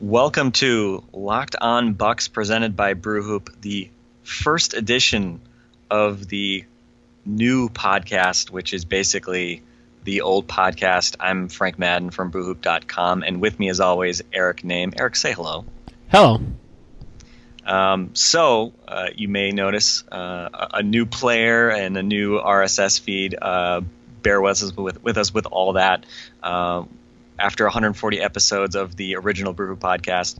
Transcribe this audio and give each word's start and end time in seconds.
Welcome 0.00 0.50
to 0.52 1.04
Locked 1.12 1.54
On 1.60 1.92
Bucks 1.94 2.26
presented 2.26 2.74
by 2.74 2.94
Brewhoop, 2.94 3.60
the 3.60 3.90
first 4.24 4.74
edition 4.74 5.40
of 5.88 6.26
the 6.26 6.64
new 7.24 7.68
podcast, 7.68 8.50
which 8.50 8.74
is 8.74 8.84
basically 8.84 9.62
the 10.02 10.22
old 10.22 10.48
podcast. 10.48 11.14
I'm 11.20 11.48
Frank 11.48 11.78
Madden 11.78 12.10
from 12.10 12.32
brewhoop.com, 12.32 13.22
and 13.22 13.40
with 13.40 13.60
me, 13.60 13.68
as 13.68 13.78
always, 13.78 14.20
Eric 14.32 14.62
Nehm. 14.62 14.94
Eric, 14.98 15.14
say 15.14 15.32
hello. 15.32 15.64
Hello. 16.08 16.40
Um, 17.64 18.10
so, 18.14 18.72
uh, 18.88 19.10
you 19.14 19.28
may 19.28 19.52
notice 19.52 20.02
uh, 20.10 20.68
a 20.74 20.82
new 20.82 21.06
player 21.06 21.70
and 21.70 21.96
a 21.96 22.02
new 22.02 22.40
RSS 22.40 23.00
feed. 23.00 23.36
Uh, 23.40 23.82
bear 24.22 24.40
with 24.40 24.60
us 24.60 24.76
with, 24.76 25.04
with, 25.04 25.18
us 25.18 25.32
with 25.32 25.46
all 25.46 25.74
that. 25.74 26.04
After 27.38 27.64
140 27.64 28.20
episodes 28.20 28.76
of 28.76 28.94
the 28.96 29.16
original 29.16 29.54
Brewhoop 29.54 29.78
podcast, 29.78 30.38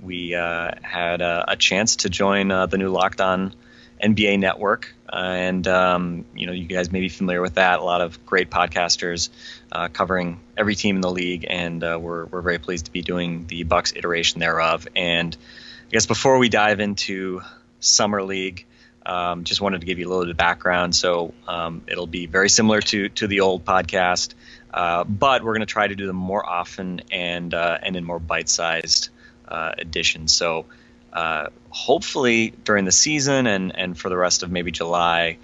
we 0.00 0.34
uh, 0.34 0.70
had 0.82 1.20
a 1.20 1.56
chance 1.58 1.96
to 1.96 2.10
join 2.10 2.50
uh, 2.50 2.66
the 2.66 2.78
new 2.78 2.90
Locked 2.90 3.20
On 3.20 3.54
NBA 4.02 4.38
Network, 4.38 4.94
uh, 5.10 5.16
and 5.16 5.66
um, 5.66 6.24
you 6.34 6.46
know 6.46 6.52
you 6.52 6.66
guys 6.66 6.92
may 6.92 7.00
be 7.00 7.08
familiar 7.08 7.40
with 7.40 7.54
that. 7.54 7.80
A 7.80 7.82
lot 7.82 8.00
of 8.00 8.24
great 8.26 8.50
podcasters 8.50 9.30
uh, 9.72 9.88
covering 9.88 10.40
every 10.56 10.74
team 10.74 10.96
in 10.96 11.00
the 11.00 11.10
league, 11.10 11.46
and 11.48 11.82
uh, 11.82 11.98
we're 12.00 12.26
we're 12.26 12.42
very 12.42 12.58
pleased 12.58 12.86
to 12.86 12.92
be 12.92 13.02
doing 13.02 13.46
the 13.46 13.62
Bucks 13.64 13.92
iteration 13.96 14.40
thereof. 14.40 14.86
And 14.94 15.36
I 15.88 15.90
guess 15.90 16.06
before 16.06 16.38
we 16.38 16.48
dive 16.48 16.80
into 16.80 17.42
summer 17.80 18.22
league. 18.22 18.66
Um, 19.04 19.44
just 19.44 19.60
wanted 19.60 19.82
to 19.82 19.86
give 19.86 20.00
you 20.00 20.08
a 20.08 20.10
little 20.10 20.24
bit 20.24 20.32
of 20.32 20.36
background. 20.36 20.92
So 20.92 21.32
um, 21.46 21.82
it'll 21.86 22.08
be 22.08 22.26
very 22.26 22.48
similar 22.48 22.80
to 22.80 23.08
to 23.10 23.28
the 23.28 23.38
old 23.38 23.64
podcast, 23.64 24.34
uh, 24.76 25.04
but 25.04 25.42
we're 25.42 25.54
going 25.54 25.60
to 25.60 25.66
try 25.66 25.88
to 25.88 25.94
do 25.94 26.06
them 26.06 26.16
more 26.16 26.46
often 26.46 27.00
and 27.10 27.54
uh, 27.54 27.78
and 27.82 27.96
in 27.96 28.04
more 28.04 28.18
bite-sized 28.18 29.08
uh, 29.48 29.72
editions. 29.78 30.34
So 30.34 30.66
uh, 31.14 31.46
hopefully 31.70 32.52
during 32.62 32.84
the 32.84 32.92
season 32.92 33.46
and, 33.46 33.74
and 33.74 33.98
for 33.98 34.10
the 34.10 34.18
rest 34.18 34.42
of 34.42 34.50
maybe 34.50 34.70
July, 34.70 35.38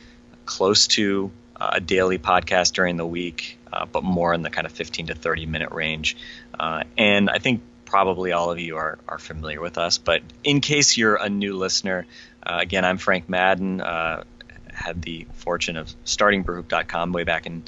close 0.45 0.87
to 0.89 1.31
uh, 1.57 1.71
a 1.75 1.81
daily 1.81 2.19
podcast 2.19 2.75
during 2.75 2.99
the 2.99 3.07
week, 3.07 3.59
uh, 3.73 3.87
but 3.87 4.05
more 4.05 4.35
in 4.35 4.43
the 4.43 4.51
kind 4.51 4.67
of 4.67 4.73
15 4.73 5.07
to 5.07 5.15
30 5.15 5.47
minute 5.47 5.73
range. 5.73 6.15
Uh, 6.61 6.83
and 6.99 7.31
I 7.31 7.39
think 7.39 7.63
probably 7.87 8.33
all 8.33 8.51
of 8.51 8.59
you 8.59 8.77
are, 8.77 8.99
are 9.09 9.19
familiar 9.19 9.63
with 9.63 9.79
us, 9.79 9.97
but 9.97 10.21
in 10.45 10.61
case 10.61 10.99
you're 10.99 11.17
a 11.17 11.31
new 11.31 11.57
listener, 11.57 12.07
uh, 12.43 12.59
again, 12.61 12.85
I'm 12.85 12.99
Frank 12.99 13.31
Madden. 13.31 13.79
had 13.79 15.01
the 15.01 15.27
fortune 15.35 15.79
of 15.79 15.91
starting 16.05 16.45
brewhoop.com 16.45 17.13
way 17.13 17.25
back 17.25 17.47
in 17.47 17.63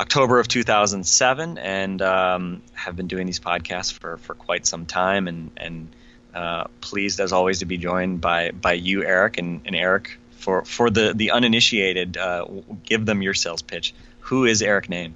October 0.00 0.38
of 0.38 0.46
2007 0.46 1.58
and 1.58 2.02
um, 2.02 2.62
have 2.72 2.94
been 2.96 3.08
doing 3.08 3.26
these 3.26 3.40
podcasts 3.40 3.92
for, 3.92 4.16
for 4.18 4.34
quite 4.34 4.64
some 4.64 4.86
time 4.86 5.26
and, 5.26 5.50
and 5.56 5.88
uh, 6.34 6.64
pleased 6.80 7.20
as 7.20 7.32
always 7.32 7.60
to 7.60 7.64
be 7.64 7.78
joined 7.78 8.20
by 8.20 8.50
by 8.52 8.74
you, 8.74 9.02
Eric, 9.02 9.38
and, 9.38 9.62
and 9.64 9.74
Eric 9.74 10.18
for 10.32 10.64
for 10.64 10.90
the 10.90 11.12
the 11.14 11.32
uninitiated. 11.32 12.16
Uh, 12.16 12.46
give 12.84 13.04
them 13.06 13.22
your 13.22 13.34
sales 13.34 13.62
pitch. 13.62 13.94
Who 14.20 14.44
is 14.44 14.62
Eric 14.62 14.86
Nehm? 14.88 15.12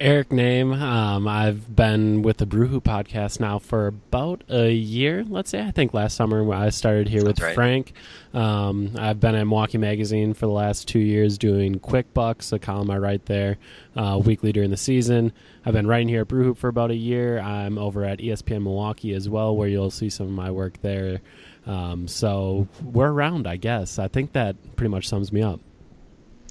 Eric 0.00 0.28
Nehm. 0.28 0.80
Um, 0.80 1.26
I've 1.26 1.74
been 1.74 2.22
with 2.22 2.36
the 2.36 2.46
Brewhoop 2.46 2.82
podcast 2.82 3.40
now 3.40 3.58
for 3.58 3.88
about 3.88 4.44
a 4.48 4.70
year. 4.70 5.24
Let's 5.28 5.50
say 5.50 5.60
I 5.60 5.72
think 5.72 5.92
last 5.92 6.16
summer 6.16 6.52
I 6.54 6.68
started 6.70 7.08
here 7.08 7.24
with 7.24 7.40
right. 7.40 7.54
Frank. 7.54 7.92
Um, 8.32 8.92
I've 8.96 9.18
been 9.18 9.34
at 9.34 9.44
Milwaukee 9.44 9.78
Magazine 9.78 10.34
for 10.34 10.46
the 10.46 10.52
last 10.52 10.86
two 10.86 11.00
years 11.00 11.36
doing 11.36 11.80
Quick 11.80 12.14
Bucks, 12.14 12.52
a 12.52 12.60
column 12.60 12.92
I 12.92 12.98
write 12.98 13.26
there 13.26 13.58
uh, 13.96 14.20
weekly 14.24 14.52
during 14.52 14.70
the 14.70 14.76
season. 14.76 15.32
I've 15.66 15.74
been 15.74 15.88
writing 15.88 16.08
here 16.08 16.20
at 16.20 16.28
Brewhoop 16.28 16.58
for 16.58 16.68
about 16.68 16.92
a 16.92 16.96
year. 16.96 17.40
I'm 17.40 17.76
over 17.76 18.04
at 18.04 18.20
ESPN 18.20 18.62
Milwaukee 18.62 19.14
as 19.14 19.28
well, 19.28 19.56
where 19.56 19.68
you'll 19.68 19.90
see 19.90 20.10
some 20.10 20.26
of 20.26 20.32
my 20.32 20.52
work 20.52 20.80
there. 20.80 21.20
Um, 21.66 22.06
so 22.06 22.68
we're 22.84 23.10
around, 23.10 23.48
I 23.48 23.56
guess. 23.56 23.98
I 23.98 24.06
think 24.06 24.32
that 24.34 24.76
pretty 24.76 24.90
much 24.90 25.08
sums 25.08 25.32
me 25.32 25.42
up 25.42 25.60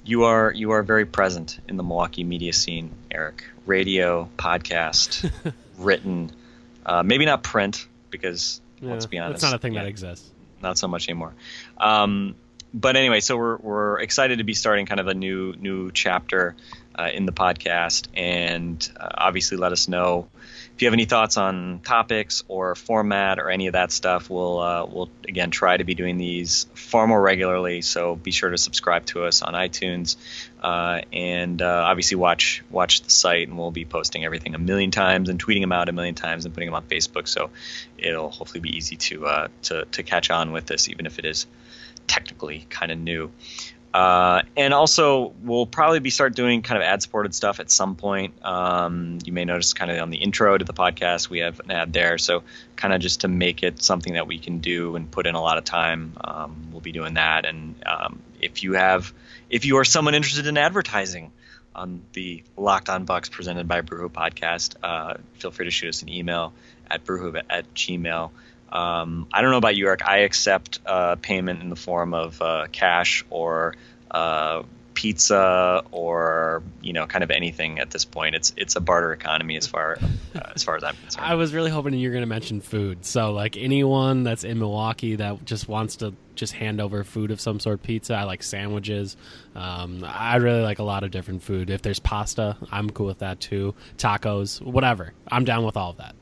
you 0.04 0.24
are 0.24 0.52
you 0.52 0.72
are 0.72 0.82
very 0.82 1.06
present 1.06 1.58
in 1.68 1.76
the 1.76 1.82
Milwaukee 1.82 2.24
media 2.24 2.52
scene, 2.52 2.90
Eric. 3.10 3.44
Radio, 3.66 4.30
podcast, 4.38 5.30
written, 5.78 6.32
uh, 6.86 7.02
maybe 7.02 7.26
not 7.26 7.42
print 7.42 7.86
because 8.10 8.62
yeah, 8.80 8.92
let's 8.92 9.06
be 9.06 9.18
honest, 9.18 9.36
it's 9.36 9.42
not 9.42 9.54
a 9.54 9.58
thing 9.58 9.74
yeah, 9.74 9.82
that 9.82 9.88
exists. 9.88 10.30
Not 10.62 10.78
so 10.78 10.88
much 10.88 11.08
anymore. 11.08 11.34
Um, 11.76 12.34
but 12.72 12.96
anyway, 12.96 13.20
so 13.20 13.36
we're 13.36 13.56
we're 13.58 14.00
excited 14.00 14.38
to 14.38 14.44
be 14.44 14.54
starting 14.54 14.86
kind 14.86 15.00
of 15.00 15.08
a 15.08 15.14
new 15.14 15.54
new 15.54 15.90
chapter 15.90 16.56
uh, 16.98 17.10
in 17.12 17.26
the 17.26 17.32
podcast, 17.32 18.08
and 18.14 18.90
uh, 18.98 19.08
obviously 19.14 19.56
let 19.56 19.72
us 19.72 19.88
know 19.88 20.28
if 20.78 20.82
you 20.82 20.86
have 20.86 20.94
any 20.94 21.06
thoughts 21.06 21.36
on 21.36 21.80
topics 21.80 22.44
or 22.46 22.76
format 22.76 23.40
or 23.40 23.50
any 23.50 23.66
of 23.66 23.72
that 23.72 23.90
stuff, 23.90 24.30
we'll 24.30 24.60
uh, 24.60 24.86
we'll 24.86 25.10
again 25.26 25.50
try 25.50 25.76
to 25.76 25.82
be 25.82 25.96
doing 25.96 26.18
these 26.18 26.68
far 26.74 27.08
more 27.08 27.20
regularly. 27.20 27.82
So 27.82 28.14
be 28.14 28.30
sure 28.30 28.50
to 28.50 28.56
subscribe 28.56 29.04
to 29.06 29.24
us 29.24 29.42
on 29.42 29.54
iTunes, 29.54 30.14
uh, 30.62 31.00
and 31.12 31.60
uh, 31.60 31.84
obviously 31.84 32.14
watch 32.14 32.62
watch 32.70 33.02
the 33.02 33.10
site, 33.10 33.48
and 33.48 33.58
we'll 33.58 33.72
be 33.72 33.84
posting 33.84 34.24
everything 34.24 34.54
a 34.54 34.58
million 34.60 34.92
times 34.92 35.28
and 35.28 35.44
tweeting 35.44 35.62
them 35.62 35.72
out 35.72 35.88
a 35.88 35.92
million 35.92 36.14
times 36.14 36.44
and 36.44 36.54
putting 36.54 36.68
them 36.68 36.76
on 36.76 36.84
Facebook. 36.84 37.26
So 37.26 37.50
it'll 37.98 38.30
hopefully 38.30 38.60
be 38.60 38.76
easy 38.76 38.94
to 38.94 39.26
uh, 39.26 39.48
to 39.62 39.84
to 39.84 40.04
catch 40.04 40.30
on 40.30 40.52
with 40.52 40.66
this, 40.66 40.88
even 40.88 41.06
if 41.06 41.18
it 41.18 41.24
is 41.24 41.48
technically 42.06 42.64
kind 42.70 42.92
of 42.92 42.98
new. 42.98 43.32
Uh, 43.98 44.42
and 44.56 44.72
also, 44.72 45.34
we'll 45.42 45.66
probably 45.66 45.98
be 45.98 46.08
start 46.08 46.36
doing 46.36 46.62
kind 46.62 46.80
of 46.80 46.86
ad 46.86 47.02
supported 47.02 47.34
stuff 47.34 47.58
at 47.58 47.68
some 47.68 47.96
point. 47.96 48.32
Um, 48.44 49.18
you 49.24 49.32
may 49.32 49.44
notice 49.44 49.74
kind 49.74 49.90
of 49.90 49.98
on 49.98 50.10
the 50.10 50.18
intro 50.18 50.56
to 50.56 50.64
the 50.64 50.72
podcast, 50.72 51.28
we 51.28 51.40
have 51.40 51.58
an 51.58 51.72
ad 51.72 51.92
there. 51.92 52.16
So, 52.16 52.44
kind 52.76 52.94
of 52.94 53.00
just 53.00 53.22
to 53.22 53.28
make 53.28 53.64
it 53.64 53.82
something 53.82 54.12
that 54.14 54.28
we 54.28 54.38
can 54.38 54.60
do 54.60 54.94
and 54.94 55.10
put 55.10 55.26
in 55.26 55.34
a 55.34 55.40
lot 55.40 55.58
of 55.58 55.64
time, 55.64 56.12
um, 56.22 56.68
we'll 56.70 56.80
be 56.80 56.92
doing 56.92 57.14
that. 57.14 57.44
And 57.44 57.74
um, 57.86 58.22
if 58.40 58.62
you 58.62 58.74
have, 58.74 59.12
if 59.50 59.64
you 59.64 59.78
are 59.78 59.84
someone 59.84 60.14
interested 60.14 60.46
in 60.46 60.56
advertising 60.58 61.32
on 61.74 62.02
the 62.12 62.44
Locked 62.56 62.90
On 62.90 63.04
Bucks 63.04 63.28
presented 63.28 63.66
by 63.66 63.80
Brewhoop 63.80 64.10
podcast, 64.10 64.76
uh, 64.80 65.14
feel 65.38 65.50
free 65.50 65.64
to 65.64 65.72
shoot 65.72 65.88
us 65.88 66.02
an 66.02 66.08
email 66.08 66.52
at 66.88 67.04
brewhoop 67.04 67.42
at 67.50 67.74
gmail. 67.74 68.30
Um, 68.70 69.28
I 69.32 69.42
don't 69.42 69.50
know 69.50 69.58
about 69.58 69.76
you, 69.76 69.86
Eric. 69.86 70.06
I 70.06 70.18
accept 70.18 70.80
uh, 70.86 71.16
payment 71.16 71.62
in 71.62 71.70
the 71.70 71.76
form 71.76 72.14
of 72.14 72.40
uh, 72.42 72.66
cash 72.70 73.24
or 73.30 73.74
uh, 74.10 74.62
pizza 74.98 75.84
or 75.92 76.60
you 76.82 76.92
know 76.92 77.06
kind 77.06 77.22
of 77.22 77.30
anything 77.30 77.78
at 77.78 77.90
this 77.90 78.04
point. 78.04 78.34
It's 78.34 78.52
it's 78.56 78.74
a 78.74 78.80
barter 78.80 79.12
economy 79.12 79.56
as 79.56 79.64
far 79.64 79.96
uh, 80.34 80.52
as 80.56 80.64
far 80.64 80.76
as 80.76 80.82
I'm 80.82 80.96
concerned. 80.96 81.24
I 81.24 81.36
was 81.36 81.54
really 81.54 81.70
hoping 81.70 81.94
you 81.94 82.08
were 82.08 82.12
going 82.12 82.22
to 82.22 82.28
mention 82.28 82.60
food. 82.60 83.04
So 83.04 83.32
like 83.32 83.56
anyone 83.56 84.24
that's 84.24 84.42
in 84.42 84.58
Milwaukee 84.58 85.14
that 85.14 85.44
just 85.44 85.68
wants 85.68 85.96
to 85.96 86.14
just 86.34 86.52
hand 86.52 86.80
over 86.80 87.04
food 87.04 87.30
of 87.30 87.40
some 87.40 87.60
sort, 87.60 87.82
pizza. 87.82 88.14
I 88.14 88.24
like 88.24 88.42
sandwiches. 88.42 89.16
Um, 89.54 90.04
I 90.04 90.36
really 90.36 90.62
like 90.62 90.80
a 90.80 90.84
lot 90.84 91.04
of 91.04 91.12
different 91.12 91.44
food. 91.44 91.70
If 91.70 91.82
there's 91.82 92.00
pasta, 92.00 92.56
I'm 92.72 92.90
cool 92.90 93.06
with 93.06 93.20
that 93.20 93.38
too. 93.38 93.76
Tacos, 93.98 94.60
whatever. 94.60 95.12
I'm 95.30 95.44
down 95.44 95.64
with 95.64 95.76
all 95.76 95.90
of 95.90 95.98
that. 95.98 96.16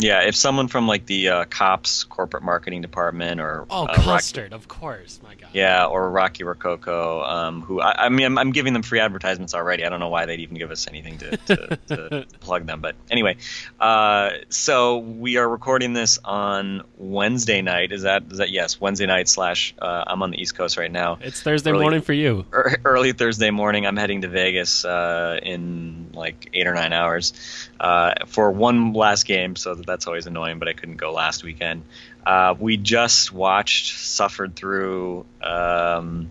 Yeah, 0.00 0.22
if 0.22 0.36
someone 0.36 0.68
from 0.68 0.86
like 0.86 1.06
the 1.06 1.28
uh, 1.28 1.44
Kopp's 1.46 2.04
corporate 2.04 2.44
marketing 2.44 2.82
department 2.82 3.40
or 3.40 3.66
oh 3.68 3.86
uh, 3.86 3.94
custard, 3.94 4.52
Rocky, 4.52 4.54
of 4.54 4.68
course, 4.68 5.20
my 5.24 5.34
god. 5.34 5.50
Yeah, 5.52 5.86
or 5.86 6.08
Rocky 6.10 6.44
Rococo, 6.44 7.22
um, 7.22 7.62
who 7.62 7.80
I, 7.80 8.06
I 8.06 8.08
mean, 8.08 8.26
I'm, 8.26 8.38
I'm, 8.38 8.52
giving 8.52 8.74
them 8.74 8.82
free 8.82 9.00
advertisements 9.00 9.54
already. 9.54 9.84
I 9.84 9.88
don't 9.88 9.98
know 9.98 10.08
why 10.08 10.26
they'd 10.26 10.40
even 10.40 10.56
give 10.56 10.70
us 10.70 10.86
anything 10.86 11.18
to, 11.18 11.36
to, 11.36 11.78
to 11.88 12.26
plug 12.40 12.66
them, 12.66 12.80
but 12.80 12.94
anyway, 13.10 13.36
uh, 13.80 14.30
so 14.50 14.98
we 14.98 15.36
are 15.36 15.48
recording 15.48 15.94
this 15.94 16.18
on 16.24 16.84
Wednesday 16.96 17.60
night. 17.60 17.90
Is 17.90 18.02
that 18.02 18.22
is 18.30 18.38
that 18.38 18.50
yes? 18.50 18.80
Wednesday 18.80 19.06
night 19.06 19.28
slash. 19.28 19.74
Uh, 19.80 20.04
I'm 20.06 20.22
on 20.22 20.30
the 20.30 20.40
East 20.40 20.54
Coast 20.54 20.76
right 20.76 20.92
now. 20.92 21.18
It's 21.20 21.42
Thursday 21.42 21.70
early, 21.70 21.80
morning 21.80 22.02
for 22.02 22.12
you. 22.12 22.46
Early 22.84 23.12
Thursday 23.12 23.50
morning. 23.50 23.84
I'm 23.84 23.96
heading 23.96 24.20
to 24.20 24.28
Vegas 24.28 24.84
uh, 24.84 25.40
in 25.42 26.10
like 26.14 26.50
eight 26.54 26.68
or 26.68 26.74
nine 26.74 26.92
hours 26.92 27.32
uh, 27.80 28.14
for 28.26 28.50
one 28.52 28.92
last 28.92 29.24
game. 29.24 29.56
So 29.56 29.74
that's 29.88 30.06
always 30.06 30.26
annoying, 30.26 30.58
but 30.58 30.68
I 30.68 30.72
couldn't 30.72 30.96
go 30.96 31.12
last 31.12 31.42
weekend. 31.42 31.82
Uh, 32.24 32.54
we 32.58 32.76
just 32.76 33.32
watched, 33.32 33.98
suffered 33.98 34.54
through, 34.54 35.26
um, 35.42 36.30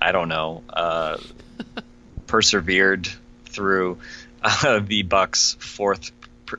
I 0.00 0.12
don't 0.12 0.28
know, 0.28 0.62
uh, 0.68 1.18
persevered 2.26 3.08
through 3.44 3.98
uh, 4.42 4.80
the 4.80 5.02
Bucks' 5.02 5.56
fourth 5.60 6.10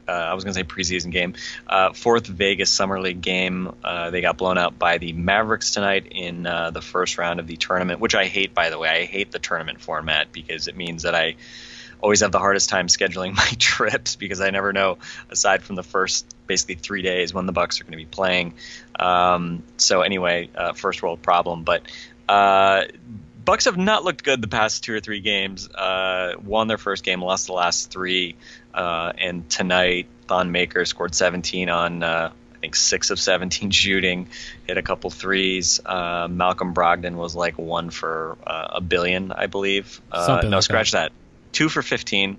uh, 0.06 0.12
I 0.12 0.34
was 0.34 0.44
going 0.44 0.54
to 0.54 0.60
say 0.60 0.66
preseason 0.66 1.13
game, 1.13 1.36
uh, 1.66 1.94
fourth 1.94 2.28
Vegas 2.28 2.69
Summer 2.69 3.00
League 3.00 3.22
game. 3.22 3.74
Uh, 3.81 4.10
they 4.10 4.19
got 4.19 4.36
blown 4.36 4.57
out 4.57 4.78
by 4.78 4.98
the 4.98 5.13
Mavericks 5.13 5.72
tonight 5.72 6.07
in 6.12 6.44
the 6.44 6.81
first 6.83 7.18
round 7.18 7.40
of 7.40 7.48
the 7.48 7.56
tournament, 7.56 8.01
which 8.01 8.13
I 8.13 8.25
hate, 8.25 8.54
by 8.54 8.69
the 8.69 8.78
way. 8.78 8.90
I 8.90 9.06
hate 9.06 9.31
the 9.31 9.40
tournament 9.40 9.80
format 9.80 10.33
because 10.33 10.68
it 10.68 10.75
means 10.75 11.04
that 11.04 11.16
I 11.16 11.36
always 12.01 12.21
have 12.21 12.31
the 12.31 12.39
hardest 12.39 12.69
time 12.69 12.88
scheduling 12.88 13.33
my 13.35 13.51
trips 13.59 14.15
because 14.15 14.41
I 14.41 14.49
never 14.49 14.73
know, 14.73 14.97
aside 15.29 15.63
from 15.63 15.75
the 15.75 15.83
first 15.83 16.25
basically 16.47 16.75
three 16.75 17.01
days, 17.01 17.33
when 17.33 17.45
the 17.45 17.51
Bucks 17.51 17.81
are 17.81 17.83
going 17.83 17.91
to 17.91 17.97
be 17.97 18.05
playing. 18.05 18.53
Um, 18.99 19.63
so 19.77 20.01
anyway, 20.01 20.49
uh, 20.55 20.73
first 20.73 21.01
world 21.01 21.21
problem, 21.21 21.63
but. 21.63 21.83
Uh, 22.27 22.83
Bucks 23.45 23.63
have 23.63 23.77
not 23.77 24.03
looked 24.03 24.25
good 24.25 24.41
the 24.41 24.49
past 24.49 24.83
two 24.83 24.94
or 24.94 24.99
three 24.99 25.21
games. 25.21 25.69
Uh, 25.69 26.33
won 26.44 26.67
their 26.67 26.77
first 26.77 27.05
game, 27.05 27.21
lost 27.21 27.47
the 27.47 27.53
last 27.53 27.89
three, 27.89 28.35
uh, 28.73 29.13
and 29.17 29.49
tonight 29.49 30.07
Thon 30.27 30.51
Maker 30.51 30.83
scored 30.83 31.15
17 31.15 31.69
on 31.69 32.03
uh, 32.03 32.31
I 32.57 32.59
think 32.59 32.75
six 32.75 33.09
of 33.09 33.19
17 33.19 33.71
shooting, 33.71 34.27
hit 34.65 34.77
a 34.77 34.81
couple 34.81 35.09
threes. 35.09 35.79
Uh, 35.85 36.27
Malcolm 36.29 36.73
Brogdon 36.73 37.15
was 37.15 37.35
like 37.35 37.57
one 37.57 37.89
for 37.89 38.38
uh, 38.45 38.67
a 38.75 38.81
billion, 38.81 39.31
I 39.31 39.47
believe. 39.47 40.01
Uh, 40.11 40.41
no, 40.44 40.57
like 40.57 40.63
scratch 40.63 40.91
that. 40.91 41.11
that. 41.11 41.26
Two 41.51 41.69
for 41.69 41.81
15. 41.81 42.38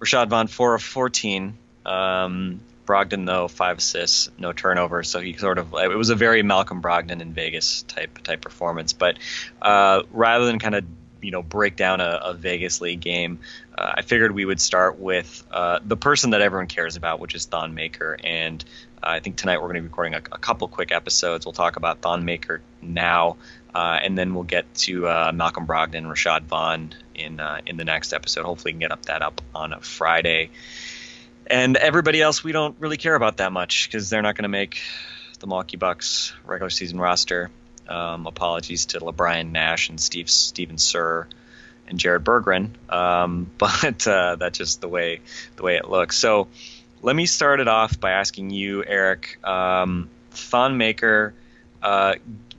Rashad 0.00 0.28
Vaughn 0.28 0.46
four 0.46 0.74
of 0.74 0.82
14. 0.82 1.56
Um, 1.84 2.60
Brogdon 2.90 3.24
though 3.24 3.46
five 3.46 3.78
assists, 3.78 4.30
no 4.36 4.52
turnovers, 4.52 5.08
so 5.08 5.20
he 5.20 5.36
sort 5.36 5.58
of 5.58 5.72
it 5.74 5.96
was 5.96 6.10
a 6.10 6.16
very 6.16 6.42
Malcolm 6.42 6.82
Brogdon 6.82 7.20
in 7.20 7.32
Vegas 7.32 7.82
type 7.82 8.18
type 8.24 8.40
performance. 8.40 8.92
But 8.92 9.16
uh, 9.62 10.02
rather 10.10 10.46
than 10.46 10.58
kind 10.58 10.74
of 10.74 10.84
you 11.22 11.30
know 11.30 11.40
break 11.40 11.76
down 11.76 12.00
a, 12.00 12.20
a 12.24 12.34
Vegas 12.34 12.80
League 12.80 13.00
game, 13.00 13.38
uh, 13.78 13.92
I 13.98 14.02
figured 14.02 14.32
we 14.32 14.44
would 14.44 14.60
start 14.60 14.98
with 14.98 15.44
uh, 15.52 15.78
the 15.84 15.96
person 15.96 16.30
that 16.30 16.40
everyone 16.40 16.66
cares 16.66 16.96
about, 16.96 17.20
which 17.20 17.36
is 17.36 17.46
Thon 17.46 17.74
Maker. 17.74 18.18
And 18.24 18.64
uh, 19.02 19.06
I 19.06 19.20
think 19.20 19.36
tonight 19.36 19.58
we're 19.58 19.68
going 19.68 19.76
to 19.76 19.82
be 19.82 19.88
recording 19.88 20.14
a, 20.14 20.22
a, 20.32 20.38
couple 20.38 20.66
quick 20.66 20.90
episodes. 20.90 21.46
We'll 21.46 21.52
talk 21.52 21.76
about 21.76 22.00
Thon 22.00 22.24
Maker 22.24 22.60
now, 22.82 23.36
uh, 23.72 24.00
and 24.02 24.18
then 24.18 24.34
we'll 24.34 24.42
get 24.42 24.72
to 24.86 25.06
uh, 25.06 25.32
Malcolm 25.32 25.64
Brogdon, 25.64 26.06
Rashad 26.06 26.42
Vaughn 26.42 26.92
in 27.20 27.40
in 27.66 27.76
the 27.76 27.84
next 27.84 28.12
episode. 28.12 28.44
Hopefully, 28.44 28.70
we 28.70 28.72
can 28.74 28.80
get 28.80 28.92
up 28.92 29.06
that 29.06 29.22
up 29.22 29.40
on 29.54 29.72
a 29.72 29.80
Friday 29.80 30.50
and 31.50 31.76
everybody 31.76 32.22
else 32.22 32.44
we 32.44 32.52
don't 32.52 32.76
really 32.78 32.96
care 32.96 33.14
about 33.14 33.38
that 33.38 33.52
much 33.52 33.88
because 33.88 34.08
they're 34.08 34.22
not 34.22 34.36
going 34.36 34.44
to 34.44 34.48
make 34.48 34.80
the 35.40 35.46
Milwaukee 35.46 35.76
Bucks 35.76 36.32
regular 36.44 36.70
season 36.70 37.00
roster. 37.00 37.50
Um, 37.88 38.26
apologies 38.26 38.86
to 38.86 39.00
Le'Bryan 39.00 39.50
Nash 39.50 39.88
and 39.88 40.00
Steve 40.00 40.30
Stephen 40.30 40.78
Sir 40.78 41.26
and 41.88 41.98
Jared 41.98 42.22
Berggren, 42.22 42.70
um, 42.88 43.50
but 43.58 44.06
uh, 44.06 44.36
that's 44.36 44.56
just 44.56 44.80
the 44.80 44.88
way 44.88 45.20
the 45.56 45.64
way 45.64 45.76
it 45.76 45.88
looks. 45.88 46.16
So 46.16 46.46
let 47.02 47.16
me 47.16 47.26
start 47.26 47.58
it 47.58 47.66
off 47.66 47.98
by 47.98 48.12
asking 48.12 48.50
you, 48.50 48.84
Eric, 48.84 49.44
um, 49.44 50.08
Thon 50.30 50.76
Maker. 50.76 51.34
Uh, 51.82 52.14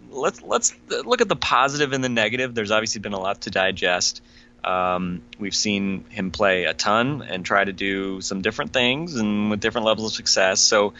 let's 0.09 0.41
let's 0.41 0.75
look 0.89 1.21
at 1.21 1.29
the 1.29 1.35
positive 1.37 1.93
and 1.93 2.03
the 2.03 2.09
negative. 2.09 2.53
There's 2.53 2.71
obviously 2.71 2.99
been 2.99 3.13
a 3.13 3.19
lot 3.19 3.41
to 3.41 3.51
digest. 3.51 4.21
Um, 4.63 5.23
we've 5.39 5.55
seen 5.55 6.05
him 6.09 6.31
play 6.31 6.65
a 6.65 6.73
ton 6.73 7.23
and 7.23 7.43
try 7.43 7.63
to 7.63 7.73
do 7.73 8.21
some 8.21 8.41
different 8.41 8.73
things 8.73 9.15
and 9.15 9.49
with 9.49 9.59
different 9.59 9.85
levels 9.85 10.11
of 10.11 10.15
success. 10.15 10.59
So, 10.59 10.93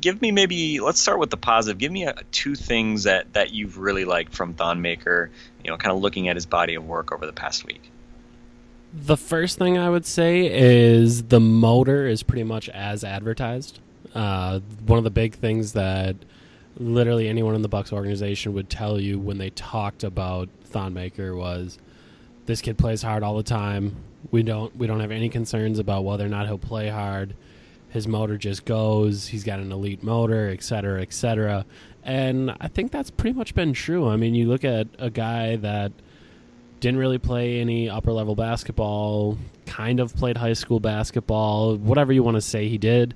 give 0.00 0.20
me 0.20 0.32
maybe 0.32 0.80
let's 0.80 1.00
start 1.00 1.18
with 1.18 1.30
the 1.30 1.36
positive. 1.36 1.78
Give 1.78 1.92
me 1.92 2.04
a, 2.04 2.14
two 2.32 2.56
things 2.56 3.04
that 3.04 3.32
that 3.34 3.52
you've 3.52 3.78
really 3.78 4.04
liked 4.04 4.34
from 4.34 4.54
Thon 4.54 4.80
Maker. 4.82 5.30
You 5.64 5.70
know, 5.70 5.76
kind 5.76 5.94
of 5.94 6.02
looking 6.02 6.28
at 6.28 6.36
his 6.36 6.46
body 6.46 6.74
of 6.74 6.84
work 6.84 7.12
over 7.12 7.24
the 7.24 7.32
past 7.32 7.64
week. 7.64 7.90
The 8.92 9.16
first 9.16 9.58
thing 9.58 9.76
I 9.78 9.90
would 9.90 10.06
say 10.06 10.46
is 10.50 11.24
the 11.24 11.40
motor 11.40 12.06
is 12.06 12.22
pretty 12.22 12.44
much 12.44 12.68
as 12.70 13.04
advertised. 13.04 13.80
Uh, 14.14 14.60
one 14.86 14.98
of 14.98 15.04
the 15.04 15.10
big 15.10 15.34
things 15.34 15.74
that 15.74 16.16
literally 16.78 17.28
anyone 17.28 17.54
in 17.54 17.62
the 17.62 17.68
Bucks 17.68 17.92
organization 17.92 18.54
would 18.54 18.70
tell 18.70 18.98
you 18.98 19.18
when 19.18 19.38
they 19.38 19.50
talked 19.50 20.04
about 20.04 20.48
Thon 20.64 20.94
Maker 20.94 21.36
was 21.36 21.78
this 22.48 22.62
kid 22.62 22.78
plays 22.78 23.02
hard 23.02 23.22
all 23.22 23.36
the 23.36 23.42
time. 23.42 23.94
We 24.30 24.42
don't 24.42 24.74
we 24.74 24.86
don't 24.86 25.00
have 25.00 25.10
any 25.10 25.28
concerns 25.28 25.78
about 25.78 26.02
whether 26.02 26.24
or 26.24 26.30
not 26.30 26.46
he'll 26.46 26.56
play 26.56 26.88
hard. 26.88 27.34
His 27.90 28.08
motor 28.08 28.38
just 28.38 28.64
goes. 28.64 29.26
He's 29.26 29.44
got 29.44 29.60
an 29.60 29.70
elite 29.70 30.02
motor, 30.02 30.48
et 30.48 30.62
cetera, 30.62 31.02
et 31.02 31.12
cetera. 31.12 31.66
And 32.02 32.56
I 32.58 32.68
think 32.68 32.90
that's 32.90 33.10
pretty 33.10 33.36
much 33.36 33.54
been 33.54 33.74
true. 33.74 34.08
I 34.08 34.16
mean, 34.16 34.34
you 34.34 34.48
look 34.48 34.64
at 34.64 34.88
a 34.98 35.10
guy 35.10 35.56
that 35.56 35.92
didn't 36.80 36.98
really 36.98 37.18
play 37.18 37.60
any 37.60 37.90
upper 37.90 38.12
level 38.12 38.34
basketball, 38.34 39.36
kind 39.66 40.00
of 40.00 40.16
played 40.16 40.38
high 40.38 40.54
school 40.54 40.80
basketball, 40.80 41.76
whatever 41.76 42.14
you 42.14 42.22
want 42.22 42.36
to 42.36 42.40
say 42.40 42.66
he 42.66 42.78
did. 42.78 43.14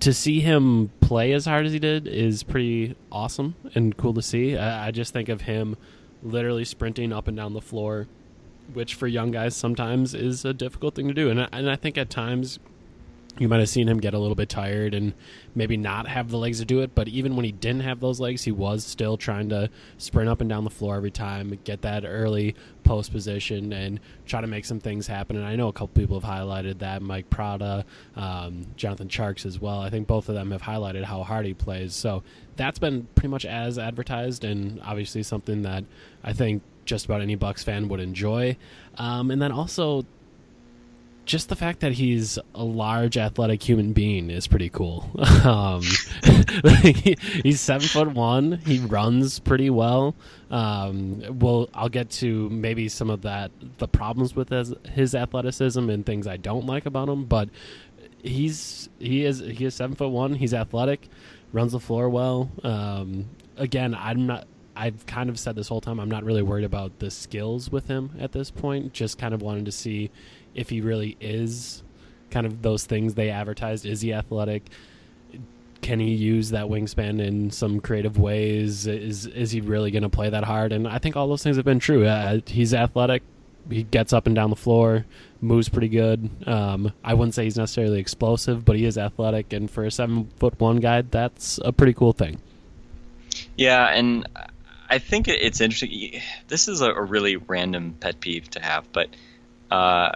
To 0.00 0.12
see 0.12 0.40
him 0.40 0.90
play 1.00 1.32
as 1.32 1.46
hard 1.46 1.66
as 1.66 1.72
he 1.72 1.78
did 1.78 2.08
is 2.08 2.42
pretty 2.42 2.96
awesome 3.12 3.54
and 3.76 3.96
cool 3.96 4.14
to 4.14 4.22
see. 4.22 4.56
I, 4.56 4.88
I 4.88 4.90
just 4.90 5.12
think 5.12 5.28
of 5.28 5.42
him 5.42 5.76
literally 6.20 6.64
sprinting 6.64 7.12
up 7.12 7.28
and 7.28 7.36
down 7.36 7.54
the 7.54 7.60
floor 7.60 8.08
which 8.72 8.94
for 8.94 9.06
young 9.06 9.30
guys 9.30 9.56
sometimes 9.56 10.14
is 10.14 10.44
a 10.44 10.52
difficult 10.52 10.94
thing 10.94 11.08
to 11.08 11.14
do. 11.14 11.30
And 11.30 11.42
I, 11.42 11.48
and 11.52 11.70
I 11.70 11.76
think 11.76 11.98
at 11.98 12.10
times 12.10 12.58
you 13.38 13.48
might 13.48 13.60
have 13.60 13.68
seen 13.68 13.88
him 13.88 13.98
get 14.00 14.12
a 14.12 14.18
little 14.18 14.34
bit 14.34 14.48
tired 14.48 14.92
and 14.92 15.14
maybe 15.54 15.76
not 15.76 16.06
have 16.08 16.30
the 16.30 16.36
legs 16.36 16.58
to 16.58 16.64
do 16.64 16.80
it. 16.80 16.94
But 16.94 17.08
even 17.08 17.36
when 17.36 17.44
he 17.44 17.52
didn't 17.52 17.82
have 17.82 18.00
those 18.00 18.20
legs, 18.20 18.44
he 18.44 18.52
was 18.52 18.84
still 18.84 19.16
trying 19.16 19.48
to 19.48 19.70
sprint 19.98 20.28
up 20.28 20.40
and 20.40 20.50
down 20.50 20.64
the 20.64 20.70
floor 20.70 20.96
every 20.96 21.10
time, 21.10 21.58
get 21.64 21.80
that 21.82 22.04
early 22.04 22.54
post 22.84 23.12
position, 23.12 23.72
and 23.72 24.00
try 24.26 24.40
to 24.40 24.46
make 24.46 24.64
some 24.64 24.80
things 24.80 25.06
happen. 25.06 25.36
And 25.36 25.46
I 25.46 25.56
know 25.56 25.68
a 25.68 25.72
couple 25.72 25.88
people 25.88 26.20
have 26.20 26.28
highlighted 26.28 26.80
that 26.80 27.02
Mike 27.02 27.30
Prada, 27.30 27.84
um, 28.16 28.66
Jonathan 28.76 29.08
Tjarks 29.08 29.46
as 29.46 29.58
well. 29.58 29.80
I 29.80 29.90
think 29.90 30.06
both 30.06 30.28
of 30.28 30.34
them 30.34 30.50
have 30.50 30.62
highlighted 30.62 31.04
how 31.04 31.22
hard 31.22 31.46
he 31.46 31.54
plays. 31.54 31.94
So 31.94 32.22
that's 32.56 32.78
been 32.78 33.08
pretty 33.14 33.28
much 33.28 33.46
as 33.46 33.78
advertised, 33.78 34.44
and 34.44 34.80
obviously 34.84 35.22
something 35.22 35.62
that 35.62 35.84
I 36.22 36.34
think 36.34 36.62
just 36.90 37.06
about 37.06 37.22
any 37.22 37.36
Bucks 37.36 37.62
fan 37.62 37.88
would 37.88 38.00
enjoy. 38.00 38.56
Um, 38.98 39.30
and 39.30 39.40
then 39.40 39.52
also, 39.52 40.04
just 41.24 41.48
the 41.48 41.54
fact 41.54 41.78
that 41.80 41.92
he's 41.92 42.36
a 42.56 42.64
large 42.64 43.16
athletic 43.16 43.62
human 43.62 43.92
being 43.92 44.28
is 44.28 44.48
pretty 44.48 44.68
cool. 44.68 45.08
um, 45.44 45.82
he, 46.82 47.16
he's 47.44 47.60
seven 47.60 47.86
foot 47.86 48.08
one. 48.08 48.60
He 48.66 48.80
runs 48.80 49.38
pretty 49.38 49.70
well. 49.70 50.16
Um, 50.50 51.22
well, 51.38 51.70
I'll 51.72 51.88
get 51.88 52.10
to 52.10 52.50
maybe 52.50 52.88
some 52.88 53.08
of 53.08 53.22
that 53.22 53.52
the 53.78 53.86
problems 53.86 54.34
with 54.34 54.48
his, 54.48 54.74
his 54.92 55.14
athleticism 55.14 55.88
and 55.88 56.04
things 56.04 56.26
I 56.26 56.36
don't 56.38 56.66
like 56.66 56.86
about 56.86 57.08
him, 57.08 57.24
but 57.24 57.48
he's 58.22 58.88
he 58.98 59.24
is 59.24 59.38
he 59.38 59.64
is 59.64 59.76
seven 59.76 59.94
foot 59.94 60.10
one. 60.10 60.34
He's 60.34 60.52
athletic, 60.52 61.08
runs 61.52 61.70
the 61.70 61.80
floor 61.80 62.10
well. 62.10 62.50
Um, 62.64 63.26
again, 63.56 63.94
I'm 63.94 64.26
not 64.26 64.48
I've 64.80 65.04
kind 65.04 65.28
of 65.28 65.38
said 65.38 65.56
this 65.56 65.68
whole 65.68 65.82
time 65.82 66.00
I'm 66.00 66.10
not 66.10 66.24
really 66.24 66.40
worried 66.40 66.64
about 66.64 67.00
the 67.00 67.10
skills 67.10 67.70
with 67.70 67.86
him 67.88 68.12
at 68.18 68.32
this 68.32 68.50
point. 68.50 68.94
Just 68.94 69.18
kind 69.18 69.34
of 69.34 69.42
wanted 69.42 69.66
to 69.66 69.72
see 69.72 70.10
if 70.54 70.70
he 70.70 70.80
really 70.80 71.18
is 71.20 71.82
kind 72.30 72.46
of 72.46 72.62
those 72.62 72.86
things 72.86 73.14
they 73.14 73.28
advertised. 73.28 73.84
Is 73.84 74.00
he 74.00 74.14
athletic? 74.14 74.62
Can 75.82 76.00
he 76.00 76.14
use 76.14 76.50
that 76.50 76.66
wingspan 76.66 77.20
in 77.20 77.50
some 77.50 77.80
creative 77.80 78.18
ways? 78.18 78.86
Is 78.86 79.26
is 79.26 79.50
he 79.50 79.60
really 79.60 79.90
going 79.90 80.02
to 80.02 80.08
play 80.08 80.30
that 80.30 80.44
hard? 80.44 80.72
And 80.72 80.88
I 80.88 80.98
think 80.98 81.14
all 81.14 81.28
those 81.28 81.42
things 81.42 81.56
have 81.56 81.64
been 81.66 81.78
true. 81.78 82.06
Uh, 82.06 82.40
he's 82.46 82.72
athletic. 82.72 83.22
He 83.68 83.82
gets 83.82 84.14
up 84.14 84.26
and 84.26 84.34
down 84.34 84.48
the 84.48 84.56
floor, 84.56 85.04
moves 85.42 85.68
pretty 85.68 85.88
good. 85.88 86.30
Um, 86.46 86.92
I 87.04 87.12
wouldn't 87.12 87.34
say 87.34 87.44
he's 87.44 87.58
necessarily 87.58 88.00
explosive, 88.00 88.64
but 88.64 88.76
he 88.76 88.86
is 88.86 88.96
athletic. 88.96 89.52
And 89.52 89.70
for 89.70 89.84
a 89.84 89.90
seven 89.90 90.30
foot 90.38 90.58
one 90.58 90.80
guy, 90.80 91.02
that's 91.02 91.60
a 91.62 91.70
pretty 91.70 91.92
cool 91.92 92.14
thing. 92.14 92.40
Yeah, 93.56 93.88
and 93.88 94.26
I 94.90 94.98
think 94.98 95.28
it's 95.28 95.60
interesting. 95.60 96.20
This 96.48 96.66
is 96.66 96.80
a, 96.80 96.92
really 97.00 97.36
random 97.36 97.94
pet 97.98 98.18
peeve 98.18 98.50
to 98.50 98.60
have, 98.60 98.90
but 98.92 99.08
uh, 99.70 100.12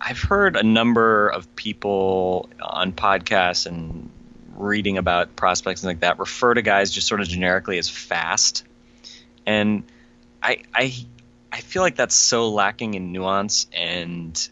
I've 0.00 0.18
heard 0.18 0.56
a 0.56 0.62
number 0.62 1.28
of 1.28 1.54
people 1.54 2.48
on 2.62 2.94
podcasts 2.94 3.66
and 3.66 4.08
reading 4.54 4.96
about 4.96 5.36
prospects 5.36 5.82
and 5.82 5.88
like 5.88 6.00
that 6.00 6.18
refer 6.18 6.54
to 6.54 6.62
guys 6.62 6.90
just 6.90 7.06
sort 7.06 7.20
of 7.20 7.28
generically 7.28 7.76
as 7.76 7.90
fast, 7.90 8.64
and 9.44 9.84
I 10.42 10.62
I 10.74 10.94
I 11.52 11.60
feel 11.60 11.82
like 11.82 11.96
that's 11.96 12.14
so 12.14 12.48
lacking 12.48 12.94
in 12.94 13.12
nuance 13.12 13.66
and 13.70 14.48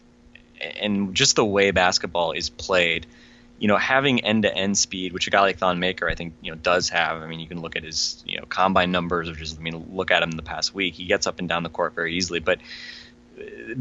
and 0.79 1.15
just 1.15 1.37
the 1.37 1.45
way 1.45 1.71
basketball 1.71 2.33
is 2.33 2.51
played 2.51 3.07
you 3.57 3.67
know, 3.67 3.77
having 3.77 4.19
end 4.25 4.43
to 4.43 4.53
end 4.53 4.77
speed, 4.77 5.13
which 5.13 5.27
a 5.27 5.29
guy 5.29 5.41
like 5.41 5.57
Thon 5.57 5.79
Maker, 5.79 6.09
I 6.09 6.15
think, 6.15 6.33
you 6.41 6.51
know, 6.51 6.57
does 6.57 6.89
have. 6.89 7.21
I 7.21 7.27
mean, 7.27 7.39
you 7.39 7.47
can 7.47 7.61
look 7.61 7.75
at 7.75 7.83
his, 7.83 8.21
you 8.25 8.37
know, 8.37 8.45
combine 8.47 8.91
numbers, 8.91 9.29
or 9.29 9.33
just, 9.33 9.57
I 9.57 9.61
mean, 9.61 9.95
look 9.95 10.11
at 10.11 10.21
him 10.23 10.31
the 10.31 10.43
past 10.43 10.73
week. 10.73 10.95
He 10.95 11.05
gets 11.05 11.25
up 11.25 11.39
and 11.39 11.47
down 11.47 11.63
the 11.63 11.69
court 11.69 11.95
very 11.95 12.15
easily, 12.15 12.39
but 12.39 12.59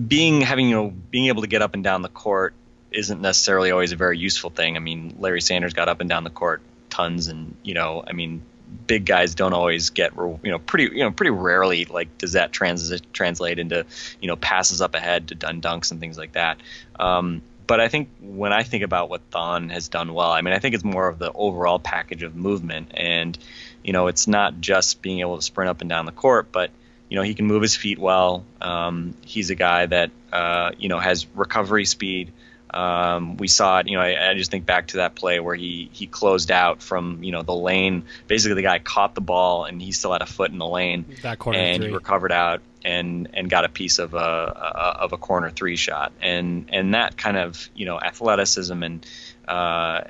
being 0.09 0.41
having 0.41 0.69
you 0.69 0.75
know 0.75 0.91
being 1.11 1.27
able 1.27 1.43
to 1.43 1.49
get 1.49 1.63
up 1.63 1.75
and 1.75 1.85
down 1.85 2.03
the 2.03 2.09
court 2.09 2.55
isn't 2.91 3.21
necessarily 3.21 3.71
always 3.71 3.93
a 3.93 3.97
very 3.97 4.19
useful 4.19 4.51
thing. 4.51 4.77
I 4.77 4.81
mean, 4.81 5.17
Larry 5.19 5.41
Sanders 5.41 5.75
got 5.75 5.89
up 5.89 6.01
and 6.01 6.09
down 6.09 6.25
the 6.25 6.31
court 6.31 6.63
tons, 6.91 7.29
and 7.29 7.57
you 7.63 7.75
know, 7.75 8.05
I 8.07 8.13
mean, 8.13 8.43
big 8.87 9.05
guys 9.05 9.35
don't 9.35 9.53
always 9.53 9.91
get 9.91 10.15
you 10.17 10.39
know 10.45 10.59
pretty 10.59 10.97
you 10.97 11.05
know 11.05 11.11
pretty 11.11 11.31
rarely 11.31 11.85
like 11.85 12.17
does 12.19 12.33
that 12.33 12.53
transit 12.53 13.03
translate 13.13 13.59
into 13.59 13.85
you 14.21 14.29
know 14.29 14.37
passes 14.37 14.81
up 14.81 14.95
ahead 14.95 15.29
to 15.29 15.35
done 15.35 15.61
dunks 15.61 15.91
and 15.91 16.01
things 16.01 16.19
like 16.19 16.33
that. 16.33 16.59
Um, 16.99 17.43
but 17.67 17.81
I 17.81 17.89
think 17.89 18.09
when 18.21 18.53
I 18.53 18.63
think 18.63 18.83
about 18.83 19.09
what 19.09 19.21
Thon 19.31 19.71
has 19.71 19.89
done 19.89 20.13
well, 20.15 20.31
I 20.31 20.41
mean, 20.43 20.55
I 20.55 20.59
think 20.59 20.75
it's 20.75 20.85
more 20.85 21.09
of 21.09 21.19
the 21.19 21.33
overall 21.33 21.79
package 21.79 22.23
of 22.23 22.35
movement, 22.35 22.91
and 22.95 23.39
you 23.83 23.93
know, 23.93 24.07
it's 24.07 24.27
not 24.27 24.61
just 24.61 25.03
being 25.03 25.21
able 25.21 25.37
to 25.37 25.43
sprint 25.43 25.69
up 25.69 25.81
and 25.81 25.91
down 25.91 26.07
the 26.07 26.13
court, 26.13 26.49
but 26.53 26.71
you 27.09 27.17
know, 27.17 27.23
he 27.23 27.35
can 27.35 27.47
move 27.47 27.63
his 27.63 27.77
feet 27.77 27.99
well. 27.99 28.45
Um, 28.61 29.15
he's 29.25 29.51
a 29.51 29.55
guy 29.55 29.87
that 29.87 30.11
uh, 30.33 30.73
you 30.79 30.89
know 30.89 30.99
has 30.99 31.27
recovery 31.35 31.85
speed. 31.85 32.33
Um, 32.75 33.37
we 33.37 33.47
saw 33.47 33.79
it. 33.79 33.87
You 33.87 33.97
know, 33.97 34.03
I, 34.03 34.31
I, 34.31 34.35
just 34.35 34.51
think 34.51 34.67
back 34.67 34.89
to 34.89 34.97
that 34.97 35.15
play 35.15 35.39
where 35.39 35.55
he 35.55 35.89
he 35.93 36.09
closed 36.09 36.51
out 36.51 36.83
from 36.83 37.23
you 37.23 37.31
know 37.31 37.43
the 37.43 37.55
lane. 37.55 38.03
Basically, 38.27 38.57
the 38.57 38.63
guy 38.63 38.81
caught 38.81 39.15
the 39.15 39.21
ball 39.21 39.65
and 39.65 39.81
he 39.81 39.93
still 39.93 40.13
had 40.13 40.23
a 40.23 40.27
foot 40.27 40.51
in 40.51 40.59
the 40.59 40.67
lane, 40.67 41.05
that 41.23 41.39
corner 41.39 41.57
and 41.57 41.77
three. 41.77 41.91
he 41.91 41.95
recovered 41.95 42.33
out 42.33 42.63
and 42.85 43.29
and 43.33 43.49
got 43.49 43.65
a 43.65 43.69
piece 43.69 44.01
of 44.01 44.15
a, 44.15 44.17
a, 44.17 45.03
of 45.03 45.13
a 45.13 45.17
corner 45.17 45.51
three 45.51 45.77
shot. 45.77 46.13
And 46.21 46.67
and 46.71 46.95
that 46.95 47.17
kind 47.17 47.37
of 47.37 47.69
you 47.77 47.87
know 47.87 48.01
athleticism 48.01 48.83
and 48.83 49.07
uh, 49.47 50.01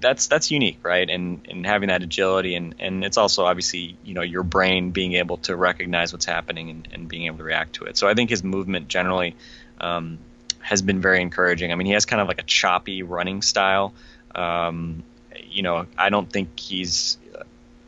that's 0.00 0.26
that's 0.26 0.50
unique, 0.50 0.80
right? 0.82 1.08
And 1.08 1.46
and 1.48 1.64
having 1.64 1.90
that 1.90 2.02
agility 2.02 2.56
and 2.56 2.74
and 2.80 3.04
it's 3.04 3.18
also 3.18 3.44
obviously 3.44 3.96
you 4.02 4.14
know 4.14 4.22
your 4.22 4.42
brain 4.42 4.90
being 4.90 5.12
able 5.12 5.36
to 5.38 5.54
recognize 5.54 6.12
what's 6.12 6.26
happening 6.26 6.70
and, 6.70 6.88
and 6.90 7.08
being 7.08 7.26
able 7.26 7.38
to 7.38 7.44
react 7.44 7.74
to 7.74 7.84
it. 7.84 7.96
So 7.96 8.08
I 8.08 8.14
think 8.14 8.30
his 8.30 8.42
movement 8.42 8.88
generally. 8.88 9.36
Um, 9.80 10.18
has 10.64 10.80
been 10.80 11.00
very 11.00 11.20
encouraging. 11.20 11.72
I 11.72 11.74
mean, 11.74 11.86
he 11.86 11.92
has 11.92 12.06
kind 12.06 12.22
of 12.22 12.26
like 12.26 12.40
a 12.40 12.44
choppy 12.44 13.02
running 13.02 13.42
style. 13.42 13.92
Um, 14.34 15.04
you 15.44 15.62
know, 15.62 15.86
I 15.96 16.08
don't 16.08 16.30
think 16.30 16.58
he's 16.58 17.18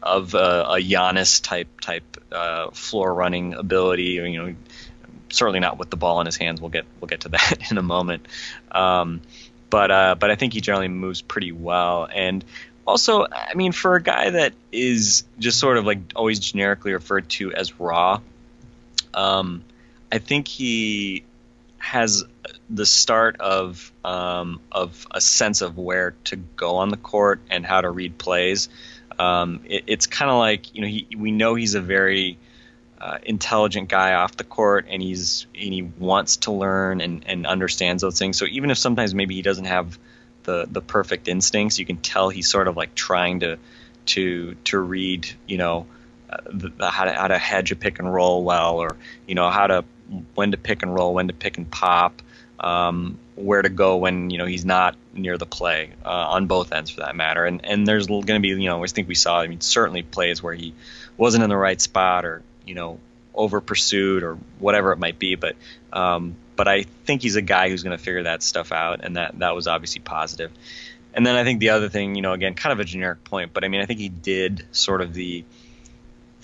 of 0.03 0.35
a, 0.35 0.67
a 0.69 0.77
Giannis 0.79 1.43
type 1.43 1.81
type 1.81 2.05
uh, 2.31 2.71
floor 2.71 3.13
running 3.13 3.55
ability. 3.55 4.03
You 4.03 4.43
know, 4.43 4.55
certainly 5.31 5.61
not 5.61 5.79
with 5.79 5.89
the 5.89 5.97
ball 5.97 6.21
in 6.21 6.27
his 6.27 6.37
hands. 6.37 6.61
We'll 6.61 6.71
get 6.71 6.85
we'll 7.01 7.09
get 7.09 7.21
to 7.21 7.29
that 7.31 7.71
in 7.71 7.79
a 7.79 7.83
moment. 7.83 8.29
Um, 8.71 9.23
but 9.71 9.91
uh, 9.91 10.15
but 10.19 10.31
I 10.31 10.35
think 10.35 10.53
he 10.53 10.61
generally 10.61 10.89
moves 10.89 11.23
pretty 11.23 11.53
well. 11.53 12.07
And 12.13 12.45
also, 12.87 13.25
I 13.25 13.55
mean, 13.55 13.73
for 13.73 13.97
a 13.97 14.03
guy 14.03 14.31
that 14.31 14.53
is 14.71 15.25
just 15.39 15.59
sort 15.59 15.79
of 15.79 15.87
like 15.87 15.99
always 16.15 16.41
generically 16.41 16.93
referred 16.93 17.31
to 17.31 17.55
as 17.55 17.81
raw, 17.81 18.21
um, 19.15 19.65
I 20.13 20.19
think 20.19 20.47
he 20.47 21.25
has 21.79 22.25
the 22.69 22.87
start 22.87 23.41
of 23.41 23.93
um, 24.05 24.61
of 24.73 25.07
a 25.11 25.21
sense 25.21 25.61
of 25.61 25.79
where 25.79 26.15
to 26.25 26.37
go 26.37 26.77
on 26.77 26.89
the 26.89 26.97
court 26.97 27.41
and 27.51 27.65
how 27.65 27.81
to 27.81 27.91
read 27.91 28.19
plays. 28.19 28.69
Um, 29.19 29.61
it, 29.65 29.85
it's 29.87 30.07
kind 30.07 30.31
of 30.31 30.39
like 30.39 30.75
you 30.75 30.81
know 30.83 30.89
he, 30.89 31.07
we 31.17 31.31
know 31.31 31.55
he's 31.55 31.75
a 31.75 31.81
very 31.81 32.39
uh, 33.01 33.19
intelligent 33.23 33.89
guy 33.89 34.15
off 34.15 34.37
the 34.37 34.45
court, 34.45 34.87
and 34.89 35.01
he's 35.03 35.47
and 35.55 35.73
he 35.73 35.83
wants 35.83 36.39
to 36.39 36.53
learn 36.53 37.01
and, 37.01 37.25
and 37.27 37.47
understands 37.47 38.03
those 38.03 38.19
things. 38.19 38.37
So 38.37 38.47
even 38.47 38.71
if 38.71 38.79
sometimes 38.79 39.15
maybe 39.15 39.35
he 39.35 39.43
doesn't 39.43 39.67
have 39.67 39.99
the 40.45 40.67
the 40.71 40.81
perfect 40.81 41.29
instincts, 41.29 41.79
you 41.79 41.87
can 41.87 41.99
tell 41.99 42.31
he's 42.31 42.49
sort 42.49 42.69
of 42.69 42.77
like 42.77 42.95
trying 42.95 43.41
to 43.41 43.59
to 44.07 44.55
to 44.65 44.79
read 44.79 45.29
you 45.47 45.59
know 45.59 45.87
uh, 46.31 46.39
the, 46.51 46.69
the, 46.69 46.91
how 46.91 47.05
to 47.05 47.13
how 47.13 47.29
to 47.29 47.39
hedge 47.39 47.71
a 47.71 47.77
pick 47.77 47.99
and 47.99 48.13
roll 48.13 48.43
well, 48.43 48.79
or 48.79 48.97
you 49.27 49.35
know 49.35 49.51
how 49.51 49.67
to 49.67 49.85
when 50.35 50.53
to 50.53 50.57
pick 50.57 50.83
and 50.83 50.95
roll, 50.95 51.15
when 51.15 51.29
to 51.29 51.35
pick 51.35 51.59
and 51.59 51.71
pop, 51.71 52.23
um, 52.61 53.19
where 53.35 53.63
to 53.63 53.69
go 53.69 53.97
when 53.99 54.31
you 54.31 54.39
know 54.39 54.47
he's 54.47 54.65
not 54.65 54.97
near 55.13 55.37
the 55.39 55.47
play 55.47 55.91
uh, 56.05 56.09
on 56.09 56.47
both 56.47 56.73
ends 56.73 56.91
for 56.91 57.01
that 57.01 57.17
matter. 57.17 57.45
And 57.45 57.65
and 57.65 57.87
there's 57.87 58.07
going 58.07 58.27
to 58.27 58.41
be 58.41 58.49
you 58.49 58.69
know 58.69 58.83
I 58.83 58.87
think 58.87 59.09
we 59.09 59.15
saw 59.15 59.41
I 59.41 59.47
mean 59.47 59.61
certainly 59.61 60.03
plays 60.03 60.43
where 60.43 60.55
he 60.55 60.75
wasn't 61.17 61.45
in 61.45 61.51
the 61.51 61.57
right 61.57 61.81
spot 61.81 62.25
or 62.25 62.43
you 62.65 62.75
know 62.75 62.99
over 63.35 63.61
pursued 63.61 64.23
or 64.23 64.39
whatever 64.59 64.93
it 64.93 64.99
might 64.99 65.19
be, 65.19 65.35
but 65.35 65.57
um, 65.93 66.37
but 66.57 66.67
I 66.67 66.83
think 67.05 67.23
he's 67.23 67.37
a 67.37 67.43
guy 67.43 67.69
who's 67.69 67.83
going 67.83 67.97
to 67.97 68.03
figure 68.03 68.25
that 68.25 68.43
stuff 68.43 68.73
out, 68.73 69.05
and 69.05 69.17
that 69.17 69.39
that 69.39 69.55
was 69.55 69.67
obviously 69.67 70.01
positive. 70.01 70.51
And 71.15 71.27
then 71.27 71.35
I 71.35 71.45
think 71.45 71.61
the 71.61 71.71
other 71.71 71.89
thing, 71.89 72.15
you 72.15 72.21
know, 72.21 72.33
again, 72.33 72.55
kind 72.55 72.75
of 72.75 72.81
a 72.81 72.85
generic 72.85 73.25
point, 73.25 73.53
but 73.55 73.65
I 73.65 73.69
mean, 73.69 73.81
I 73.81 73.87
think 73.87 74.01
he 74.01 74.11
did 74.11 74.67
sort 74.73 75.01
of 75.01 75.15
the 75.15 75.45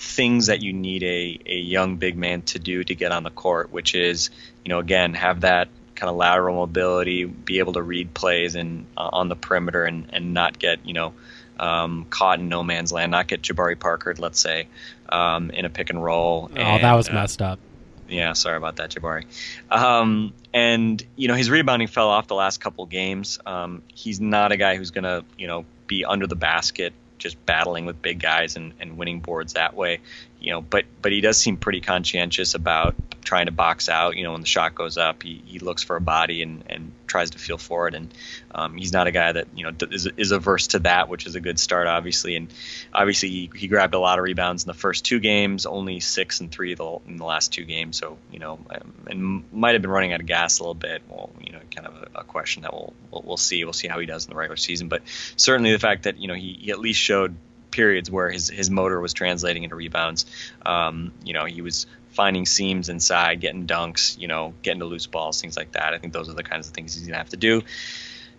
things 0.03 0.47
that 0.47 0.61
you 0.61 0.73
need 0.73 1.03
a, 1.05 1.39
a 1.47 1.57
young 1.57 1.97
big 1.97 2.17
man 2.17 2.43
to 2.43 2.59
do 2.59 2.83
to 2.83 2.95
get 2.95 3.13
on 3.13 3.23
the 3.23 3.31
court, 3.31 3.73
which 3.73 3.95
is, 3.95 4.31
you 4.65 4.69
know, 4.69 4.81
again, 4.81 5.15
have 5.15 5.43
that 5.43 5.69
kind 5.95 6.11
of 6.11 6.17
lateral 6.17 6.57
mobility, 6.57 7.25
be 7.25 7.61
able 7.61 7.75
to 7.75 7.83
read 7.83 8.13
plays 8.13 8.57
and 8.57 8.87
uh, 8.97 9.09
on 9.13 9.29
the 9.29 9.37
perimeter 9.37 9.85
and, 9.85 10.09
and 10.13 10.35
not 10.35 10.59
get, 10.59 10.85
you 10.85 10.93
know, 10.93 11.15
um, 11.59 12.07
caught 12.11 12.41
in 12.41 12.49
no 12.49 12.65
man's 12.65 12.93
land, 12.93 13.13
not 13.13 13.29
get 13.29 13.43
Jabari 13.43 13.79
Parker, 13.79 14.13
let's 14.19 14.41
say, 14.41 14.67
um, 15.09 15.51
in 15.51 15.65
a 15.65 15.71
pick 15.71 15.91
and 15.91 16.03
roll. 16.03 16.51
Oh, 16.53 16.61
and, 16.61 16.83
that 16.83 16.95
was 16.95 17.09
uh, 17.09 17.13
messed 17.13 17.41
up. 17.41 17.61
Yeah, 18.09 18.33
sorry 18.33 18.57
about 18.57 18.77
that, 18.77 18.91
Jabari. 18.91 19.25
Um, 19.71 20.35
and 20.53 21.03
you 21.17 21.29
know 21.29 21.35
his 21.35 21.49
rebounding 21.49 21.89
fell 21.89 22.09
off 22.09 22.27
the 22.27 22.35
last 22.35 22.61
couple 22.61 22.85
games. 22.87 23.39
Um, 23.47 23.83
he's 23.87 24.21
not 24.21 24.53
a 24.53 24.57
guy 24.57 24.77
who's 24.77 24.91
going 24.91 25.05
to 25.05 25.25
you 25.39 25.47
know 25.47 25.65
be 25.87 26.05
under 26.05 26.27
the 26.27 26.37
basket 26.37 26.93
just 27.23 27.45
battling 27.47 27.87
with 27.87 28.03
big 28.03 28.21
guys 28.21 28.57
and, 28.57 28.75
and 28.81 28.99
winning 28.99 29.21
boards 29.21 29.55
that 29.55 29.75
way. 29.75 30.01
You 30.41 30.53
know, 30.53 30.61
but 30.61 30.85
but 31.01 31.13
he 31.13 31.21
does 31.21 31.39
seem 31.39 31.57
pretty 31.57 31.81
conscientious 31.81 32.55
about 32.55 32.97
trying 33.25 33.47
to 33.47 33.53
box 33.53 33.89
out. 33.89 34.17
You 34.17 34.25
know, 34.25 34.33
when 34.33 34.41
the 34.41 34.47
shot 34.47 34.75
goes 34.75 34.99
up, 34.99 35.23
he, 35.23 35.41
he 35.47 35.61
looks 35.61 35.85
for 35.85 35.95
a 35.95 36.01
body 36.01 36.43
and, 36.43 36.65
and 36.69 36.93
tries 37.07 37.31
to 37.31 37.39
feel 37.39 37.59
for 37.59 37.87
it. 37.87 37.95
And 37.95 38.13
um, 38.53 38.77
he's 38.77 38.93
not 38.93 39.07
a 39.07 39.13
guy 39.13 39.31
that 39.31 39.47
you 39.55 39.65
know 39.65 39.73
is, 39.91 40.09
is 40.17 40.33
averse 40.33 40.69
to 40.69 40.81
that, 40.81 41.09
which 41.09 41.27
is 41.27 41.37
a 41.37 41.41
good 41.41 41.61
start, 41.61 41.87
obviously. 41.87 42.35
And 42.35 42.53
obviously, 42.93 43.29
he, 43.29 43.51
he 43.55 43.69
grabbed 43.69 43.95
a 43.95 44.01
lot 44.01 44.19
of 44.19 44.25
rebounds 44.25 44.65
in 44.65 44.67
the 44.67 44.75
first 44.75 45.05
two 45.05 45.21
games, 45.21 45.65
only 45.65 46.01
six 46.01 46.41
and 46.41 46.51
three 46.51 46.73
in 46.73 47.17
the 47.17 47.25
last 47.25 47.53
two 47.53 47.65
games. 47.65 47.97
So 47.99 48.19
you 48.33 48.41
know, 48.41 48.59
um, 48.71 48.93
and 49.07 49.45
might 49.53 49.75
have 49.75 49.83
been 49.83 49.91
running 49.93 50.13
out 50.13 50.21
of 50.21 50.27
gas 50.27 50.59
a 50.59 50.63
little 50.63 50.75
bit. 50.75 51.03
Well, 51.09 51.31
you 51.41 51.52
kind 51.75 51.87
of 51.87 51.95
a, 51.95 52.21
a 52.21 52.25
question 52.25 52.63
that 52.63 52.73
we'll, 52.73 52.93
we'll, 53.11 53.23
we'll 53.25 53.37
see. 53.37 53.65
We'll 53.65 53.73
see 53.73 53.89
how 53.89 53.99
he 53.99 54.07
does 54.07 54.27
in 54.27 54.31
the 54.31 54.37
regular 54.37 54.57
season. 54.57 54.89
But 54.89 55.03
certainly 55.37 55.73
the 55.73 55.79
fact 55.79 56.05
that 56.05 56.19
you 56.19 56.29
know 56.29 56.35
he, 56.35 56.59
he 56.61 56.71
at 56.71 56.79
least 56.79 57.01
showed 57.01 57.35
periods 57.73 58.11
where 58.11 58.31
his 58.31 58.49
his 58.49 58.71
motor 58.71 59.01
was 59.01 59.13
translating 59.13 59.65
into 59.65 59.75
rebounds. 59.75 60.27
Um, 60.65 61.13
you 61.25 61.33
know, 61.33 61.45
he 61.45 61.63
was 61.63 61.87
finding 62.11 62.47
seams 62.47 62.89
inside, 62.89 63.41
getting 63.41 63.67
dunks, 63.67 64.19
you 64.19 64.29
know, 64.29 64.55
getting 64.63 64.81
to 64.81 64.87
loose 64.87 65.07
balls, 65.07 65.41
things 65.41 65.57
like 65.57 65.73
that. 65.73 65.95
I 65.95 65.99
think 65.99 66.13
those 66.13 66.29
are 66.29 66.35
the 66.35 66.43
kinds 66.43 66.69
of 66.69 66.75
things 66.75 66.95
he's 66.95 67.07
gonna 67.07 67.19
have 67.19 67.31
to 67.31 67.37
do. 67.37 67.63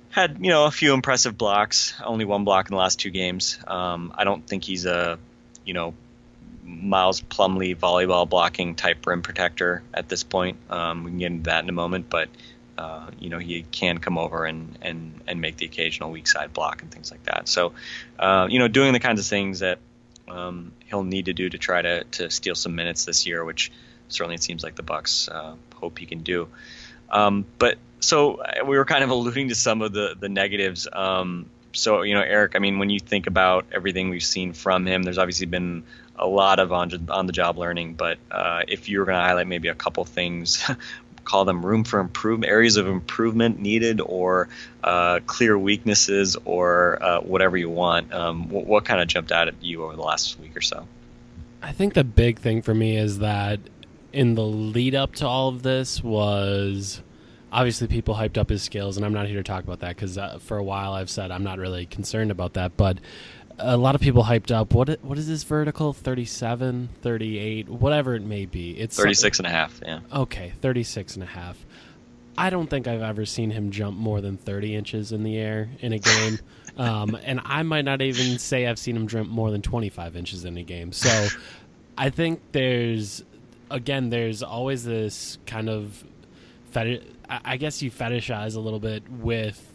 Had 0.09 0.37
you 0.39 0.51
know 0.51 0.65
a 0.65 0.71
few 0.71 0.93
impressive 0.93 1.37
blocks, 1.37 1.93
only 2.03 2.23
one 2.23 2.45
block 2.45 2.69
in 2.69 2.75
the 2.75 2.79
last 2.79 2.99
two 2.99 3.09
games. 3.09 3.57
Um, 3.67 4.13
I 4.15 4.23
don't 4.23 4.47
think 4.47 4.63
he's 4.63 4.85
a 4.85 5.17
you 5.65 5.73
know 5.73 5.93
Miles 6.63 7.21
Plumlee 7.21 7.75
volleyball 7.75 8.29
blocking 8.29 8.75
type 8.75 9.05
rim 9.05 9.21
protector 9.21 9.83
at 9.93 10.07
this 10.07 10.23
point. 10.23 10.57
Um, 10.69 11.03
we 11.03 11.11
can 11.11 11.17
get 11.17 11.31
into 11.31 11.43
that 11.43 11.63
in 11.63 11.69
a 11.69 11.73
moment, 11.73 12.09
but 12.09 12.29
uh, 12.77 13.09
you 13.19 13.29
know 13.29 13.39
he 13.39 13.63
can 13.71 13.97
come 13.97 14.17
over 14.17 14.45
and, 14.45 14.77
and 14.81 15.21
and 15.27 15.41
make 15.41 15.57
the 15.57 15.65
occasional 15.65 16.11
weak 16.11 16.27
side 16.27 16.53
block 16.53 16.81
and 16.81 16.91
things 16.91 17.11
like 17.11 17.23
that. 17.23 17.47
So 17.47 17.73
uh, 18.19 18.47
you 18.49 18.59
know 18.59 18.67
doing 18.67 18.93
the 18.93 18.99
kinds 18.99 19.19
of 19.19 19.25
things 19.25 19.59
that 19.59 19.79
um, 20.27 20.71
he'll 20.85 21.03
need 21.03 21.25
to 21.25 21.33
do 21.33 21.49
to 21.49 21.57
try 21.57 21.81
to, 21.81 22.03
to 22.05 22.29
steal 22.29 22.55
some 22.55 22.75
minutes 22.75 23.05
this 23.05 23.25
year, 23.25 23.43
which 23.43 23.71
certainly 24.07 24.35
it 24.35 24.43
seems 24.43 24.63
like 24.63 24.75
the 24.75 24.83
Bucks 24.83 25.27
uh, 25.27 25.55
hope 25.75 25.99
he 25.99 26.05
can 26.05 26.19
do. 26.19 26.47
Um, 27.09 27.45
but 27.59 27.77
so 27.99 28.35
uh, 28.35 28.65
we 28.65 28.77
were 28.77 28.85
kind 28.85 29.03
of 29.03 29.09
alluding 29.09 29.49
to 29.49 29.55
some 29.55 29.81
of 29.81 29.93
the 29.93 30.15
the 30.19 30.29
negatives. 30.29 30.87
Um, 30.91 31.49
so 31.73 32.01
you 32.01 32.15
know, 32.15 32.21
Eric, 32.21 32.55
I 32.55 32.59
mean, 32.59 32.79
when 32.79 32.89
you 32.89 32.99
think 32.99 33.27
about 33.27 33.65
everything 33.71 34.09
we've 34.09 34.23
seen 34.23 34.53
from 34.53 34.85
him, 34.85 35.03
there's 35.03 35.17
obviously 35.17 35.47
been 35.47 35.83
a 36.15 36.27
lot 36.27 36.59
of 36.59 36.71
on 36.71 37.09
on 37.09 37.25
the 37.27 37.33
job 37.33 37.57
learning. 37.57 37.95
But 37.95 38.17
uh, 38.31 38.61
if 38.67 38.89
you 38.89 38.99
were 38.99 39.05
going 39.05 39.17
to 39.17 39.23
highlight 39.23 39.47
maybe 39.47 39.67
a 39.67 39.75
couple 39.75 40.05
things 40.05 40.63
call 41.23 41.45
them 41.45 41.65
room 41.65 41.83
for 41.83 41.99
improvement, 41.99 42.51
areas 42.51 42.77
of 42.77 42.87
improvement 42.87 43.59
needed, 43.59 44.01
or 44.01 44.49
uh, 44.83 45.19
clear 45.25 45.57
weaknesses, 45.57 46.37
or 46.45 47.01
uh, 47.01 47.21
whatever 47.21 47.57
you 47.57 47.69
want. 47.69 48.13
Um, 48.13 48.49
what, 48.49 48.65
what 48.65 48.85
kind 48.85 49.01
of 49.01 49.07
jumped 49.07 49.31
out 49.31 49.47
at 49.47 49.55
you 49.61 49.83
over 49.83 49.95
the 49.95 50.01
last 50.01 50.39
week 50.39 50.55
or 50.55 50.61
so? 50.61 50.87
I 51.61 51.71
think 51.71 51.93
the 51.93 52.03
big 52.03 52.39
thing 52.39 52.61
for 52.61 52.73
me 52.73 52.97
is 52.97 53.19
that 53.19 53.59
in 54.11 54.35
the 54.35 54.43
lead 54.43 54.95
up 54.95 55.15
to 55.15 55.27
all 55.27 55.49
of 55.49 55.63
this 55.63 56.03
was 56.03 57.01
obviously 57.51 57.87
people 57.87 58.15
hyped 58.15 58.37
up 58.37 58.49
his 58.49 58.61
skills, 58.61 58.97
and 58.97 59.05
I'm 59.05 59.13
not 59.13 59.27
here 59.27 59.37
to 59.37 59.43
talk 59.43 59.63
about 59.63 59.79
that 59.79 59.95
because 59.95 60.17
uh, 60.17 60.39
for 60.39 60.57
a 60.57 60.63
while 60.63 60.93
I've 60.93 61.09
said 61.09 61.31
I'm 61.31 61.43
not 61.43 61.59
really 61.59 61.85
concerned 61.85 62.31
about 62.31 62.53
that, 62.53 62.75
but 62.75 62.97
a 63.59 63.77
lot 63.77 63.95
of 63.95 64.01
people 64.01 64.23
hyped 64.23 64.51
up 64.51 64.73
what 64.73 64.89
what 65.03 65.17
is 65.17 65.27
this 65.27 65.43
vertical? 65.43 65.93
37 65.93 66.89
38 67.01 67.69
whatever 67.69 68.15
it 68.15 68.23
may 68.23 68.45
be. 68.45 68.71
It's 68.71 68.97
36 68.97 69.39
and 69.39 69.47
a 69.47 69.49
half 69.49 69.79
yeah. 69.85 69.99
Okay 70.13 70.53
36 70.61 71.15
and 71.15 71.23
a 71.23 71.27
half. 71.27 71.63
I 72.37 72.49
don't 72.49 72.69
think 72.69 72.87
i've 72.87 73.01
ever 73.01 73.25
seen 73.25 73.51
him 73.51 73.71
jump 73.71 73.97
more 73.97 74.21
than 74.21 74.37
30 74.37 74.75
inches 74.75 75.11
in 75.11 75.23
the 75.23 75.37
air 75.37 75.69
in 75.79 75.93
a 75.93 75.99
game. 75.99 76.39
Um, 76.75 77.15
and 77.23 77.39
i 77.45 77.61
might 77.61 77.85
not 77.85 78.01
even 78.01 78.39
say 78.39 78.65
i've 78.65 78.79
seen 78.79 78.95
him 78.95 79.07
jump 79.07 79.29
more 79.29 79.51
than 79.51 79.61
25 79.61 80.15
inches 80.15 80.43
in 80.43 80.57
a 80.57 80.63
game. 80.63 80.91
So 80.91 81.27
i 81.95 82.09
think 82.09 82.41
there's 82.51 83.23
again 83.69 84.09
there's 84.09 84.41
always 84.41 84.83
this 84.83 85.37
kind 85.45 85.69
of 85.69 86.03
fetish 86.71 87.03
i 87.29 87.57
guess 87.57 87.83
you 87.83 87.91
fetishize 87.91 88.55
a 88.55 88.59
little 88.59 88.79
bit 88.79 89.07
with 89.07 89.72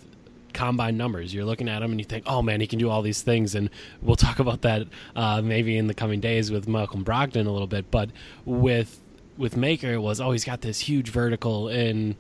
combine 0.59 0.97
numbers. 0.97 1.33
You're 1.33 1.45
looking 1.45 1.69
at 1.69 1.83
him 1.83 1.93
and 1.93 2.00
you 2.00 2.05
think, 2.05 2.25
oh 2.27 2.43
man, 2.43 2.61
he 2.61 2.67
can 2.67 2.79
do 2.79 2.91
all 2.91 3.00
these 3.00 3.23
things. 3.23 3.55
And 3.55 3.71
we'll 4.03 4.17
talk 4.17 4.38
about 4.41 4.62
that 4.62 4.88
uh, 5.15 5.41
maybe 5.41 5.77
in 5.77 5.87
the 5.87 5.95
coming 5.95 6.21
days 6.21 6.50
with 6.50 6.67
Malcolm 6.67 7.05
Brogdon 7.05 7.47
a 7.47 7.50
little 7.50 7.67
bit. 7.67 7.91
But 7.91 8.11
with 8.45 9.00
with 9.37 9.57
Maker, 9.57 9.93
it 9.93 10.03
was 10.03 10.21
oh 10.21 10.33
he's 10.33 10.45
got 10.45 10.62
this 10.62 10.81
huge 10.81 11.11
vertical 11.11 11.69
and 11.69 12.17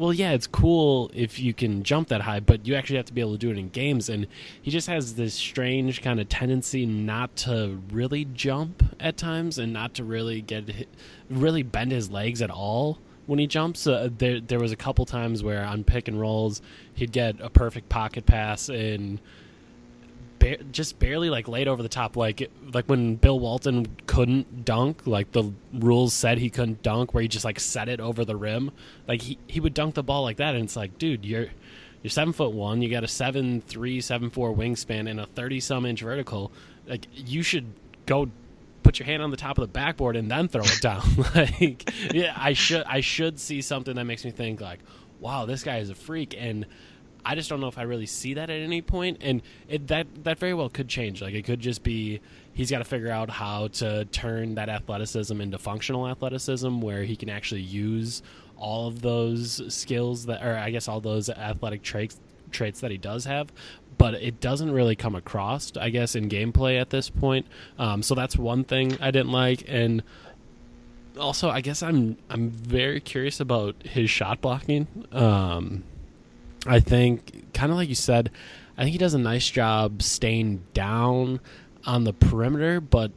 well, 0.00 0.14
yeah, 0.14 0.32
it's 0.32 0.46
cool 0.46 1.10
if 1.12 1.38
you 1.38 1.52
can 1.52 1.82
jump 1.82 2.08
that 2.08 2.22
high, 2.22 2.40
but 2.40 2.66
you 2.66 2.74
actually 2.74 2.96
have 2.96 3.04
to 3.04 3.12
be 3.12 3.20
able 3.20 3.32
to 3.32 3.38
do 3.38 3.50
it 3.50 3.58
in 3.58 3.68
games. 3.68 4.08
And 4.08 4.26
he 4.62 4.70
just 4.70 4.86
has 4.86 5.14
this 5.14 5.34
strange 5.34 6.00
kind 6.00 6.18
of 6.18 6.26
tendency 6.30 6.86
not 6.86 7.36
to 7.36 7.82
really 7.90 8.24
jump 8.24 8.82
at 8.98 9.18
times 9.18 9.58
and 9.58 9.74
not 9.74 9.92
to 9.94 10.04
really 10.04 10.40
get 10.40 10.86
really 11.28 11.62
bend 11.62 11.92
his 11.92 12.10
legs 12.10 12.40
at 12.40 12.50
all 12.50 12.98
when 13.30 13.38
he 13.38 13.46
jumps. 13.46 13.86
Uh, 13.86 14.08
there, 14.18 14.40
there 14.40 14.58
was 14.58 14.72
a 14.72 14.76
couple 14.76 15.06
times 15.06 15.40
where 15.40 15.64
on 15.64 15.84
pick 15.84 16.08
and 16.08 16.20
rolls, 16.20 16.60
he'd 16.94 17.12
get 17.12 17.40
a 17.40 17.48
perfect 17.48 17.88
pocket 17.88 18.26
pass 18.26 18.68
and 18.68 19.20
ba- 20.40 20.60
just 20.72 20.98
barely 20.98 21.30
like 21.30 21.46
laid 21.46 21.68
over 21.68 21.80
the 21.80 21.88
top, 21.88 22.16
like 22.16 22.50
like 22.74 22.86
when 22.86 23.14
Bill 23.14 23.38
Walton 23.38 23.86
couldn't 24.08 24.64
dunk, 24.64 25.06
like 25.06 25.30
the 25.30 25.52
rules 25.72 26.12
said 26.12 26.38
he 26.38 26.50
couldn't 26.50 26.82
dunk, 26.82 27.14
where 27.14 27.22
he 27.22 27.28
just 27.28 27.44
like 27.44 27.60
set 27.60 27.88
it 27.88 28.00
over 28.00 28.24
the 28.24 28.34
rim. 28.34 28.72
Like 29.06 29.22
he 29.22 29.38
he 29.46 29.60
would 29.60 29.74
dunk 29.74 29.94
the 29.94 30.02
ball 30.02 30.24
like 30.24 30.38
that, 30.38 30.56
and 30.56 30.64
it's 30.64 30.74
like, 30.74 30.98
dude, 30.98 31.24
you're 31.24 31.46
you're 32.02 32.10
seven 32.10 32.32
foot 32.32 32.50
one, 32.50 32.82
you 32.82 32.90
got 32.90 33.04
a 33.04 33.08
seven 33.08 33.60
three, 33.60 34.00
seven 34.00 34.30
four 34.30 34.52
wingspan, 34.52 35.08
and 35.08 35.20
a 35.20 35.26
thirty 35.26 35.60
some 35.60 35.86
inch 35.86 36.00
vertical. 36.00 36.50
Like 36.88 37.06
you 37.14 37.44
should 37.44 37.66
go 38.06 38.28
put 38.82 38.98
your 38.98 39.06
hand 39.06 39.22
on 39.22 39.30
the 39.30 39.36
top 39.36 39.58
of 39.58 39.62
the 39.62 39.72
backboard 39.72 40.16
and 40.16 40.30
then 40.30 40.48
throw 40.48 40.62
it 40.62 40.78
down. 40.80 41.02
like 41.34 41.92
yeah, 42.12 42.34
I 42.36 42.52
should 42.52 42.84
I 42.84 43.00
should 43.00 43.38
see 43.38 43.62
something 43.62 43.94
that 43.96 44.04
makes 44.04 44.24
me 44.24 44.30
think 44.30 44.60
like, 44.60 44.80
wow, 45.18 45.46
this 45.46 45.62
guy 45.62 45.78
is 45.78 45.90
a 45.90 45.94
freak 45.94 46.34
and 46.38 46.66
I 47.24 47.34
just 47.34 47.48
don't 47.50 47.60
know 47.60 47.68
if 47.68 47.78
I 47.78 47.82
really 47.82 48.06
see 48.06 48.34
that 48.34 48.50
at 48.50 48.60
any 48.60 48.82
point, 48.82 49.18
and 49.20 49.42
it, 49.68 49.88
that 49.88 50.24
that 50.24 50.38
very 50.38 50.54
well 50.54 50.68
could 50.68 50.88
change. 50.88 51.20
Like 51.20 51.34
it 51.34 51.44
could 51.44 51.60
just 51.60 51.82
be 51.82 52.20
he's 52.52 52.70
got 52.70 52.78
to 52.78 52.84
figure 52.84 53.10
out 53.10 53.30
how 53.30 53.68
to 53.68 54.04
turn 54.06 54.54
that 54.54 54.68
athleticism 54.68 55.40
into 55.40 55.58
functional 55.58 56.08
athleticism, 56.08 56.80
where 56.80 57.04
he 57.04 57.16
can 57.16 57.28
actually 57.28 57.62
use 57.62 58.22
all 58.56 58.88
of 58.88 59.00
those 59.02 59.62
skills 59.72 60.26
that, 60.26 60.44
or 60.44 60.56
I 60.56 60.70
guess 60.70 60.88
all 60.88 61.00
those 61.00 61.28
athletic 61.28 61.82
traits 61.82 62.18
traits 62.50 62.80
that 62.80 62.90
he 62.90 62.98
does 62.98 63.24
have. 63.24 63.52
But 64.00 64.14
it 64.14 64.40
doesn't 64.40 64.70
really 64.72 64.96
come 64.96 65.14
across, 65.14 65.76
I 65.76 65.90
guess, 65.90 66.14
in 66.14 66.30
gameplay 66.30 66.80
at 66.80 66.88
this 66.88 67.10
point. 67.10 67.44
Um, 67.78 68.02
so 68.02 68.14
that's 68.14 68.34
one 68.34 68.64
thing 68.64 68.96
I 68.98 69.10
didn't 69.10 69.30
like, 69.30 69.62
and 69.68 70.02
also 71.18 71.50
I 71.50 71.60
guess 71.60 71.82
I'm 71.82 72.16
I'm 72.30 72.48
very 72.48 73.00
curious 73.00 73.40
about 73.40 73.76
his 73.84 74.08
shot 74.08 74.40
blocking. 74.40 74.86
Um, 75.12 75.84
I 76.66 76.80
think, 76.80 77.52
kind 77.52 77.70
of 77.70 77.76
like 77.76 77.90
you 77.90 77.94
said, 77.94 78.30
I 78.78 78.84
think 78.84 78.92
he 78.92 78.98
does 78.98 79.12
a 79.12 79.18
nice 79.18 79.50
job 79.50 80.02
staying 80.02 80.62
down 80.72 81.40
on 81.84 82.04
the 82.04 82.14
perimeter, 82.14 82.80
but 82.80 83.12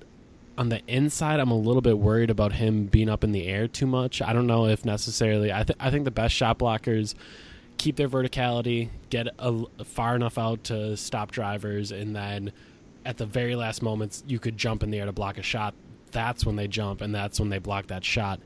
on 0.57 0.67
the 0.67 0.81
inside, 0.87 1.39
I'm 1.39 1.51
a 1.51 1.57
little 1.57 1.81
bit 1.81 1.97
worried 1.97 2.29
about 2.29 2.51
him 2.51 2.87
being 2.87 3.07
up 3.07 3.23
in 3.23 3.31
the 3.31 3.47
air 3.47 3.69
too 3.69 3.87
much. 3.87 4.21
I 4.21 4.33
don't 4.33 4.47
know 4.47 4.67
if 4.67 4.83
necessarily. 4.83 5.53
I, 5.53 5.63
th- 5.63 5.77
I 5.79 5.89
think 5.91 6.03
the 6.03 6.11
best 6.11 6.35
shot 6.35 6.59
blockers 6.59 7.15
keep 7.77 7.95
their 7.95 8.09
verticality, 8.09 8.89
get 9.09 9.27
a, 9.39 9.65
far 9.83 10.15
enough 10.15 10.37
out 10.37 10.63
to 10.65 10.95
stop 10.97 11.31
drivers, 11.31 11.91
and 11.91 12.15
then 12.15 12.51
at 13.05 13.17
the 13.17 13.25
very 13.25 13.55
last 13.55 13.81
moments, 13.81 14.23
you 14.27 14.39
could 14.39 14.57
jump 14.57 14.83
in 14.83 14.89
the 14.89 14.99
air 14.99 15.05
to 15.05 15.11
block 15.11 15.37
a 15.37 15.43
shot. 15.43 15.73
That's 16.11 16.45
when 16.45 16.55
they 16.55 16.67
jump, 16.67 17.01
and 17.01 17.13
that's 17.13 17.39
when 17.39 17.49
they 17.49 17.59
block 17.59 17.87
that 17.87 18.03
shot. 18.05 18.39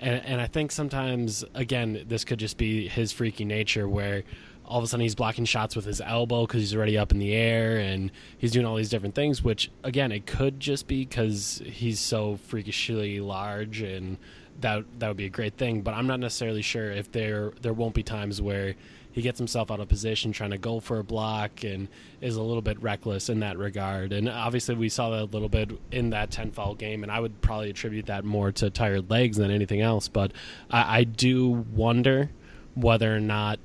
And, 0.00 0.24
and 0.24 0.40
I 0.40 0.46
think 0.46 0.72
sometimes, 0.72 1.44
again, 1.54 2.04
this 2.06 2.24
could 2.24 2.38
just 2.38 2.56
be 2.56 2.88
his 2.88 3.12
freaky 3.12 3.44
nature 3.44 3.88
where 3.88 4.24
all 4.66 4.78
of 4.78 4.84
a 4.84 4.86
sudden 4.86 5.02
he's 5.02 5.14
blocking 5.14 5.44
shots 5.44 5.76
with 5.76 5.84
his 5.84 6.00
elbow 6.00 6.46
because 6.46 6.60
he's 6.60 6.74
already 6.74 6.96
up 6.96 7.12
in 7.12 7.18
the 7.18 7.34
air 7.34 7.78
and 7.78 8.10
he's 8.38 8.52
doing 8.52 8.64
all 8.64 8.76
these 8.76 8.88
different 8.88 9.14
things 9.14 9.42
which 9.42 9.70
again 9.82 10.10
it 10.10 10.26
could 10.26 10.58
just 10.58 10.86
be 10.86 11.04
because 11.04 11.62
he's 11.66 12.00
so 12.00 12.36
freakishly 12.36 13.20
large 13.20 13.82
and 13.82 14.16
that 14.60 14.84
that 14.98 15.08
would 15.08 15.16
be 15.16 15.26
a 15.26 15.30
great 15.30 15.54
thing 15.56 15.82
but 15.82 15.94
i'm 15.94 16.06
not 16.06 16.20
necessarily 16.20 16.62
sure 16.62 16.90
if 16.90 17.10
there 17.12 17.52
there 17.62 17.72
won't 17.72 17.94
be 17.94 18.02
times 18.02 18.40
where 18.40 18.74
he 19.12 19.22
gets 19.22 19.38
himself 19.38 19.70
out 19.70 19.78
of 19.78 19.88
position 19.88 20.32
trying 20.32 20.50
to 20.50 20.58
go 20.58 20.80
for 20.80 20.98
a 20.98 21.04
block 21.04 21.62
and 21.62 21.86
is 22.20 22.36
a 22.36 22.42
little 22.42 22.62
bit 22.62 22.80
reckless 22.82 23.28
in 23.28 23.40
that 23.40 23.56
regard 23.58 24.12
and 24.12 24.28
obviously 24.28 24.74
we 24.74 24.88
saw 24.88 25.10
that 25.10 25.22
a 25.22 25.24
little 25.24 25.48
bit 25.48 25.70
in 25.92 26.10
that 26.10 26.30
10 26.30 26.50
foul 26.52 26.74
game 26.74 27.02
and 27.02 27.12
i 27.12 27.20
would 27.20 27.40
probably 27.40 27.70
attribute 27.70 28.06
that 28.06 28.24
more 28.24 28.50
to 28.50 28.70
tired 28.70 29.10
legs 29.10 29.36
than 29.36 29.50
anything 29.50 29.80
else 29.80 30.08
but 30.08 30.32
i, 30.70 31.00
I 31.00 31.04
do 31.04 31.50
wonder 31.50 32.30
whether 32.74 33.14
or 33.14 33.20
not 33.20 33.58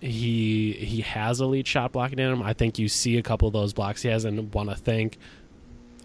he 0.00 0.72
he 0.72 1.00
has 1.02 1.40
elite 1.40 1.66
shot 1.66 1.92
blocking 1.92 2.18
in 2.18 2.30
him. 2.30 2.42
I 2.42 2.52
think 2.52 2.78
you 2.78 2.88
see 2.88 3.16
a 3.18 3.22
couple 3.22 3.48
of 3.48 3.54
those 3.54 3.72
blocks 3.72 4.02
he 4.02 4.08
has, 4.08 4.24
and 4.24 4.52
want 4.52 4.70
to 4.70 4.76
think. 4.76 5.18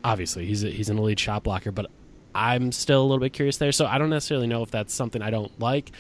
Obviously, 0.04 0.46
he's 0.46 0.64
a, 0.64 0.70
he's 0.70 0.90
an 0.90 0.98
elite 0.98 1.20
shot 1.20 1.44
blocker, 1.44 1.72
but 1.72 1.92
I'm 2.34 2.72
still 2.72 3.02
a 3.02 3.04
little 3.04 3.20
bit 3.20 3.34
curious 3.34 3.58
there. 3.58 3.72
So 3.72 3.86
I 3.86 3.98
don't 3.98 4.10
necessarily 4.10 4.48
know 4.48 4.64
if 4.64 4.72
that's 4.72 4.94
something 4.94 5.22
I 5.22 5.30
don't 5.30 5.58
like, 5.60 5.92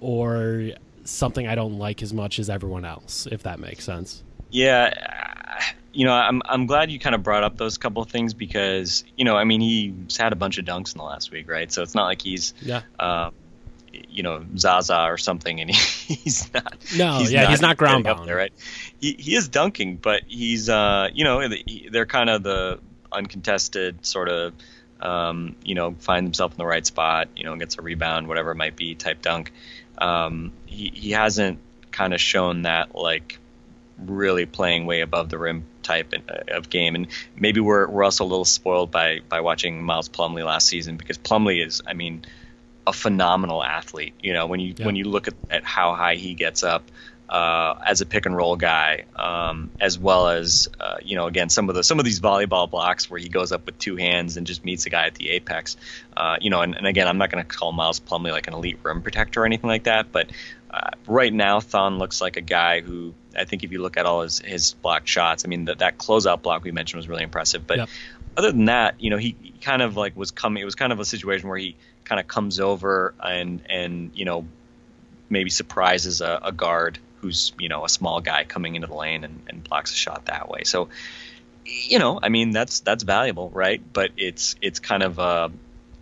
or 0.00 0.70
something 1.04 1.46
I 1.46 1.54
don't 1.54 1.78
like 1.78 2.02
as 2.02 2.12
much 2.12 2.38
as 2.38 2.50
everyone 2.50 2.84
else. 2.84 3.26
If 3.30 3.42
that 3.44 3.58
makes 3.58 3.84
sense. 3.84 4.22
Yeah, 4.50 4.94
you 5.92 6.04
know, 6.04 6.12
I'm 6.12 6.42
I'm 6.46 6.66
glad 6.66 6.90
you 6.90 6.98
kind 6.98 7.14
of 7.14 7.22
brought 7.22 7.42
up 7.42 7.56
those 7.56 7.78
couple 7.78 8.02
of 8.02 8.10
things 8.10 8.34
because 8.34 9.04
you 9.16 9.24
know, 9.24 9.36
I 9.36 9.44
mean, 9.44 9.60
he's 9.60 10.16
had 10.16 10.32
a 10.32 10.36
bunch 10.36 10.58
of 10.58 10.64
dunks 10.64 10.92
in 10.92 10.98
the 10.98 11.04
last 11.04 11.30
week, 11.30 11.48
right? 11.48 11.70
So 11.72 11.82
it's 11.82 11.94
not 11.94 12.04
like 12.04 12.22
he's 12.22 12.54
yeah. 12.62 12.82
Uh, 12.98 13.30
you 14.08 14.22
know 14.22 14.44
Zaza 14.56 15.04
or 15.04 15.18
something, 15.18 15.60
and 15.60 15.70
he, 15.70 15.76
he's 16.14 16.52
not. 16.52 16.76
No, 16.96 17.18
he's 17.18 17.32
yeah, 17.32 17.42
not 17.42 17.50
he's 17.50 17.60
not 17.60 17.76
ground 17.76 18.04
bound. 18.04 18.28
There, 18.28 18.36
right? 18.36 18.52
He 19.00 19.14
he 19.14 19.36
is 19.36 19.48
dunking, 19.48 19.96
but 19.96 20.22
he's 20.26 20.68
uh 20.68 21.08
you 21.12 21.24
know 21.24 21.48
they're 21.90 22.06
kind 22.06 22.30
of 22.30 22.42
the 22.42 22.80
uncontested 23.12 24.04
sort 24.04 24.28
of 24.28 24.52
um, 25.04 25.56
you 25.64 25.74
know 25.74 25.94
find 26.00 26.26
himself 26.26 26.52
in 26.52 26.58
the 26.58 26.66
right 26.66 26.84
spot, 26.84 27.28
you 27.36 27.44
know 27.44 27.56
gets 27.56 27.78
a 27.78 27.82
rebound, 27.82 28.28
whatever 28.28 28.50
it 28.50 28.56
might 28.56 28.76
be, 28.76 28.94
type 28.94 29.22
dunk. 29.22 29.52
Um, 29.98 30.52
he 30.66 30.90
he 30.94 31.10
hasn't 31.12 31.58
kind 31.92 32.12
of 32.12 32.20
shown 32.20 32.62
that 32.62 32.94
like 32.94 33.38
really 33.98 34.46
playing 34.46 34.86
way 34.86 35.00
above 35.00 35.28
the 35.28 35.38
rim 35.38 35.64
type 35.82 36.12
uh, 36.28 36.56
of 36.56 36.68
game. 36.68 36.94
And 36.94 37.06
maybe 37.36 37.60
we're 37.60 37.88
we're 37.88 38.04
also 38.04 38.24
a 38.24 38.26
little 38.26 38.44
spoiled 38.44 38.90
by 38.90 39.20
by 39.28 39.40
watching 39.40 39.82
Miles 39.82 40.08
Plumlee 40.08 40.44
last 40.44 40.66
season 40.66 40.96
because 40.96 41.18
Plumlee 41.18 41.64
is, 41.64 41.82
I 41.86 41.94
mean, 41.94 42.24
a 42.86 42.92
phenomenal 42.92 43.62
athlete. 43.62 44.14
You 44.20 44.32
know, 44.32 44.46
when 44.46 44.60
you 44.60 44.74
yeah. 44.76 44.86
when 44.86 44.96
you 44.96 45.04
look 45.04 45.28
at, 45.28 45.34
at 45.50 45.64
how 45.64 45.94
high 45.94 46.16
he 46.16 46.34
gets 46.34 46.62
up 46.62 46.90
uh, 47.34 47.82
as 47.84 48.00
a 48.00 48.06
pick 48.06 48.26
and 48.26 48.36
roll 48.36 48.54
guy, 48.54 49.06
um, 49.16 49.68
as 49.80 49.98
well 49.98 50.28
as 50.28 50.68
uh, 50.78 50.98
you 51.02 51.16
know, 51.16 51.26
again, 51.26 51.48
some 51.48 51.68
of 51.68 51.74
the 51.74 51.82
some 51.82 51.98
of 51.98 52.04
these 52.04 52.20
volleyball 52.20 52.70
blocks 52.70 53.10
where 53.10 53.18
he 53.18 53.28
goes 53.28 53.50
up 53.50 53.66
with 53.66 53.76
two 53.76 53.96
hands 53.96 54.36
and 54.36 54.46
just 54.46 54.64
meets 54.64 54.86
a 54.86 54.90
guy 54.90 55.06
at 55.06 55.16
the 55.16 55.30
apex. 55.30 55.76
Uh, 56.16 56.36
you 56.40 56.48
know, 56.48 56.60
and, 56.60 56.76
and 56.76 56.86
again, 56.86 57.08
I'm 57.08 57.18
not 57.18 57.32
going 57.32 57.44
to 57.44 57.56
call 57.56 57.72
Miles 57.72 57.98
Plumlee 57.98 58.30
like 58.30 58.46
an 58.46 58.54
elite 58.54 58.78
rim 58.84 59.02
protector 59.02 59.42
or 59.42 59.46
anything 59.46 59.66
like 59.66 59.82
that, 59.82 60.12
but 60.12 60.30
uh, 60.70 60.90
right 61.08 61.32
now, 61.32 61.58
Thon 61.58 61.98
looks 61.98 62.20
like 62.20 62.36
a 62.36 62.40
guy 62.40 62.82
who 62.82 63.14
I 63.36 63.46
think 63.46 63.64
if 63.64 63.72
you 63.72 63.82
look 63.82 63.96
at 63.96 64.06
all 64.06 64.22
his 64.22 64.38
his 64.38 64.74
blocked 64.74 65.08
shots, 65.08 65.44
I 65.44 65.48
mean 65.48 65.64
that 65.64 65.78
that 65.80 65.98
closeout 65.98 66.40
block 66.40 66.62
we 66.62 66.70
mentioned 66.70 66.98
was 66.98 67.08
really 67.08 67.24
impressive, 67.24 67.66
but. 67.66 67.78
Yep. 67.78 67.88
Other 68.36 68.50
than 68.50 68.64
that, 68.64 68.96
you 68.98 69.10
know, 69.10 69.16
he, 69.16 69.36
he 69.40 69.52
kind 69.60 69.80
of 69.80 69.96
like 69.96 70.16
was 70.16 70.32
coming. 70.32 70.60
It 70.60 70.64
was 70.64 70.74
kind 70.74 70.92
of 70.92 70.98
a 70.98 71.04
situation 71.04 71.48
where 71.48 71.56
he 71.56 71.76
kind 72.02 72.20
of 72.20 72.26
comes 72.26 72.58
over 72.58 73.14
and 73.22 73.62
and 73.70 74.10
you 74.14 74.24
know 74.24 74.44
maybe 75.30 75.50
surprises 75.50 76.20
a, 76.20 76.40
a, 76.42 76.52
guard 76.52 76.98
who's 77.24 77.52
you 77.58 77.68
know 77.68 77.84
a 77.84 77.88
small 77.88 78.20
guy 78.20 78.44
coming 78.44 78.74
into 78.74 78.86
the 78.86 78.94
lane 78.94 79.24
and, 79.24 79.42
and 79.48 79.64
blocks 79.64 79.92
a 79.92 79.94
shot 79.94 80.26
that 80.26 80.48
way. 80.48 80.64
So 80.64 80.90
you 81.64 81.98
know, 81.98 82.20
I 82.22 82.28
mean 82.28 82.50
that's 82.50 82.80
that's 82.80 83.02
valuable, 83.02 83.50
right? 83.50 83.82
But 83.92 84.10
it's 84.18 84.56
it's 84.60 84.78
kind 84.78 85.02
of 85.02 85.18
uh, 85.18 85.48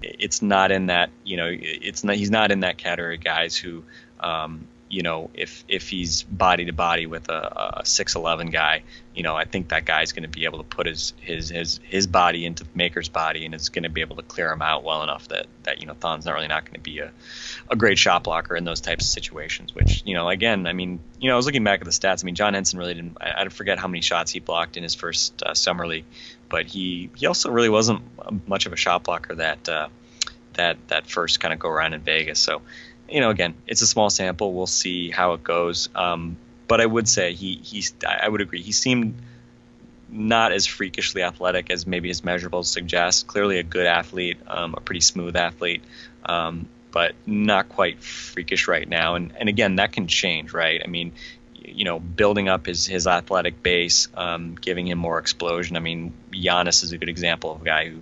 it's 0.02 0.42
not 0.42 0.72
in 0.72 0.86
that 0.86 1.10
you 1.24 1.36
know 1.36 1.48
it's 1.48 2.02
not 2.02 2.16
he's 2.16 2.30
not 2.30 2.50
in 2.50 2.60
that 2.60 2.76
category 2.76 3.14
of 3.14 3.24
guys 3.24 3.56
who 3.56 3.84
um, 4.18 4.66
you 4.92 5.00
know, 5.00 5.30
if 5.32 5.64
if 5.68 5.88
he's 5.88 6.22
body 6.22 6.66
to 6.66 6.72
body 6.72 7.06
with 7.06 7.30
a, 7.30 7.80
a 7.80 7.86
six 7.86 8.14
eleven 8.14 8.50
guy, 8.50 8.82
you 9.14 9.22
know, 9.22 9.34
I 9.34 9.46
think 9.46 9.70
that 9.70 9.86
guy's 9.86 10.12
going 10.12 10.24
to 10.24 10.28
be 10.28 10.44
able 10.44 10.58
to 10.58 10.64
put 10.64 10.86
his 10.86 11.14
his 11.18 11.48
his 11.48 11.80
his 11.82 12.06
body 12.06 12.44
into 12.44 12.66
Maker's 12.74 13.08
body, 13.08 13.46
and 13.46 13.54
it's 13.54 13.70
going 13.70 13.84
to 13.84 13.88
be 13.88 14.02
able 14.02 14.16
to 14.16 14.22
clear 14.22 14.52
him 14.52 14.60
out 14.60 14.84
well 14.84 15.02
enough 15.02 15.28
that 15.28 15.46
that 15.62 15.80
you 15.80 15.86
know 15.86 15.94
Thon's 15.94 16.26
not 16.26 16.34
really 16.34 16.46
not 16.46 16.66
going 16.66 16.74
to 16.74 16.80
be 16.80 16.98
a 16.98 17.10
a 17.72 17.76
great 17.76 17.98
shot 17.98 18.22
blocker 18.22 18.54
in 18.54 18.64
those 18.64 18.80
types 18.80 19.04
of 19.06 19.10
situations. 19.10 19.74
Which 19.74 20.02
you 20.06 20.14
know, 20.14 20.28
again, 20.28 20.66
I 20.66 20.72
mean, 20.72 21.00
you 21.18 21.28
know, 21.28 21.34
I 21.34 21.36
was 21.36 21.46
looking 21.46 21.64
back 21.64 21.80
at 21.80 21.84
the 21.84 21.90
stats. 21.90 22.22
I 22.22 22.26
mean, 22.26 22.34
John 22.34 22.54
Henson 22.54 22.78
really 22.78 22.94
didn't. 22.94 23.16
I, 23.20 23.42
I 23.42 23.48
forget 23.48 23.78
how 23.78 23.88
many 23.88 24.02
shots 24.02 24.30
he 24.30 24.38
blocked 24.38 24.76
in 24.76 24.82
his 24.82 24.94
first 24.94 25.42
uh, 25.42 25.54
summer 25.54 25.86
league, 25.86 26.04
but 26.48 26.66
he 26.66 27.10
he 27.16 27.26
also 27.26 27.50
really 27.50 27.70
wasn't 27.70 28.02
much 28.46 28.66
of 28.66 28.72
a 28.72 28.76
shot 28.76 29.04
blocker 29.04 29.34
that. 29.36 29.68
Uh, 29.68 29.88
that 30.54 30.76
that 30.88 31.06
first 31.06 31.40
kind 31.40 31.54
of 31.54 31.58
go 31.58 31.70
around 31.70 31.94
in 31.94 32.02
Vegas. 32.02 32.38
So 32.38 32.60
you 33.08 33.20
know, 33.20 33.30
again, 33.30 33.54
it's 33.66 33.82
a 33.82 33.86
small 33.86 34.10
sample. 34.10 34.52
We'll 34.52 34.66
see 34.66 35.10
how 35.10 35.32
it 35.34 35.42
goes. 35.42 35.88
Um, 35.94 36.36
but 36.68 36.80
I 36.80 36.86
would 36.86 37.08
say 37.08 37.34
he 37.34 37.60
he's 37.62 37.94
I 38.06 38.28
would 38.28 38.40
agree. 38.40 38.62
He 38.62 38.72
seemed 38.72 39.14
not 40.08 40.52
as 40.52 40.66
freakishly 40.66 41.22
athletic 41.22 41.70
as 41.70 41.86
maybe 41.86 42.08
his 42.08 42.20
measurables 42.20 42.66
suggest. 42.66 43.26
Clearly 43.26 43.58
a 43.58 43.62
good 43.62 43.86
athlete, 43.86 44.38
um, 44.46 44.74
a 44.76 44.80
pretty 44.80 45.00
smooth 45.00 45.36
athlete, 45.36 45.82
um, 46.24 46.68
but 46.92 47.14
not 47.26 47.68
quite 47.68 48.02
freakish 48.02 48.68
right 48.68 48.88
now. 48.88 49.16
And 49.16 49.34
and 49.36 49.48
again, 49.48 49.76
that 49.76 49.92
can 49.92 50.06
change, 50.06 50.52
right? 50.52 50.80
I 50.84 50.86
mean, 50.86 51.12
you 51.54 51.84
know, 51.84 51.98
building 51.98 52.48
up 52.48 52.66
his 52.66 52.86
his 52.86 53.06
athletic 53.06 53.62
base, 53.62 54.08
um, 54.14 54.54
giving 54.60 54.86
him 54.86 54.98
more 54.98 55.18
explosion. 55.18 55.76
I 55.76 55.80
mean, 55.80 56.12
Giannis 56.30 56.84
is 56.84 56.92
a 56.92 56.98
good 56.98 57.08
example 57.08 57.52
of 57.52 57.62
a 57.62 57.64
guy 57.64 57.88
who 57.88 58.00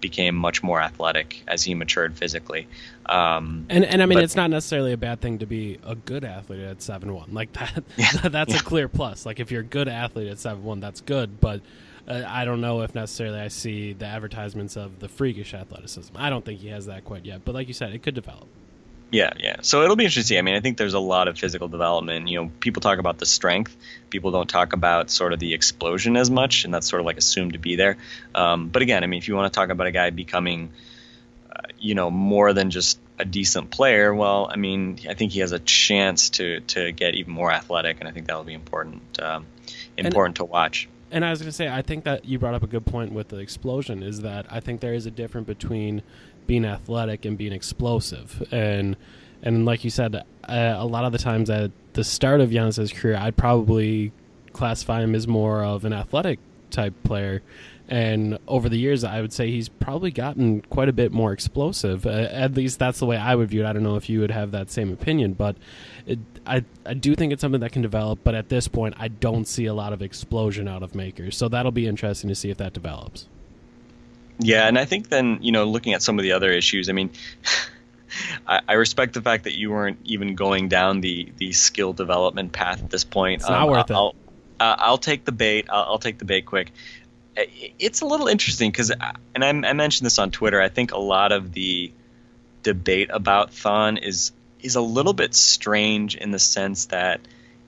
became 0.00 0.34
much 0.34 0.62
more 0.62 0.80
athletic 0.80 1.42
as 1.46 1.62
he 1.62 1.74
matured 1.74 2.16
physically. 2.16 2.66
Um, 3.06 3.66
and 3.68 3.84
and 3.84 4.02
I 4.02 4.06
mean, 4.06 4.16
but, 4.16 4.24
it's 4.24 4.36
not 4.36 4.50
necessarily 4.50 4.92
a 4.92 4.96
bad 4.96 5.20
thing 5.20 5.38
to 5.38 5.46
be 5.46 5.78
a 5.84 5.94
good 5.94 6.24
athlete 6.24 6.60
at 6.60 6.82
seven 6.82 7.14
one. 7.14 7.32
Like 7.32 7.52
that, 7.54 7.84
yeah, 7.96 8.10
that's 8.28 8.52
yeah. 8.52 8.60
a 8.60 8.62
clear 8.62 8.88
plus. 8.88 9.26
Like 9.26 9.40
if 9.40 9.50
you're 9.50 9.60
a 9.60 9.64
good 9.64 9.88
athlete 9.88 10.28
at 10.28 10.38
seven 10.38 10.64
one, 10.64 10.80
that's 10.80 11.00
good. 11.00 11.40
But 11.40 11.60
uh, 12.08 12.22
I 12.26 12.44
don't 12.44 12.60
know 12.60 12.82
if 12.82 12.94
necessarily 12.94 13.40
I 13.40 13.48
see 13.48 13.92
the 13.92 14.06
advertisements 14.06 14.76
of 14.76 14.98
the 15.00 15.08
freakish 15.08 15.54
athleticism. 15.54 16.14
I 16.16 16.30
don't 16.30 16.44
think 16.44 16.60
he 16.60 16.68
has 16.68 16.86
that 16.86 17.04
quite 17.04 17.24
yet. 17.24 17.44
But 17.44 17.54
like 17.54 17.68
you 17.68 17.74
said, 17.74 17.92
it 17.92 18.02
could 18.02 18.14
develop. 18.14 18.48
Yeah, 19.10 19.32
yeah. 19.38 19.56
So 19.62 19.82
it'll 19.82 19.96
be 19.96 20.04
interesting 20.04 20.22
to 20.22 20.26
see. 20.28 20.38
I 20.38 20.42
mean, 20.42 20.54
I 20.54 20.60
think 20.60 20.76
there's 20.76 20.94
a 20.94 21.00
lot 21.00 21.26
of 21.26 21.36
physical 21.36 21.66
development. 21.66 22.28
You 22.28 22.42
know, 22.42 22.50
people 22.60 22.80
talk 22.80 22.98
about 22.98 23.18
the 23.18 23.26
strength. 23.26 23.76
People 24.08 24.30
don't 24.30 24.48
talk 24.48 24.72
about 24.72 25.10
sort 25.10 25.32
of 25.32 25.40
the 25.40 25.52
explosion 25.52 26.16
as 26.16 26.30
much, 26.30 26.64
and 26.64 26.72
that's 26.72 26.88
sort 26.88 27.00
of 27.00 27.06
like 27.06 27.18
assumed 27.18 27.54
to 27.54 27.58
be 27.58 27.74
there. 27.74 27.96
Um, 28.34 28.68
but 28.68 28.82
again, 28.82 29.02
I 29.02 29.08
mean, 29.08 29.18
if 29.18 29.26
you 29.26 29.34
want 29.34 29.52
to 29.52 29.56
talk 29.56 29.70
about 29.70 29.88
a 29.88 29.90
guy 29.90 30.10
becoming, 30.10 30.70
uh, 31.50 31.62
you 31.78 31.96
know, 31.96 32.10
more 32.10 32.52
than 32.52 32.70
just 32.70 33.00
a 33.18 33.24
decent 33.24 33.70
player, 33.70 34.14
well, 34.14 34.48
I 34.50 34.56
mean, 34.56 35.00
I 35.08 35.14
think 35.14 35.32
he 35.32 35.40
has 35.40 35.50
a 35.50 35.58
chance 35.58 36.30
to 36.30 36.60
to 36.60 36.92
get 36.92 37.16
even 37.16 37.32
more 37.32 37.50
athletic, 37.50 37.98
and 37.98 38.08
I 38.08 38.12
think 38.12 38.28
that'll 38.28 38.44
be 38.44 38.54
important 38.54 39.20
um, 39.20 39.46
important 39.96 40.38
and, 40.38 40.48
to 40.48 40.52
watch. 40.52 40.88
And 41.10 41.24
I 41.24 41.30
was 41.30 41.40
going 41.40 41.48
to 41.48 41.56
say, 41.56 41.68
I 41.68 41.82
think 41.82 42.04
that 42.04 42.24
you 42.24 42.38
brought 42.38 42.54
up 42.54 42.62
a 42.62 42.68
good 42.68 42.86
point 42.86 43.12
with 43.12 43.28
the 43.28 43.38
explosion. 43.38 44.02
Is 44.02 44.20
that 44.20 44.46
I 44.50 44.60
think 44.60 44.80
there 44.80 44.94
is 44.94 45.06
a 45.06 45.10
difference 45.10 45.46
between 45.46 46.02
being 46.46 46.64
athletic 46.64 47.24
and 47.24 47.36
being 47.36 47.52
explosive. 47.52 48.46
And 48.50 48.96
and 49.42 49.64
like 49.64 49.84
you 49.84 49.90
said, 49.90 50.14
uh, 50.16 50.22
a 50.48 50.86
lot 50.86 51.04
of 51.04 51.12
the 51.12 51.18
times 51.18 51.50
at 51.50 51.70
the 51.94 52.04
start 52.04 52.40
of 52.40 52.50
Giannis's 52.50 52.92
career, 52.92 53.16
I'd 53.16 53.36
probably 53.36 54.12
classify 54.52 55.02
him 55.02 55.14
as 55.14 55.26
more 55.26 55.64
of 55.64 55.84
an 55.84 55.92
athletic 55.92 56.38
type 56.70 56.94
player. 57.04 57.42
And 57.88 58.38
over 58.46 58.68
the 58.68 58.78
years, 58.78 59.02
I 59.02 59.20
would 59.20 59.32
say 59.32 59.50
he's 59.50 59.68
probably 59.68 60.12
gotten 60.12 60.60
quite 60.62 60.88
a 60.88 60.92
bit 60.92 61.10
more 61.10 61.32
explosive. 61.32 62.06
Uh, 62.06 62.28
at 62.30 62.54
least 62.54 62.78
that's 62.78 63.00
the 63.00 63.06
way 63.06 63.16
I 63.16 63.34
would 63.34 63.48
view 63.50 63.64
it. 63.64 63.66
I 63.66 63.72
don't 63.72 63.82
know 63.82 63.96
if 63.96 64.08
you 64.08 64.20
would 64.20 64.30
have 64.30 64.52
that 64.52 64.70
same 64.70 64.92
opinion, 64.92 65.32
but 65.32 65.56
it, 66.06 66.18
I 66.46 66.64
I 66.84 66.94
do 66.94 67.14
think 67.14 67.32
it's 67.32 67.40
something 67.40 67.60
that 67.60 67.72
can 67.72 67.82
develop. 67.82 68.20
But 68.22 68.34
at 68.34 68.48
this 68.48 68.68
point, 68.68 68.94
I 68.98 69.08
don't 69.08 69.46
see 69.46 69.66
a 69.66 69.74
lot 69.74 69.92
of 69.92 70.02
explosion 70.02 70.68
out 70.68 70.82
of 70.82 70.94
Makers. 70.94 71.36
So 71.36 71.48
that'll 71.48 71.72
be 71.72 71.86
interesting 71.86 72.28
to 72.28 72.34
see 72.34 72.50
if 72.50 72.58
that 72.58 72.72
develops. 72.72 73.26
Yeah, 74.38 74.66
and 74.66 74.78
I 74.78 74.84
think 74.84 75.08
then 75.08 75.38
you 75.42 75.52
know 75.52 75.64
looking 75.64 75.92
at 75.92 76.02
some 76.02 76.18
of 76.18 76.22
the 76.22 76.32
other 76.32 76.50
issues, 76.50 76.88
I 76.88 76.92
mean. 76.92 77.10
I, 78.44 78.60
I, 78.66 78.72
respect 78.72 79.14
the 79.14 79.22
fact 79.22 79.44
that 79.44 79.56
you 79.56 79.70
weren't 79.70 80.00
even 80.02 80.34
going 80.34 80.68
down 80.68 81.00
the, 81.00 81.32
the 81.36 81.52
skill 81.52 81.92
development 81.92 82.50
path 82.50 82.82
at 82.82 82.90
this 82.90 83.04
point. 83.04 83.42
It's 83.42 83.48
not 83.48 83.62
um, 83.62 83.70
worth 83.70 83.90
I'll, 83.92 84.08
it. 84.08 84.16
I'll, 84.58 84.76
I'll, 84.78 84.98
take 84.98 85.24
the 85.24 85.30
bait. 85.30 85.66
I'll, 85.70 85.84
I'll, 85.84 85.98
take 86.00 86.18
the 86.18 86.24
bait 86.24 86.44
quick. 86.44 86.72
It's 87.36 88.00
a 88.00 88.06
little 88.06 88.26
interesting 88.26 88.72
because, 88.72 88.90
and 88.90 89.44
I, 89.44 89.48
I, 89.48 89.72
mentioned 89.74 90.06
this 90.06 90.18
on 90.18 90.32
Twitter. 90.32 90.60
I 90.60 90.68
think 90.68 90.90
a 90.90 90.98
lot 90.98 91.30
of 91.30 91.52
the 91.52 91.92
debate 92.64 93.10
about 93.12 93.52
Thon 93.52 93.96
is 93.96 94.32
is 94.62 94.76
a 94.76 94.80
little 94.80 95.12
bit 95.12 95.34
strange 95.34 96.16
in 96.16 96.30
the 96.30 96.38
sense 96.38 96.86
that 96.86 97.20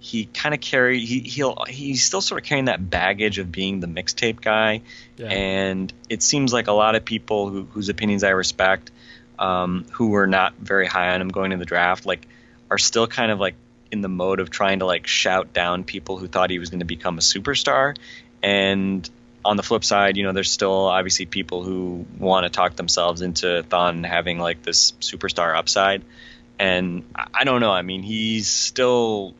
he 0.02 0.24
kind 0.24 0.52
of 0.52 0.60
carry 0.60 0.98
he 0.98 1.20
he'll 1.20 1.64
he's 1.68 2.04
still 2.04 2.20
sort 2.20 2.40
of 2.40 2.46
carrying 2.46 2.64
that 2.64 2.90
baggage 2.90 3.38
of 3.38 3.52
being 3.52 3.78
the 3.78 3.86
mixtape 3.86 4.40
guy, 4.40 4.82
yeah. 5.16 5.28
and 5.28 5.92
it 6.08 6.22
seems 6.22 6.52
like 6.52 6.66
a 6.66 6.72
lot 6.72 6.96
of 6.96 7.04
people 7.04 7.48
who, 7.48 7.64
whose 7.66 7.88
opinions 7.88 8.24
I 8.24 8.30
respect, 8.30 8.90
um, 9.38 9.86
who 9.92 10.08
were 10.08 10.26
not 10.26 10.54
very 10.56 10.86
high 10.86 11.14
on 11.14 11.20
him 11.20 11.28
going 11.28 11.52
in 11.52 11.60
the 11.60 11.64
draft, 11.64 12.04
like 12.04 12.26
are 12.68 12.78
still 12.78 13.06
kind 13.06 13.30
of 13.30 13.38
like 13.38 13.54
in 13.92 14.00
the 14.00 14.08
mode 14.08 14.40
of 14.40 14.50
trying 14.50 14.80
to 14.80 14.86
like 14.86 15.06
shout 15.06 15.52
down 15.52 15.84
people 15.84 16.16
who 16.16 16.26
thought 16.26 16.50
he 16.50 16.58
was 16.58 16.70
going 16.70 16.80
to 16.80 16.86
become 16.86 17.16
a 17.16 17.20
superstar, 17.20 17.96
and 18.42 19.08
on 19.44 19.56
the 19.56 19.62
flip 19.62 19.84
side, 19.84 20.16
you 20.16 20.24
know, 20.24 20.32
there's 20.32 20.50
still 20.50 20.86
obviously 20.86 21.26
people 21.26 21.62
who 21.62 22.06
want 22.18 22.44
to 22.44 22.50
talk 22.50 22.76
themselves 22.76 23.22
into 23.22 23.62
Thon 23.62 24.04
having 24.04 24.38
like 24.38 24.62
this 24.62 24.92
superstar 25.00 25.56
upside. 25.56 26.02
And 26.62 27.02
I 27.34 27.42
don't 27.42 27.60
know. 27.60 27.72
I 27.72 27.82
mean, 27.82 28.04
he's 28.04 28.46
still 28.46 29.34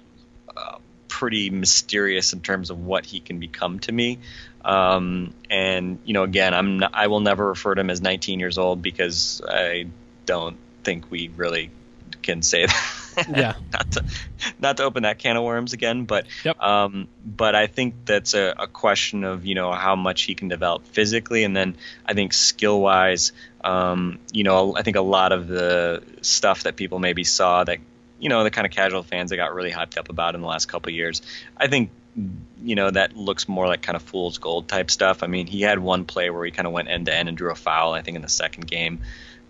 uh, 0.57 0.79
pretty 1.07 1.51
mysterious 1.51 2.33
in 2.33 2.41
terms 2.41 2.71
of 2.71 2.85
what 2.85 3.07
he 3.07 3.21
can 3.21 3.39
become 3.39 3.79
to 3.79 3.93
me. 3.93 4.19
Um, 4.65 5.33
and 5.49 6.01
you 6.05 6.15
know, 6.15 6.25
again, 6.25 6.53
I'm 6.53 6.81
not, 6.81 6.91
I 6.95 7.07
will 7.07 7.21
never 7.21 7.47
refer 7.47 7.77
to 7.77 7.81
him 7.81 7.91
as 7.91 8.03
19 8.03 8.41
years 8.41 8.59
old 8.59 8.83
because 8.83 9.41
I 9.49 9.87
don't 10.27 10.57
think 10.83 11.13
we 11.13 11.31
really 11.37 11.71
can 12.23 12.43
say 12.43 12.67
that. 12.67 13.02
yeah. 13.29 13.55
not 13.73 13.93
to 13.93 14.05
not 14.59 14.77
to 14.79 14.85
open 14.85 15.03
that 15.03 15.19
can 15.19 15.37
of 15.37 15.45
worms 15.45 15.73
again, 15.73 16.05
but 16.05 16.27
yep. 16.45 16.61
um, 16.61 17.09
but 17.25 17.55
I 17.55 17.67
think 17.67 17.95
that's 18.05 18.35
a, 18.35 18.55
a, 18.59 18.67
question 18.67 19.25
of 19.25 19.45
you 19.45 19.55
know 19.55 19.73
how 19.73 19.97
much 19.97 20.23
he 20.23 20.35
can 20.35 20.49
develop 20.49 20.87
physically, 20.87 21.45
and 21.45 21.57
then 21.57 21.77
I 22.07 22.15
think 22.15 22.33
skill 22.33 22.81
wise, 22.81 23.33
um, 23.63 24.19
you 24.33 24.45
know, 24.45 24.77
I 24.77 24.83
think 24.83 24.97
a 24.97 25.03
lot 25.03 25.33
of 25.33 25.49
the 25.49 26.03
stuff 26.23 26.65
that 26.65 26.77
people 26.77 26.99
maybe 26.99 27.25
saw 27.25 27.65
that 27.65 27.79
you 28.19 28.29
know 28.29 28.45
the 28.45 28.51
kind 28.51 28.67
of 28.67 28.73
casual 28.73 29.03
fans 29.03 29.31
that 29.31 29.37
got 29.37 29.55
really 29.55 29.73
hyped 29.73 29.99
up 29.99 30.09
about 30.09 30.35
in 30.35 30.41
the 30.41 30.47
last 30.47 30.67
couple 30.67 30.93
years. 30.93 31.23
I 31.57 31.67
think 31.67 31.91
you 32.63 32.75
know 32.77 32.91
that 32.91 33.17
looks 33.17 33.49
more 33.49 33.67
like 33.67 33.83
kind 33.83 33.97
of 33.97 34.03
fool's 34.03 34.39
gold 34.39 34.69
type 34.69 34.91
stuff. 34.91 35.23
I 35.23 35.27
mean, 35.27 35.47
he 35.47 35.63
had 35.63 35.79
one 35.79 36.05
play 36.05 36.31
where 36.31 36.45
he 36.45 36.51
kind 36.51 36.67
of 36.67 36.73
went 36.73 36.89
end 36.89 37.07
to 37.07 37.15
end 37.15 37.29
and 37.29 37.37
drew 37.37 37.51
a 37.51 37.55
foul. 37.55 37.95
I 37.95 38.03
think 38.03 38.17
in 38.17 38.23
the 38.23 38.29
second 38.29 38.67
game, 38.67 39.01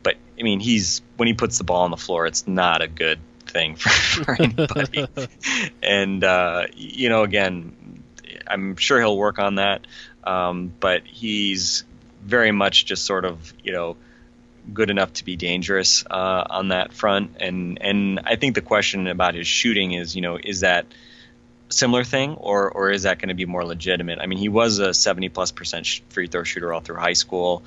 but 0.02 0.16
I 0.38 0.42
mean, 0.42 0.60
he's 0.60 1.02
when 1.16 1.28
he 1.28 1.34
puts 1.34 1.58
the 1.58 1.64
ball 1.64 1.82
on 1.82 1.90
the 1.90 1.96
floor, 1.96 2.26
it's 2.26 2.46
not 2.46 2.82
a 2.82 2.88
good 2.88 3.18
thing 3.52 3.74
for, 3.76 3.90
for 4.24 4.42
anybody. 4.42 5.06
and 5.82 6.24
uh, 6.24 6.66
you 6.74 7.08
know, 7.08 7.22
again, 7.22 8.02
I'm 8.46 8.76
sure 8.76 8.98
he'll 8.98 9.16
work 9.16 9.38
on 9.38 9.56
that, 9.56 9.86
um, 10.24 10.72
but 10.80 11.02
he's 11.04 11.84
very 12.24 12.52
much 12.52 12.86
just 12.86 13.04
sort 13.04 13.24
of 13.24 13.52
you 13.62 13.72
know 13.72 13.96
good 14.72 14.90
enough 14.90 15.12
to 15.14 15.24
be 15.24 15.36
dangerous 15.36 16.04
uh, 16.08 16.44
on 16.48 16.68
that 16.68 16.92
front. 16.92 17.36
And 17.40 17.78
and 17.80 18.20
I 18.24 18.36
think 18.36 18.54
the 18.54 18.60
question 18.60 19.06
about 19.06 19.34
his 19.34 19.46
shooting 19.46 19.92
is, 19.92 20.14
you 20.14 20.22
know, 20.22 20.38
is 20.42 20.60
that 20.60 20.86
similar 21.68 22.04
thing 22.04 22.34
or 22.34 22.70
or 22.70 22.90
is 22.90 23.04
that 23.04 23.18
going 23.18 23.28
to 23.28 23.34
be 23.34 23.46
more 23.46 23.64
legitimate? 23.64 24.18
I 24.20 24.26
mean, 24.26 24.38
he 24.38 24.48
was 24.48 24.78
a 24.78 24.94
70 24.94 25.28
plus 25.30 25.52
percent 25.52 25.86
free 26.10 26.26
throw 26.26 26.44
shooter 26.44 26.72
all 26.72 26.80
through 26.80 26.96
high 26.96 27.14
school. 27.14 27.62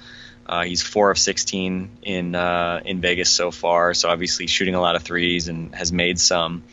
Uh, 0.45 0.63
he's 0.63 0.81
four 0.81 1.09
of 1.09 1.17
16 1.17 1.89
in 2.03 2.35
uh, 2.35 2.81
in 2.85 3.01
Vegas 3.01 3.29
so 3.29 3.51
far, 3.51 3.93
so 3.93 4.09
obviously 4.09 4.47
shooting 4.47 4.75
a 4.75 4.81
lot 4.81 4.95
of 4.95 5.03
threes 5.03 5.47
and 5.47 5.73
has 5.75 5.91
made 5.91 6.19
some. 6.19 6.63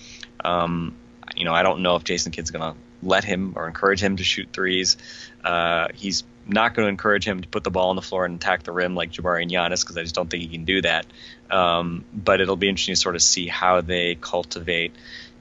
Um, 0.44 0.94
you 1.36 1.44
know, 1.44 1.54
I 1.54 1.62
don't 1.62 1.82
know 1.82 1.96
if 1.96 2.04
Jason 2.04 2.32
Kidd's 2.32 2.50
going 2.50 2.74
to 2.74 2.78
let 3.02 3.24
him 3.24 3.54
or 3.56 3.66
encourage 3.66 4.02
him 4.02 4.16
to 4.16 4.24
shoot 4.24 4.48
threes. 4.52 4.96
Uh, 5.42 5.88
he's 5.94 6.24
not 6.46 6.74
going 6.74 6.86
to 6.86 6.88
encourage 6.90 7.26
him 7.26 7.40
to 7.40 7.48
put 7.48 7.64
the 7.64 7.70
ball 7.70 7.90
on 7.90 7.96
the 7.96 8.02
floor 8.02 8.24
and 8.24 8.36
attack 8.36 8.64
the 8.64 8.72
rim 8.72 8.94
like 8.94 9.12
Jabari 9.12 9.42
and 9.42 9.50
Giannis 9.50 9.82
because 9.82 9.96
I 9.96 10.02
just 10.02 10.14
don't 10.14 10.28
think 10.28 10.42
he 10.42 10.48
can 10.48 10.64
do 10.64 10.82
that. 10.82 11.06
Um, 11.50 12.04
but 12.12 12.40
it'll 12.40 12.56
be 12.56 12.68
interesting 12.68 12.94
to 12.94 13.00
sort 13.00 13.14
of 13.14 13.22
see 13.22 13.46
how 13.46 13.80
they 13.80 14.16
cultivate 14.16 14.92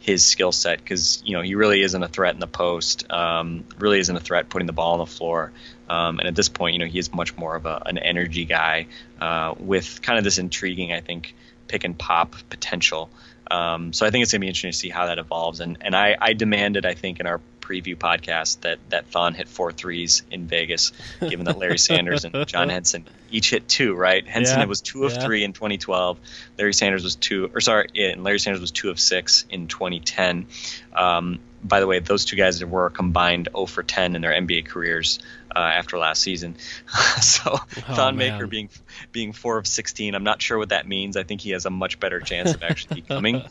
his 0.02 0.26
skill 0.26 0.52
set 0.52 0.80
because 0.80 1.22
you 1.24 1.38
know 1.38 1.44
he 1.44 1.54
really 1.54 1.82
isn't 1.82 2.04
a 2.04 2.08
threat 2.08 2.34
in 2.34 2.40
the 2.40 2.48
post, 2.48 3.10
um, 3.12 3.64
really 3.78 4.00
isn't 4.00 4.16
a 4.16 4.20
threat 4.20 4.50
putting 4.50 4.66
the 4.66 4.74
ball 4.74 4.94
on 4.94 5.00
the 5.00 5.06
floor. 5.06 5.52
Um, 5.88 6.20
and 6.20 6.28
at 6.28 6.36
this 6.36 6.50
point, 6.50 6.74
you 6.74 6.80
know 6.80 6.88
he 6.88 6.98
is 6.98 7.14
much 7.14 7.38
more 7.38 7.56
of 7.56 7.68
a, 7.68 7.84
an 7.86 8.00
energy 8.00 8.46
guy 8.46 8.88
uh, 9.22 9.54
with 9.60 10.02
kind 10.02 10.18
of 10.18 10.24
this 10.24 10.40
intriguing, 10.40 10.92
I 10.92 11.02
think, 11.02 11.36
pick 11.68 11.84
and 11.84 11.98
pop 11.98 12.36
potential. 12.50 13.12
Um, 13.50 13.94
so 13.94 14.06
I 14.06 14.10
think 14.10 14.24
it's 14.24 14.32
going 14.32 14.40
to 14.40 14.46
be 14.46 14.48
interesting 14.48 14.72
to 14.72 14.78
see 14.78 14.90
how 14.90 15.06
that 15.06 15.20
evolves. 15.20 15.60
And 15.60 15.78
and 15.82 15.96
I, 15.96 16.18
I 16.20 16.34
demanded, 16.34 16.86
I 16.86 16.96
think, 16.96 17.20
in 17.20 17.28
our 17.28 17.40
preview 17.62 17.96
podcast 17.96 18.62
that 18.62 18.80
that 18.90 19.08
Thon 19.08 19.34
hit 19.34 19.48
four 19.48 19.72
threes 19.72 20.24
in 20.32 20.48
Vegas, 20.48 20.92
given 21.20 21.46
that 21.46 21.58
Larry 21.58 21.78
Sanders 21.78 22.26
and 22.26 22.48
John 22.48 22.70
Henson 22.76 23.08
each 23.30 23.50
hit 23.52 23.68
two. 23.68 23.96
Right, 23.96 24.28
Henson 24.28 24.60
yeah, 24.60 24.66
was 24.66 24.82
two 24.82 25.06
of 25.06 25.14
yeah. 25.14 25.24
three 25.24 25.44
in 25.44 25.54
2012. 25.54 26.20
Larry 26.58 26.74
Sanders 26.74 27.04
was 27.04 27.16
two, 27.16 27.50
or 27.54 27.62
sorry, 27.62 27.88
and 27.96 28.24
Larry 28.24 28.40
Sanders 28.40 28.62
was 28.62 28.72
two 28.72 28.90
of 28.90 29.00
six 29.00 29.46
in 29.50 29.68
2010. 29.68 30.48
Um, 30.94 31.40
by 31.64 31.80
the 31.80 31.88
way, 31.88 32.00
those 32.00 32.26
two 32.26 32.36
guys 32.36 32.64
were 32.64 32.88
a 32.88 32.92
combined 32.92 33.50
0 33.52 33.68
for 33.68 33.84
10 33.84 34.16
in 34.16 34.22
their 34.22 34.32
NBA 34.32 34.66
careers 34.66 35.20
uh, 35.56 35.60
after 35.60 35.98
last 35.98 36.22
season. 36.22 36.56
so 37.22 37.42
oh, 37.54 37.66
Thon 37.96 38.18
Maker 38.18 38.48
being 38.48 38.70
being 39.12 39.34
four 39.34 39.58
of 39.58 39.68
16, 39.68 40.16
I'm 40.16 40.24
not 40.24 40.42
sure 40.42 40.58
what 40.58 40.70
that 40.70 40.88
means. 40.88 41.18
I 41.18 41.24
think 41.24 41.42
he 41.42 41.52
has 41.52 41.66
a 41.66 41.70
much 41.70 42.00
better 42.00 42.20
chance 42.20 42.54
of 42.54 42.64
actually 42.64 43.02
becoming, 43.02 43.44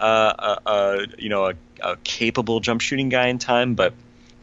uh, 0.00 0.56
a, 0.66 0.70
a, 0.70 1.06
you 1.18 1.28
know, 1.28 1.46
a, 1.46 1.54
a, 1.80 1.96
capable 2.04 2.60
jump 2.60 2.80
shooting 2.80 3.08
guy 3.08 3.28
in 3.28 3.38
time. 3.38 3.74
But 3.74 3.94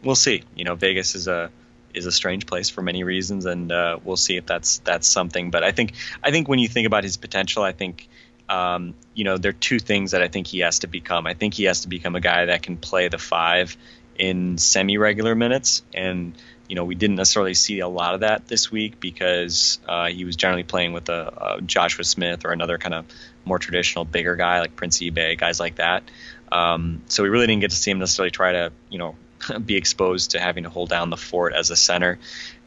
we'll 0.03 0.15
see. 0.15 0.43
You 0.55 0.65
know, 0.65 0.75
Vegas 0.75 1.15
is 1.15 1.27
a 1.27 1.51
is 1.93 2.05
a 2.05 2.11
strange 2.11 2.45
place 2.45 2.69
for 2.69 2.81
many 2.81 3.03
reasons, 3.03 3.45
and 3.45 3.71
uh, 3.71 3.99
we'll 4.03 4.17
see 4.17 4.37
if 4.37 4.45
that's 4.45 4.79
that's 4.79 5.07
something. 5.07 5.51
But 5.51 5.63
I 5.63 5.71
think 5.71 5.93
I 6.23 6.31
think 6.31 6.47
when 6.47 6.59
you 6.59 6.67
think 6.67 6.87
about 6.87 7.03
his 7.03 7.17
potential, 7.17 7.63
I 7.63 7.71
think 7.71 8.07
um, 8.49 8.93
you 9.13 9.23
know, 9.23 9.37
there 9.37 9.49
are 9.49 9.53
two 9.53 9.79
things 9.79 10.11
that 10.11 10.21
I 10.21 10.27
think 10.27 10.47
he 10.47 10.59
has 10.59 10.79
to 10.79 10.87
become. 10.87 11.27
I 11.27 11.33
think 11.33 11.53
he 11.53 11.65
has 11.65 11.81
to 11.81 11.87
become 11.87 12.15
a 12.15 12.19
guy 12.19 12.45
that 12.45 12.61
can 12.61 12.77
play 12.77 13.07
the 13.07 13.17
five 13.17 13.77
in 14.17 14.57
semi 14.57 14.97
regular 14.97 15.35
minutes. 15.35 15.83
And, 15.93 16.33
you 16.67 16.75
know, 16.75 16.85
we 16.85 16.95
didn't 16.95 17.17
necessarily 17.17 17.53
see 17.53 17.79
a 17.79 17.87
lot 17.87 18.13
of 18.13 18.21
that 18.21 18.47
this 18.47 18.71
week 18.71 18.99
because 18.99 19.79
uh, 19.87 20.07
he 20.07 20.25
was 20.25 20.35
generally 20.35 20.63
playing 20.63 20.93
with 20.93 21.09
a, 21.09 21.55
a, 21.57 21.61
Joshua 21.61 22.03
Smith 22.03 22.45
or 22.45 22.51
another 22.51 22.77
kind 22.77 22.93
of 22.93 23.05
more 23.45 23.59
traditional 23.59 24.05
bigger 24.05 24.35
guy 24.35 24.59
like 24.59 24.75
Prince 24.75 24.99
Ibeh, 24.99 25.37
guys 25.37 25.59
like 25.59 25.75
that. 25.75 26.03
Um, 26.51 27.01
so 27.07 27.23
we 27.23 27.29
really 27.29 27.47
didn't 27.47 27.61
get 27.61 27.71
to 27.71 27.77
see 27.77 27.91
him 27.91 27.99
necessarily 27.99 28.31
try 28.31 28.53
to, 28.53 28.71
you 28.89 28.97
know, 28.97 29.15
be 29.65 29.75
exposed 29.75 30.31
to 30.31 30.39
having 30.39 30.63
to 30.63 30.69
hold 30.69 30.89
down 30.89 31.09
the 31.09 31.17
fort 31.17 31.53
as 31.53 31.69
a 31.69 31.75
center. 31.75 32.19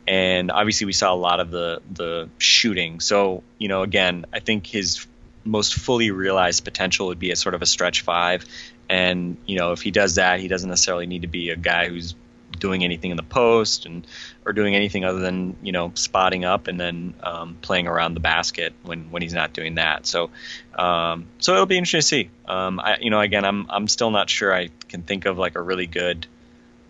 and 0.07 0.51
obviously 0.51 0.85
we 0.85 0.93
saw 0.93 1.13
a 1.13 1.17
lot 1.17 1.41
of 1.41 1.51
the 1.51 1.81
the 1.91 2.29
shooting. 2.39 3.01
So 3.01 3.43
you 3.59 3.69
know, 3.69 3.83
again, 3.83 4.27
I 4.33 4.41
think 4.41 4.67
his 4.67 5.07
most 5.45 5.75
fully 5.75 6.11
realized 6.11 6.65
potential 6.65 7.09
would 7.09 7.19
be 7.19 7.31
a 7.31 7.37
sort 7.37 7.55
of 7.55 7.63
a 7.63 7.67
stretch 7.67 8.03
five, 8.03 8.45
and 8.89 9.37
you 9.47 9.57
know, 9.59 9.73
if 9.73 9.83
he 9.83 9.91
does 9.91 10.17
that, 10.17 10.41
he 10.41 10.49
doesn't 10.49 10.69
necessarily 10.69 11.07
need 11.07 11.23
to 11.23 11.29
be 11.29 11.51
a 11.51 11.57
guy 11.57 11.89
who's 11.89 12.15
doing 12.59 12.85
anything 12.85 13.11
in 13.11 13.17
the 13.17 13.23
post 13.23 13.87
and 13.87 14.07
or 14.45 14.53
doing 14.53 14.75
anything 14.75 15.05
other 15.05 15.21
than 15.21 15.57
you 15.63 15.73
know 15.73 15.93
spotting 15.95 16.45
up 16.45 16.67
and 16.67 16.79
then 16.79 17.15
um, 17.23 17.57
playing 17.61 17.87
around 17.87 18.15
the 18.15 18.21
basket 18.21 18.73
when 18.83 19.11
when 19.11 19.23
he's 19.23 19.35
not 19.35 19.53
doing 19.53 19.77
that. 19.77 20.07
So 20.07 20.31
um, 20.75 21.27
so 21.39 21.55
it'll 21.55 21.67
be 21.67 21.79
interesting 21.79 22.01
to 22.01 22.07
see. 22.07 22.31
Um, 22.47 22.81
I 22.81 22.99
you 23.01 23.11
know 23.11 23.21
again 23.21 23.45
I'm 23.45 23.71
I'm 23.71 23.89
still 23.89 24.11
not 24.11 24.31
sure 24.31 24.55
I 24.55 24.71
can 24.89 25.03
think 25.03 25.27
of 25.27 25.39
like 25.39 25.57
a 25.57 25.63
really 25.63 25.87
good 25.87 26.27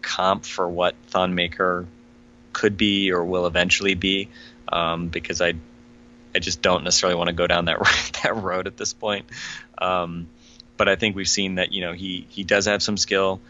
comp 0.03 0.45
for 0.45 0.69
what 0.69 0.95
Thon 1.09 1.35
Maker 1.35 1.87
could 2.53 2.77
be 2.77 3.13
or 3.13 3.25
will 3.25 3.47
eventually 3.47 3.95
be 3.95 4.29
um, 4.69 5.09
because 5.09 5.41
I 5.41 5.55
I 6.35 6.39
just 6.39 6.63
don't 6.63 6.85
necessarily 6.85 7.17
want 7.17 7.29
to 7.29 7.35
go 7.35 7.47
down 7.47 7.67
that 7.67 7.79
that 8.23 8.37
road 8.37 8.67
at 8.67 8.77
this 8.77 8.93
point. 8.93 9.27
Um, 9.79 10.29
but 10.77 10.89
I 10.89 10.97
think 10.97 11.17
we've 11.17 11.29
seen 11.29 11.57
that 11.57 11.73
you 11.73 11.81
know 11.81 11.93
he 11.93 12.27
he 12.29 12.45
does 12.45 12.67
have 12.67 12.83
some 12.83 12.97
skill 12.97 13.41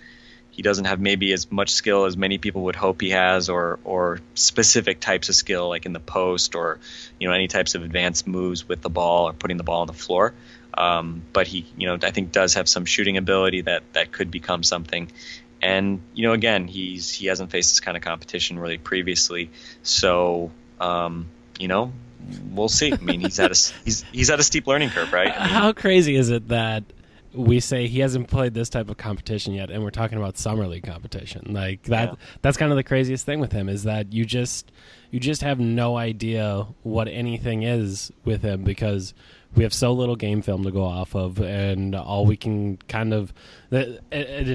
he 0.56 0.62
doesn't 0.62 0.86
have 0.86 0.98
maybe 0.98 1.34
as 1.34 1.52
much 1.52 1.70
skill 1.70 2.06
as 2.06 2.16
many 2.16 2.38
people 2.38 2.62
would 2.62 2.76
hope 2.76 3.02
he 3.02 3.10
has 3.10 3.50
or 3.50 3.78
or 3.84 4.20
specific 4.34 4.98
types 5.00 5.28
of 5.28 5.34
skill 5.34 5.68
like 5.68 5.84
in 5.84 5.92
the 5.92 6.00
post 6.00 6.54
or 6.54 6.80
you 7.20 7.28
know 7.28 7.34
any 7.34 7.46
types 7.46 7.74
of 7.74 7.82
advanced 7.82 8.26
moves 8.26 8.66
with 8.66 8.80
the 8.80 8.88
ball 8.88 9.28
or 9.28 9.34
putting 9.34 9.58
the 9.58 9.62
ball 9.62 9.82
on 9.82 9.86
the 9.86 9.92
floor. 9.92 10.32
Um, 10.72 11.22
but 11.34 11.46
he 11.46 11.66
you 11.76 11.86
know 11.86 11.98
I 12.02 12.10
think 12.10 12.32
does 12.32 12.54
have 12.54 12.70
some 12.70 12.86
shooting 12.86 13.18
ability 13.18 13.60
that 13.62 13.82
that 13.92 14.12
could 14.12 14.30
become 14.30 14.62
something. 14.62 15.12
And 15.60 16.00
you 16.14 16.26
know 16.26 16.32
again 16.32 16.68
he's 16.68 17.10
he 17.12 17.26
hasn't 17.26 17.50
faced 17.50 17.72
this 17.72 17.80
kind 17.80 17.96
of 17.96 18.02
competition 18.02 18.58
really 18.58 18.78
previously. 18.78 19.50
So 19.82 20.50
um, 20.80 21.26
you 21.58 21.68
know 21.68 21.92
we'll 22.50 22.70
see. 22.70 22.94
I 22.94 22.96
mean 22.96 23.20
he's 23.20 23.38
at 23.40 23.50
a 23.50 23.72
he's 23.84 24.04
he's 24.10 24.30
at 24.30 24.40
a 24.40 24.42
steep 24.42 24.66
learning 24.66 24.88
curve 24.88 25.12
right? 25.12 25.38
I 25.38 25.44
mean, 25.44 25.48
how 25.48 25.74
crazy 25.74 26.16
is 26.16 26.30
it 26.30 26.48
that 26.48 26.84
we 27.36 27.60
say 27.60 27.86
he 27.86 28.00
hasn't 28.00 28.28
played 28.28 28.54
this 28.54 28.68
type 28.68 28.88
of 28.88 28.96
competition 28.96 29.52
yet 29.52 29.70
and 29.70 29.82
we're 29.82 29.90
talking 29.90 30.18
about 30.18 30.38
summer 30.38 30.66
league 30.66 30.84
competition 30.84 31.52
like 31.52 31.82
that 31.84 32.08
yeah. 32.08 32.14
that's 32.42 32.56
kind 32.56 32.72
of 32.72 32.76
the 32.76 32.84
craziest 32.84 33.26
thing 33.26 33.40
with 33.40 33.52
him 33.52 33.68
is 33.68 33.82
that 33.82 34.12
you 34.12 34.24
just 34.24 34.72
you 35.10 35.20
just 35.20 35.42
have 35.42 35.60
no 35.60 35.96
idea 35.96 36.66
what 36.82 37.08
anything 37.08 37.62
is 37.62 38.10
with 38.24 38.42
him 38.42 38.64
because 38.64 39.14
we 39.54 39.62
have 39.62 39.72
so 39.72 39.92
little 39.92 40.16
game 40.16 40.42
film 40.42 40.64
to 40.64 40.70
go 40.70 40.84
off 40.84 41.14
of 41.14 41.40
and 41.40 41.94
all 41.94 42.26
we 42.26 42.36
can 42.36 42.76
kind 42.88 43.14
of 43.14 43.32
and 43.70 44.00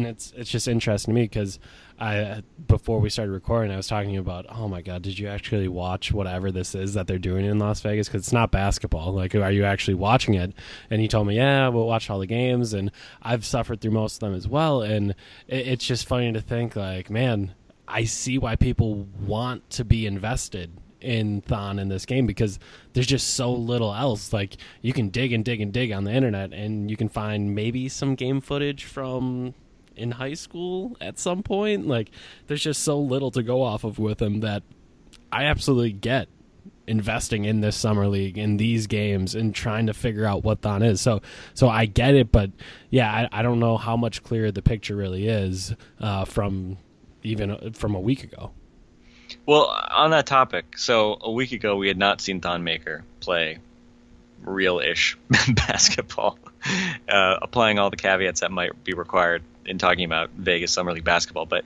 it's 0.05 0.33
it's 0.35 0.49
just 0.49 0.67
interesting 0.67 1.13
to 1.13 1.19
me 1.19 1.23
because 1.23 1.59
I 2.01 2.41
before 2.67 2.99
we 2.99 3.11
started 3.11 3.31
recording, 3.31 3.71
I 3.71 3.77
was 3.77 3.87
talking 3.87 4.17
about, 4.17 4.47
oh 4.49 4.67
my 4.67 4.81
god, 4.81 5.03
did 5.03 5.19
you 5.19 5.27
actually 5.27 5.67
watch 5.67 6.11
whatever 6.11 6.51
this 6.51 6.73
is 6.73 6.95
that 6.95 7.05
they're 7.05 7.19
doing 7.19 7.45
in 7.45 7.59
Las 7.59 7.79
Vegas? 7.81 8.07
Because 8.07 8.23
it's 8.23 8.33
not 8.33 8.49
basketball. 8.49 9.13
Like, 9.13 9.35
are 9.35 9.51
you 9.51 9.65
actually 9.65 9.93
watching 9.93 10.33
it? 10.33 10.51
And 10.89 10.99
he 10.99 11.07
told 11.07 11.27
me, 11.27 11.35
yeah, 11.35 11.67
we'll 11.67 11.85
watch 11.85 12.09
all 12.09 12.17
the 12.17 12.25
games, 12.25 12.73
and 12.73 12.91
I've 13.21 13.45
suffered 13.45 13.81
through 13.81 13.91
most 13.91 14.15
of 14.15 14.19
them 14.21 14.33
as 14.33 14.47
well. 14.47 14.81
And 14.81 15.11
it, 15.47 15.67
it's 15.67 15.85
just 15.85 16.07
funny 16.07 16.33
to 16.33 16.41
think, 16.41 16.75
like, 16.75 17.11
man, 17.11 17.53
I 17.87 18.05
see 18.05 18.39
why 18.39 18.55
people 18.55 19.07
want 19.23 19.69
to 19.71 19.85
be 19.85 20.07
invested 20.07 20.71
in 21.01 21.41
Thon 21.41 21.79
in 21.79 21.89
this 21.89 22.05
game 22.05 22.25
because 22.25 22.59
there's 22.93 23.07
just 23.07 23.35
so 23.35 23.51
little 23.51 23.93
else. 23.93 24.33
Like 24.33 24.57
you 24.81 24.93
can 24.93 25.09
dig 25.09 25.33
and 25.33 25.43
dig 25.43 25.61
and 25.61 25.71
dig 25.73 25.91
on 25.91 26.03
the 26.03 26.11
internet, 26.11 26.53
and 26.53 26.89
you 26.89 26.97
can 26.97 27.09
find 27.09 27.55
maybe 27.55 27.89
some 27.89 28.15
game 28.15 28.41
footage 28.41 28.85
from 28.85 29.53
in 29.95 30.11
high 30.11 30.33
school 30.33 30.95
at 31.01 31.19
some 31.19 31.43
point. 31.43 31.87
Like 31.87 32.11
there's 32.47 32.63
just 32.63 32.83
so 32.83 32.99
little 32.99 33.31
to 33.31 33.43
go 33.43 33.63
off 33.63 33.83
of 33.83 33.99
with 33.99 34.21
him 34.21 34.41
that 34.41 34.63
I 35.31 35.45
absolutely 35.45 35.93
get 35.93 36.27
investing 36.87 37.45
in 37.45 37.61
this 37.61 37.75
summer 37.75 38.07
league 38.07 38.37
in 38.37 38.57
these 38.57 38.87
games 38.87 39.33
and 39.35 39.55
trying 39.55 39.85
to 39.85 39.93
figure 39.93 40.25
out 40.25 40.43
what 40.43 40.61
Thon 40.61 40.81
is. 40.83 40.99
So 41.01 41.21
so 41.53 41.69
I 41.69 41.85
get 41.85 42.15
it, 42.15 42.31
but 42.31 42.51
yeah, 42.89 43.11
I, 43.11 43.39
I 43.39 43.41
don't 43.41 43.59
know 43.59 43.77
how 43.77 43.95
much 43.95 44.23
clearer 44.23 44.51
the 44.51 44.61
picture 44.61 44.95
really 44.95 45.27
is 45.27 45.73
uh, 45.99 46.25
from 46.25 46.77
even 47.23 47.51
uh, 47.51 47.69
from 47.73 47.95
a 47.95 47.99
week 47.99 48.23
ago. 48.23 48.51
Well, 49.45 49.75
on 49.89 50.11
that 50.11 50.27
topic, 50.27 50.77
so 50.77 51.17
a 51.19 51.31
week 51.31 51.51
ago 51.51 51.75
we 51.75 51.87
had 51.87 51.97
not 51.97 52.21
seen 52.21 52.41
Thon 52.41 52.63
Maker 52.63 53.03
play 53.19 53.59
real-ish 54.43 55.17
basketball, 55.67 56.37
uh, 57.09 57.37
applying 57.41 57.79
all 57.79 57.89
the 57.89 57.97
caveats 57.97 58.41
that 58.41 58.51
might 58.51 58.83
be 58.83 58.93
required 58.93 59.43
in 59.65 59.77
talking 59.77 60.05
about 60.05 60.29
Vegas 60.31 60.71
Summer 60.71 60.93
League 60.93 61.03
basketball. 61.03 61.45
But 61.45 61.65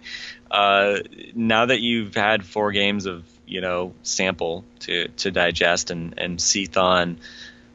uh, 0.50 1.00
now 1.34 1.66
that 1.66 1.82
you've 1.82 2.16
had 2.16 2.46
four 2.46 2.72
games 2.72 3.06
of 3.06 3.26
you 3.46 3.62
know 3.62 3.94
sample 4.04 4.64
to 4.80 5.10
to 5.10 5.32
digest 5.32 5.92
and 5.92 6.18
and 6.18 6.42
see 6.42 6.66
Thon 6.66 7.20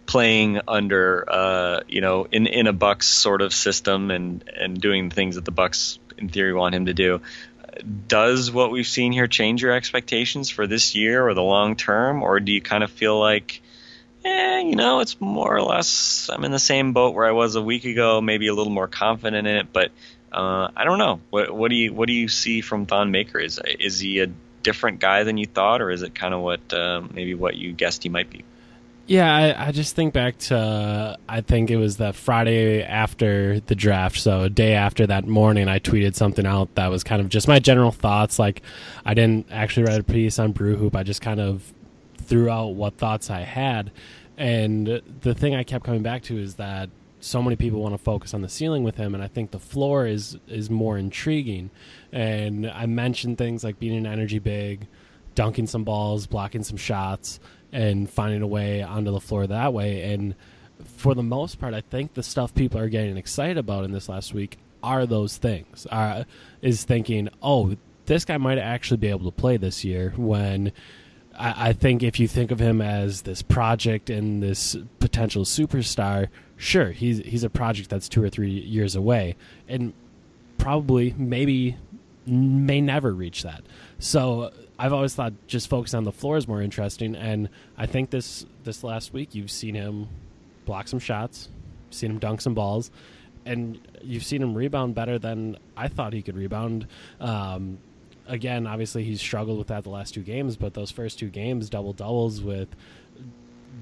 playing 0.07 0.61
under 0.67 1.25
uh, 1.29 1.81
you 1.89 2.01
know 2.01 2.27
in 2.31 2.47
in 2.47 2.67
a 2.67 2.73
Bucks 2.73 3.07
sort 3.07 3.43
of 3.43 3.53
system 3.53 4.11
and 4.11 4.45
and 4.55 4.81
doing 4.81 5.11
things 5.11 5.37
that 5.37 5.45
the 5.45 5.53
Bucks 5.53 5.99
in 6.19 6.29
theory 6.29 6.53
want 6.53 6.75
him 6.75 6.87
to 6.87 6.95
do. 6.95 7.21
Does 8.09 8.51
what 8.51 8.71
we've 8.71 8.87
seen 8.87 9.13
here 9.13 9.27
change 9.27 9.63
your 9.63 9.73
expectations 9.73 10.51
for 10.51 10.67
this 10.67 10.95
year 10.95 11.27
or 11.27 11.35
the 11.35 11.43
long 11.43 11.77
term, 11.77 12.23
or 12.23 12.41
do 12.41 12.53
you 12.53 12.61
kind 12.61 12.85
of 12.85 12.91
feel 12.91 13.19
like 13.19 13.63
eh, 14.25 14.61
you 14.61 14.77
know, 14.77 15.01
it's 15.01 15.21
more 15.21 15.55
or 15.55 15.63
less 15.63 16.31
I'm 16.33 16.45
in 16.45 16.53
the 16.53 16.59
same 16.59 16.93
boat 16.93 17.15
where 17.15 17.27
I 17.27 17.33
was 17.33 17.55
a 17.57 17.63
week 17.63 17.85
ago, 17.85 18.21
maybe 18.21 18.49
a 18.49 18.55
little 18.55 18.73
more 18.73 18.89
confident 18.89 19.47
in 19.47 19.57
it, 19.57 19.73
but 19.73 19.91
uh, 20.33 20.69
I 20.77 20.85
don't 20.85 20.99
know. 20.99 21.21
What, 21.31 21.55
what 21.55 21.71
do 21.71 21.77
you 21.77 21.93
what 21.93 22.07
do 22.07 22.13
you 22.13 22.29
see 22.29 22.61
from 22.61 22.87
Thon 22.87 23.11
Maker? 23.11 23.39
Is 23.39 23.61
is 23.79 23.99
he 23.99 24.21
a 24.21 24.29
different 24.63 25.01
guy 25.01 25.25
than 25.25 25.39
you 25.39 25.47
thought, 25.47 25.81
or 25.81 25.91
is 25.91 26.03
it 26.03 26.15
kind 26.15 26.35
of 26.35 26.41
what 26.41 26.73
uh, 26.73 27.03
maybe 27.13 27.35
what 27.35 27.57
you 27.57 27.73
guessed 27.73 28.03
he 28.03 28.09
might 28.09 28.31
be? 28.31 28.45
Yeah, 29.11 29.35
I, 29.35 29.67
I, 29.67 29.73
just 29.73 29.97
think 29.97 30.15
back 30.15 30.39
to 30.39 31.19
I 31.29 31.41
think 31.41 31.73
it 31.73 31.79
was 31.79 31.97
the 31.97 32.13
Friday 32.13 32.85
after 32.85 33.59
the 33.59 33.75
draft, 33.75 34.17
so 34.21 34.43
a 34.43 34.49
day 34.49 34.75
after 34.75 35.05
that 35.05 35.27
morning, 35.27 35.67
I 35.67 35.81
tweeted 35.81 36.15
something 36.15 36.47
out 36.47 36.73
that 36.77 36.93
was 36.93 37.03
kind 37.03 37.21
of 37.21 37.29
just 37.29 37.49
my 37.49 37.59
general 37.59 37.91
thoughts. 37.91 38.39
Like, 38.39 38.63
I 39.05 39.15
didn't 39.15 39.49
actually 39.51 39.87
write 39.87 39.99
a 39.99 40.05
piece 40.05 40.39
on 40.39 40.53
Brew 40.53 40.77
Hoop. 40.77 40.95
I 40.95 41.03
just 41.03 41.23
kind 41.23 41.41
of 41.41 41.75
threw 42.19 42.49
out 42.49 42.77
what 42.77 42.99
thoughts 42.99 43.31
I 43.31 43.41
had. 43.41 43.91
And 44.39 45.03
the 45.23 45.35
thing 45.35 45.57
I 45.57 45.65
kept 45.65 45.85
coming 45.85 46.05
back 46.05 46.23
to 46.25 46.39
is 46.39 46.55
that 46.55 46.89
so 47.19 47.43
many 47.43 47.57
people 47.57 47.83
want 47.83 47.95
to 47.95 47.99
focus 47.99 48.33
on 48.33 48.43
the 48.43 48.49
ceiling 48.49 48.85
with 48.85 48.95
him, 48.95 49.17
and 49.17 49.25
I 49.25 49.27
think 49.27 49.51
the 49.51 49.59
floor 49.59 50.07
is 50.07 50.39
is 50.47 50.71
more 50.71 50.97
intriguing. 50.97 51.71
And 52.13 52.71
I 52.71 52.87
mentioned 52.87 53.39
things 53.39 53.65
like 53.65 53.81
being 53.81 53.97
an 53.97 54.07
energy 54.07 54.39
big, 54.39 54.87
dunking 55.35 55.67
some 55.67 55.83
balls, 55.83 56.29
blocking 56.29 56.63
some 56.63 56.77
shots, 56.77 57.41
and 57.73 58.09
finding 58.09 58.43
a 58.43 58.47
way 58.47 58.83
onto 58.83 59.11
the 59.11 59.21
floor 59.21 59.47
that 59.47 59.73
way. 59.73 60.13
And 60.13 60.35
for 60.85 61.15
the 61.15 61.23
most 61.23 61.59
part, 61.61 61.75
I 61.75 61.81
think 61.81 62.15
the 62.15 62.23
stuff 62.23 62.55
people 62.55 62.81
are 62.81 62.89
getting 62.89 63.17
excited 63.17 63.59
about 63.59 63.85
in 63.85 63.93
this 63.93 64.09
last 64.09 64.35
week 64.35 64.59
are 64.83 65.07
those 65.07 65.37
things. 65.37 65.87
Uh, 65.91 66.25
is 66.63 66.85
thinking, 66.85 67.29
oh, 67.43 67.77
this 68.07 68.25
guy 68.25 68.39
might 68.39 68.59
actually 68.59 68.97
be 68.97 69.09
able 69.09 69.31
to 69.31 69.37
play 69.37 69.57
this 69.57 69.85
year 69.85 70.13
when 70.17 70.73
I, 71.39 71.69
I 71.69 71.73
think 71.73 72.03
if 72.03 72.19
you 72.19 72.29
think 72.29 72.51
of 72.51 72.59
him 72.59 72.81
as 72.81 73.23
this 73.23 73.43
project 73.43 74.11
and 74.11 74.43
this 74.43 74.77
potential 74.99 75.45
superstar, 75.45 76.29
sure, 76.57 76.91
he's 76.91 77.19
he's 77.19 77.45
a 77.45 77.51
project 77.51 77.91
that's 77.91 78.09
two 78.09 78.23
or 78.23 78.31
three 78.31 78.51
years 78.51 78.97
away, 78.97 79.37
and 79.69 79.93
probably 80.59 81.15
maybe 81.17 81.77
may 82.27 82.81
never 82.81 83.13
reach 83.13 83.43
that. 83.43 83.63
So 83.99 84.53
I've 84.81 84.95
always 84.95 85.15
thought 85.15 85.35
just 85.47 85.69
focus 85.69 85.93
on 85.93 86.05
the 86.05 86.13
floor 86.13 86.39
is 86.39 86.49
more 86.49 86.63
interesting, 86.63 87.15
and 87.15 87.51
I 87.77 87.85
think 87.85 88.09
this 88.09 88.47
this 88.65 88.83
last 88.83 89.13
week 89.13 89.35
you've 89.35 89.51
seen 89.51 89.75
him 89.75 90.09
block 90.65 90.89
some 90.89 90.99
shots, 90.99 91.51
seen 91.91 92.13
him 92.13 92.19
dunk 92.19 92.41
some 92.41 92.55
balls, 92.55 92.91
and 93.45 93.79
you've 94.01 94.25
seen 94.25 94.41
him 94.41 94.55
rebound 94.55 94.95
better 94.95 95.19
than 95.19 95.59
I 95.77 95.89
thought 95.89 96.15
he 96.15 96.23
could 96.23 96.35
rebound. 96.35 96.87
Um, 97.21 97.77
again, 98.27 98.67
obviously 98.67 99.05
he's 99.05 99.21
struggled 99.21 99.59
with 99.59 99.67
that 99.67 99.85
the 99.85 99.91
last 99.91 100.15
two 100.15 100.23
games, 100.23 100.57
but 100.57 100.73
those 100.73 100.91
first 100.91 101.19
two 101.19 101.29
games, 101.29 101.69
double 101.69 101.93
doubles 101.93 102.41
with 102.41 102.69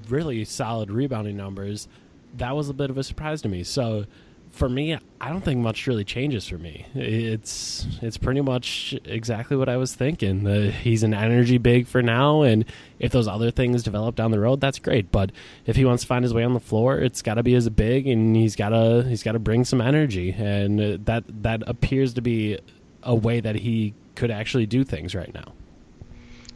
really 0.09 0.43
solid 0.43 0.91
rebounding 0.91 1.37
numbers, 1.37 1.87
that 2.35 2.57
was 2.57 2.67
a 2.67 2.73
bit 2.73 2.89
of 2.89 2.97
a 2.97 3.05
surprise 3.05 3.41
to 3.43 3.47
me. 3.47 3.63
So 3.63 4.05
for 4.51 4.67
me, 4.67 4.97
I 5.21 5.29
don't 5.29 5.43
think 5.43 5.59
much 5.59 5.87
really 5.87 6.03
changes 6.03 6.47
for 6.47 6.57
me. 6.57 6.85
It's 6.95 7.85
it's 8.01 8.17
pretty 8.17 8.41
much 8.41 8.95
exactly 9.05 9.55
what 9.57 9.69
I 9.69 9.77
was 9.77 9.93
thinking. 9.93 10.47
Uh, 10.47 10.71
he's 10.71 11.03
an 11.03 11.13
energy 11.13 11.57
big 11.57 11.87
for 11.87 12.01
now, 12.01 12.41
and 12.41 12.65
if 12.99 13.11
those 13.11 13.27
other 13.27 13.51
things 13.51 13.83
develop 13.83 14.15
down 14.15 14.31
the 14.31 14.39
road, 14.39 14.61
that's 14.61 14.79
great. 14.79 15.11
But 15.11 15.31
if 15.65 15.75
he 15.75 15.85
wants 15.85 16.03
to 16.03 16.07
find 16.07 16.23
his 16.23 16.33
way 16.33 16.43
on 16.43 16.53
the 16.53 16.59
floor, 16.59 16.97
it's 16.97 17.21
got 17.21 17.35
to 17.35 17.43
be 17.43 17.55
as 17.55 17.65
a 17.65 17.71
big, 17.71 18.07
and 18.07 18.35
he's 18.35 18.55
got 18.55 18.69
to 18.69 19.05
he's 19.07 19.23
got 19.23 19.33
to 19.33 19.39
bring 19.39 19.65
some 19.65 19.81
energy, 19.81 20.31
and 20.31 21.05
that 21.05 21.23
that 21.43 21.63
appears 21.67 22.13
to 22.15 22.21
be 22.21 22.59
a 23.03 23.15
way 23.15 23.39
that 23.39 23.55
he 23.55 23.93
could 24.15 24.31
actually 24.31 24.65
do 24.65 24.83
things 24.83 25.15
right 25.15 25.33
now. 25.33 25.53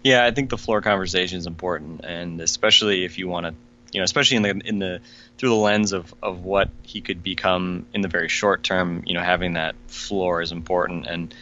Yeah, 0.04 0.26
I 0.26 0.32
think 0.32 0.50
the 0.50 0.58
floor 0.58 0.82
conversation 0.82 1.38
is 1.38 1.48
important, 1.48 2.04
and 2.04 2.42
especially 2.42 3.06
if 3.06 3.18
you 3.18 3.30
want 3.30 3.46
to, 3.46 3.54
you 3.94 4.00
know, 4.00 4.04
especially 4.04 4.38
in 4.38 4.44
the 4.44 4.62
in 4.66 4.80
the 4.80 5.02
through 5.38 5.50
the 5.50 5.56
lens 5.56 5.94
of 5.94 6.14
of 6.22 6.44
what 6.44 6.70
he 6.84 7.02
could 7.02 7.24
become 7.24 7.86
in 7.94 8.02
the 8.02 8.08
very 8.08 8.30
short 8.30 8.64
term. 8.64 9.04
You 9.06 9.14
know, 9.14 9.22
having 9.22 9.54
that 9.54 9.76
floor 9.88 10.42
is 10.42 10.52
important, 10.52 11.06
and 11.08 11.34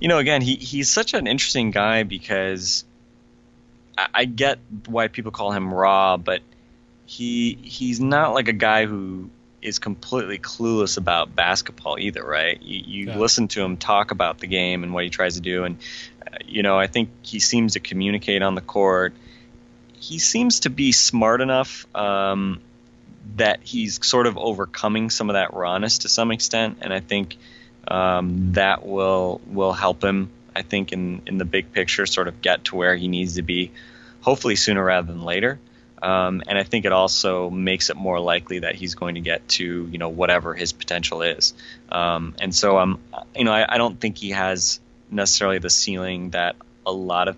you 0.00 0.08
know, 0.08 0.18
again, 0.18 0.42
he 0.42 0.56
he's 0.56 0.90
such 0.90 1.14
an 1.14 1.26
interesting 1.26 1.70
guy 1.70 2.02
because 2.02 2.84
I, 3.96 4.08
I 4.14 4.24
get 4.26 4.58
why 4.86 5.08
people 5.08 5.32
call 5.32 5.52
him 5.52 5.72
raw, 5.72 6.16
but 6.16 6.42
he 7.06 7.58
he's 7.62 8.00
not 8.00 8.34
like 8.34 8.48
a 8.48 8.52
guy 8.52 8.86
who 8.86 9.30
is 9.62 9.78
completely 9.78 10.38
clueless 10.38 10.98
about 10.98 11.34
basketball 11.34 11.98
either, 11.98 12.22
right? 12.22 12.60
You, 12.62 12.82
you 12.86 13.06
yeah. 13.06 13.18
listen 13.18 13.48
to 13.48 13.62
him 13.62 13.78
talk 13.78 14.10
about 14.10 14.38
the 14.38 14.46
game 14.46 14.82
and 14.84 14.92
what 14.92 15.04
he 15.04 15.10
tries 15.10 15.36
to 15.36 15.40
do, 15.40 15.64
and 15.64 15.78
uh, 16.26 16.36
you 16.44 16.62
know 16.62 16.78
I 16.78 16.86
think 16.86 17.08
he 17.22 17.40
seems 17.40 17.72
to 17.72 17.80
communicate 17.80 18.42
on 18.42 18.54
the 18.54 18.60
court. 18.60 19.14
He 20.04 20.18
seems 20.18 20.60
to 20.60 20.70
be 20.70 20.92
smart 20.92 21.40
enough 21.40 21.86
um, 21.94 22.60
that 23.36 23.60
he's 23.62 24.04
sort 24.06 24.26
of 24.26 24.36
overcoming 24.36 25.08
some 25.08 25.30
of 25.30 25.34
that 25.34 25.54
rawness 25.54 25.98
to 26.00 26.10
some 26.10 26.30
extent, 26.30 26.78
and 26.82 26.92
I 26.92 27.00
think 27.00 27.38
um, 27.88 28.52
that 28.52 28.86
will 28.86 29.40
will 29.46 29.72
help 29.72 30.04
him. 30.04 30.28
I 30.54 30.60
think 30.60 30.92
in 30.92 31.22
in 31.26 31.38
the 31.38 31.46
big 31.46 31.72
picture, 31.72 32.04
sort 32.04 32.28
of 32.28 32.42
get 32.42 32.64
to 32.64 32.76
where 32.76 32.94
he 32.94 33.08
needs 33.08 33.36
to 33.36 33.42
be, 33.42 33.72
hopefully 34.20 34.56
sooner 34.56 34.84
rather 34.84 35.10
than 35.10 35.22
later. 35.22 35.58
Um, 36.02 36.42
and 36.46 36.58
I 36.58 36.64
think 36.64 36.84
it 36.84 36.92
also 36.92 37.48
makes 37.48 37.88
it 37.88 37.96
more 37.96 38.20
likely 38.20 38.58
that 38.58 38.74
he's 38.74 38.94
going 38.94 39.14
to 39.14 39.22
get 39.22 39.48
to 39.56 39.88
you 39.90 39.96
know 39.96 40.10
whatever 40.10 40.52
his 40.52 40.74
potential 40.74 41.22
is. 41.22 41.54
Um, 41.90 42.34
and 42.42 42.54
so 42.54 42.76
I'm 42.76 42.98
you 43.34 43.44
know 43.44 43.52
I, 43.52 43.74
I, 43.74 43.78
don't 43.78 43.98
think 43.98 44.18
he 44.18 44.30
has 44.30 44.80
necessarily 45.10 45.60
the 45.60 45.70
ceiling 45.70 46.30
that 46.30 46.56
a 46.84 46.92
lot 46.92 47.28
of 47.28 47.36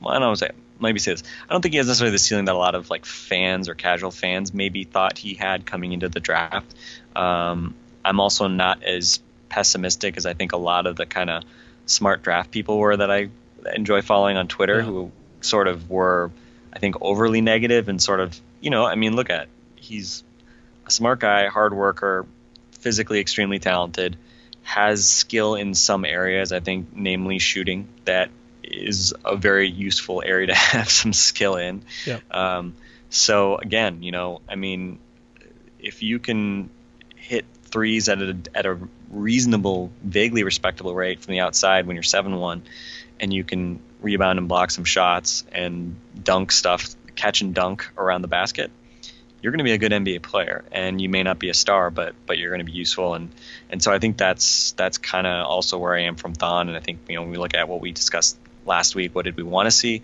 well, 0.00 0.12
I 0.12 0.18
don't 0.18 0.36
say 0.76 0.82
maybe 0.82 0.98
say 0.98 1.12
this 1.12 1.22
I 1.48 1.52
don't 1.52 1.62
think 1.62 1.72
he 1.72 1.78
has 1.78 1.86
necessarily 1.86 2.12
the 2.12 2.18
ceiling 2.18 2.46
that 2.46 2.54
a 2.54 2.58
lot 2.58 2.74
of 2.74 2.90
like 2.90 3.04
fans 3.04 3.68
or 3.68 3.74
casual 3.74 4.10
fans 4.10 4.52
maybe 4.52 4.84
thought 4.84 5.18
he 5.18 5.34
had 5.34 5.66
coming 5.66 5.92
into 5.92 6.08
the 6.08 6.20
draft. 6.20 6.74
Um, 7.16 7.74
I'm 8.04 8.20
also 8.20 8.48
not 8.48 8.82
as 8.82 9.20
pessimistic 9.48 10.16
as 10.16 10.26
I 10.26 10.34
think 10.34 10.52
a 10.52 10.56
lot 10.56 10.86
of 10.86 10.96
the 10.96 11.06
kind 11.06 11.30
of 11.30 11.44
smart 11.86 12.22
draft 12.22 12.50
people 12.50 12.78
were 12.78 12.96
that 12.96 13.10
I 13.10 13.28
enjoy 13.74 14.02
following 14.02 14.36
on 14.36 14.48
Twitter 14.48 14.78
yeah. 14.78 14.84
who 14.84 15.12
sort 15.40 15.68
of 15.68 15.90
were 15.90 16.30
I 16.72 16.78
think 16.78 16.96
overly 17.00 17.40
negative 17.40 17.88
and 17.88 18.02
sort 18.02 18.20
of 18.20 18.38
you 18.60 18.70
know 18.70 18.84
I 18.84 18.94
mean 18.96 19.16
look 19.16 19.30
at 19.30 19.48
he's 19.76 20.24
a 20.86 20.90
smart 20.90 21.20
guy, 21.20 21.46
hard 21.46 21.74
worker, 21.74 22.26
physically 22.80 23.20
extremely 23.20 23.58
talented, 23.58 24.16
has 24.62 25.08
skill 25.08 25.54
in 25.54 25.74
some 25.74 26.04
areas. 26.04 26.52
I 26.52 26.60
think 26.60 26.88
namely 26.94 27.38
shooting 27.38 27.88
that 28.04 28.30
is 28.72 29.14
a 29.24 29.36
very 29.36 29.68
useful 29.68 30.22
area 30.24 30.48
to 30.48 30.54
have 30.72 30.90
some 30.90 31.12
skill 31.12 31.56
in. 31.56 31.82
Yeah. 32.06 32.20
Um, 32.30 32.74
so 33.10 33.56
again, 33.56 34.02
you 34.02 34.12
know, 34.12 34.40
I 34.48 34.56
mean, 34.56 34.98
if 35.78 36.02
you 36.02 36.18
can 36.18 36.70
hit 37.16 37.44
threes 37.64 38.08
at 38.08 38.20
a 38.20 38.36
at 38.54 38.66
a 38.66 38.78
reasonable, 39.10 39.90
vaguely 40.02 40.42
respectable 40.42 40.94
rate 40.94 41.20
from 41.20 41.32
the 41.32 41.40
outside 41.40 41.86
when 41.86 41.96
you're 41.96 42.02
seven 42.02 42.36
one, 42.36 42.62
and 43.20 43.32
you 43.32 43.44
can 43.44 43.80
rebound 44.00 44.38
and 44.38 44.48
block 44.48 44.70
some 44.70 44.84
shots 44.84 45.44
and 45.52 45.96
dunk 46.22 46.52
stuff, 46.52 46.94
catch 47.14 47.40
and 47.40 47.54
dunk 47.54 47.90
around 47.96 48.22
the 48.22 48.28
basket, 48.28 48.70
you're 49.40 49.50
going 49.50 49.58
to 49.58 49.64
be 49.64 49.72
a 49.72 49.78
good 49.78 49.92
NBA 49.92 50.22
player. 50.22 50.64
And 50.72 51.00
you 51.00 51.08
may 51.08 51.22
not 51.22 51.38
be 51.38 51.50
a 51.50 51.54
star, 51.54 51.90
but 51.90 52.14
but 52.26 52.38
you're 52.38 52.50
going 52.50 52.64
to 52.64 52.64
be 52.64 52.72
useful. 52.72 53.14
And 53.14 53.30
and 53.70 53.82
so 53.82 53.92
I 53.92 53.98
think 53.98 54.16
that's 54.16 54.72
that's 54.72 54.98
kind 54.98 55.26
of 55.26 55.46
also 55.46 55.78
where 55.78 55.94
I 55.94 56.02
am 56.02 56.16
from 56.16 56.34
Thon. 56.34 56.68
And 56.68 56.76
I 56.76 56.80
think 56.80 57.00
you 57.08 57.16
know 57.16 57.22
when 57.22 57.30
we 57.30 57.36
look 57.36 57.54
at 57.54 57.68
what 57.68 57.80
we 57.80 57.92
discussed 57.92 58.38
last 58.66 58.94
week, 58.94 59.14
what 59.14 59.24
did 59.24 59.36
we 59.36 59.42
want 59.42 59.66
to 59.66 59.70
see? 59.70 60.02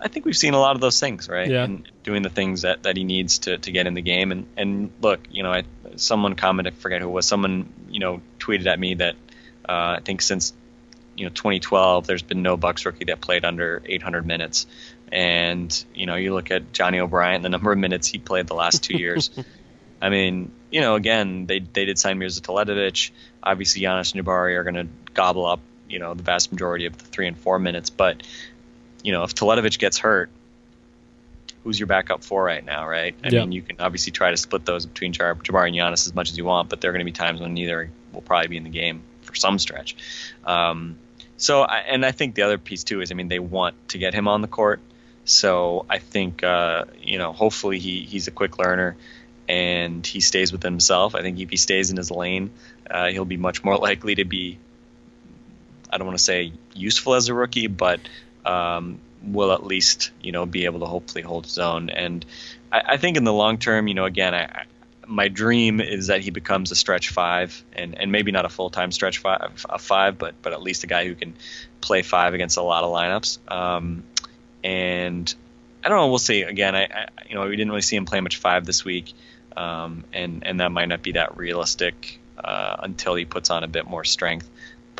I 0.00 0.08
think 0.08 0.24
we've 0.24 0.36
seen 0.36 0.54
a 0.54 0.58
lot 0.58 0.76
of 0.76 0.80
those 0.80 0.98
things, 0.98 1.28
right? 1.28 1.48
Yeah. 1.48 1.64
And 1.64 1.86
doing 2.04 2.22
the 2.22 2.30
things 2.30 2.62
that, 2.62 2.84
that 2.84 2.96
he 2.96 3.04
needs 3.04 3.40
to, 3.40 3.58
to 3.58 3.70
get 3.70 3.86
in 3.86 3.94
the 3.94 4.00
game. 4.00 4.32
And, 4.32 4.46
and 4.56 4.90
look, 5.02 5.20
you 5.30 5.42
know, 5.42 5.52
I, 5.52 5.64
someone 5.96 6.36
commented, 6.36 6.72
I 6.72 6.76
forget 6.76 7.02
who 7.02 7.08
it 7.08 7.12
was, 7.12 7.26
someone, 7.26 7.72
you 7.90 8.00
know, 8.00 8.22
tweeted 8.38 8.66
at 8.66 8.80
me 8.80 8.94
that 8.94 9.14
uh, 9.68 9.96
I 9.98 10.00
think 10.02 10.22
since 10.22 10.52
you 11.16 11.26
know 11.26 11.30
2012, 11.30 12.06
there's 12.06 12.22
been 12.22 12.42
no 12.42 12.56
Bucks 12.56 12.84
rookie 12.86 13.04
that 13.06 13.20
played 13.20 13.44
under 13.44 13.82
800 13.84 14.26
minutes. 14.26 14.66
And 15.12 15.84
you 15.94 16.06
know, 16.06 16.16
you 16.16 16.34
look 16.34 16.50
at 16.50 16.72
Johnny 16.72 16.98
O'Bryant, 16.98 17.42
the 17.42 17.48
number 17.56 17.70
of 17.70 17.78
minutes 17.78 18.08
he 18.08 18.18
played 18.18 18.46
the 18.46 18.54
last 18.54 18.82
two 18.82 18.96
years. 18.96 19.30
I 20.02 20.08
mean, 20.08 20.50
you 20.70 20.80
know, 20.80 20.94
again, 20.94 21.46
they 21.46 21.60
they 21.60 21.84
did 21.84 21.98
sign 21.98 22.18
Mirza 22.18 22.40
Teletovic. 22.40 23.10
Obviously, 23.42 23.82
Giannis 23.82 24.14
and 24.14 24.24
Jabari 24.24 24.56
are 24.56 24.64
going 24.64 24.74
to 24.74 24.88
gobble 25.12 25.46
up, 25.46 25.60
you 25.90 25.98
know, 25.98 26.14
the 26.14 26.22
vast 26.22 26.52
majority 26.52 26.86
of 26.86 26.96
the 26.96 27.04
three 27.04 27.26
and 27.26 27.36
four 27.36 27.58
minutes. 27.58 27.90
But 27.90 28.22
you 29.02 29.12
know, 29.12 29.24
if 29.24 29.34
Teletovic 29.34 29.78
gets 29.78 29.98
hurt, 29.98 30.30
who's 31.64 31.78
your 31.78 31.86
backup 31.86 32.24
for 32.24 32.42
right 32.42 32.64
now, 32.64 32.88
right? 32.88 33.14
I 33.22 33.30
mean, 33.30 33.52
you 33.52 33.62
can 33.62 33.76
obviously 33.80 34.12
try 34.12 34.30
to 34.30 34.36
split 34.36 34.64
those 34.64 34.86
between 34.86 35.12
Jabari 35.12 35.68
and 35.68 35.76
Giannis 35.76 36.06
as 36.06 36.14
much 36.14 36.30
as 36.30 36.38
you 36.38 36.44
want, 36.44 36.68
but 36.68 36.80
there 36.80 36.90
are 36.90 36.92
going 36.92 37.04
to 37.04 37.04
be 37.04 37.12
times 37.12 37.40
when 37.40 37.54
neither 37.54 37.90
will 38.12 38.22
probably 38.22 38.48
be 38.48 38.56
in 38.56 38.64
the 38.64 38.70
game 38.70 39.02
for 39.22 39.34
some 39.34 39.58
stretch. 39.58 39.96
Um, 40.44 40.96
so, 41.36 41.64
and 41.64 42.04
I 42.04 42.12
think 42.12 42.34
the 42.34 42.42
other 42.42 42.58
piece 42.58 42.84
too 42.84 43.00
is, 43.00 43.10
I 43.10 43.14
mean, 43.14 43.28
they 43.28 43.38
want 43.38 43.74
to 43.88 43.98
get 43.98 44.14
him 44.14 44.28
on 44.28 44.42
the 44.42 44.48
court. 44.48 44.80
So 45.24 45.86
I 45.88 45.98
think, 45.98 46.42
uh, 46.42 46.84
you 47.00 47.18
know, 47.18 47.32
hopefully 47.32 47.78
he, 47.78 48.04
he's 48.04 48.26
a 48.26 48.30
quick 48.30 48.58
learner 48.58 48.96
and 49.48 50.06
he 50.06 50.20
stays 50.20 50.52
with 50.52 50.62
himself. 50.62 51.14
I 51.14 51.22
think 51.22 51.38
if 51.40 51.50
he 51.50 51.56
stays 51.56 51.90
in 51.90 51.96
his 51.96 52.10
lane, 52.10 52.50
uh, 52.90 53.08
he'll 53.08 53.24
be 53.24 53.36
much 53.36 53.64
more 53.64 53.76
likely 53.88 54.14
to 54.16 54.24
be, 54.24 54.58
I 55.90 55.98
don't 55.98 56.06
want 56.06 56.18
to 56.18 56.24
say 56.24 56.52
useful 56.74 57.14
as 57.14 57.28
a 57.28 57.34
rookie, 57.34 57.66
but 57.66 58.00
um, 58.44 59.00
will 59.22 59.52
at 59.52 59.64
least, 59.64 60.10
you 60.22 60.32
know, 60.32 60.46
be 60.46 60.64
able 60.64 60.80
to 60.80 60.86
hopefully 60.86 61.22
hold 61.22 61.44
his 61.44 61.58
own. 61.58 61.90
And 61.90 62.24
I, 62.72 62.82
I 62.90 62.96
think 62.96 63.16
in 63.16 63.24
the 63.24 63.32
long 63.32 63.58
term, 63.58 63.88
you 63.88 63.94
know, 63.94 64.04
again, 64.04 64.34
I, 64.34 64.64
my 65.06 65.28
dream 65.28 65.80
is 65.80 66.06
that 66.06 66.20
he 66.20 66.30
becomes 66.30 66.70
a 66.70 66.76
stretch 66.76 67.10
five, 67.10 67.64
and, 67.72 67.98
and 67.98 68.12
maybe 68.12 68.30
not 68.30 68.44
a 68.44 68.48
full 68.48 68.70
time 68.70 68.92
stretch 68.92 69.18
five, 69.18 69.66
a 69.68 69.78
five, 69.78 70.18
but 70.18 70.34
but 70.40 70.52
at 70.52 70.62
least 70.62 70.84
a 70.84 70.86
guy 70.86 71.06
who 71.06 71.14
can 71.14 71.34
play 71.80 72.02
five 72.02 72.32
against 72.32 72.56
a 72.56 72.62
lot 72.62 72.84
of 72.84 72.90
lineups. 72.90 73.38
Um, 73.50 74.04
and 74.62 75.34
I 75.82 75.88
don't 75.88 75.98
know, 75.98 76.08
we'll 76.08 76.18
see. 76.18 76.42
Again, 76.42 76.76
I, 76.76 76.84
I, 76.84 77.08
you 77.28 77.34
know 77.34 77.42
we 77.42 77.56
didn't 77.56 77.70
really 77.70 77.82
see 77.82 77.96
him 77.96 78.04
play 78.04 78.20
much 78.20 78.36
five 78.36 78.64
this 78.64 78.84
week, 78.84 79.12
um, 79.56 80.04
and 80.12 80.46
and 80.46 80.60
that 80.60 80.70
might 80.70 80.88
not 80.88 81.02
be 81.02 81.12
that 81.12 81.36
realistic 81.36 82.20
uh, 82.38 82.76
until 82.80 83.16
he 83.16 83.24
puts 83.24 83.50
on 83.50 83.64
a 83.64 83.68
bit 83.68 83.86
more 83.86 84.04
strength. 84.04 84.48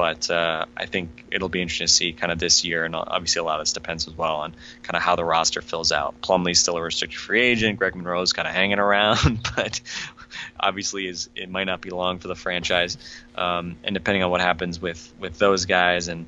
But 0.00 0.30
uh, 0.30 0.64
I 0.74 0.86
think 0.86 1.26
it'll 1.30 1.50
be 1.50 1.60
interesting 1.60 1.86
to 1.86 1.92
see 1.92 2.12
kind 2.14 2.32
of 2.32 2.38
this 2.38 2.64
year, 2.64 2.86
and 2.86 2.96
obviously 2.96 3.40
a 3.40 3.42
lot 3.42 3.60
of 3.60 3.66
this 3.66 3.74
depends 3.74 4.08
as 4.08 4.16
well 4.16 4.36
on 4.36 4.54
kind 4.82 4.96
of 4.96 5.02
how 5.02 5.14
the 5.14 5.26
roster 5.26 5.60
fills 5.60 5.92
out. 5.92 6.18
Plumlee's 6.22 6.58
still 6.58 6.78
a 6.78 6.82
restricted 6.82 7.20
free 7.20 7.42
agent. 7.42 7.78
Greg 7.78 7.94
Monroe's 7.94 8.32
kind 8.32 8.48
of 8.48 8.54
hanging 8.54 8.78
around, 8.78 9.46
but 9.56 9.82
obviously 10.58 11.06
is 11.06 11.28
it 11.36 11.50
might 11.50 11.64
not 11.64 11.82
be 11.82 11.90
long 11.90 12.18
for 12.18 12.28
the 12.28 12.34
franchise. 12.34 12.96
Um, 13.34 13.76
and 13.84 13.92
depending 13.92 14.22
on 14.22 14.30
what 14.30 14.40
happens 14.40 14.80
with 14.80 15.12
with 15.18 15.36
those 15.36 15.66
guys, 15.66 16.08
and 16.08 16.24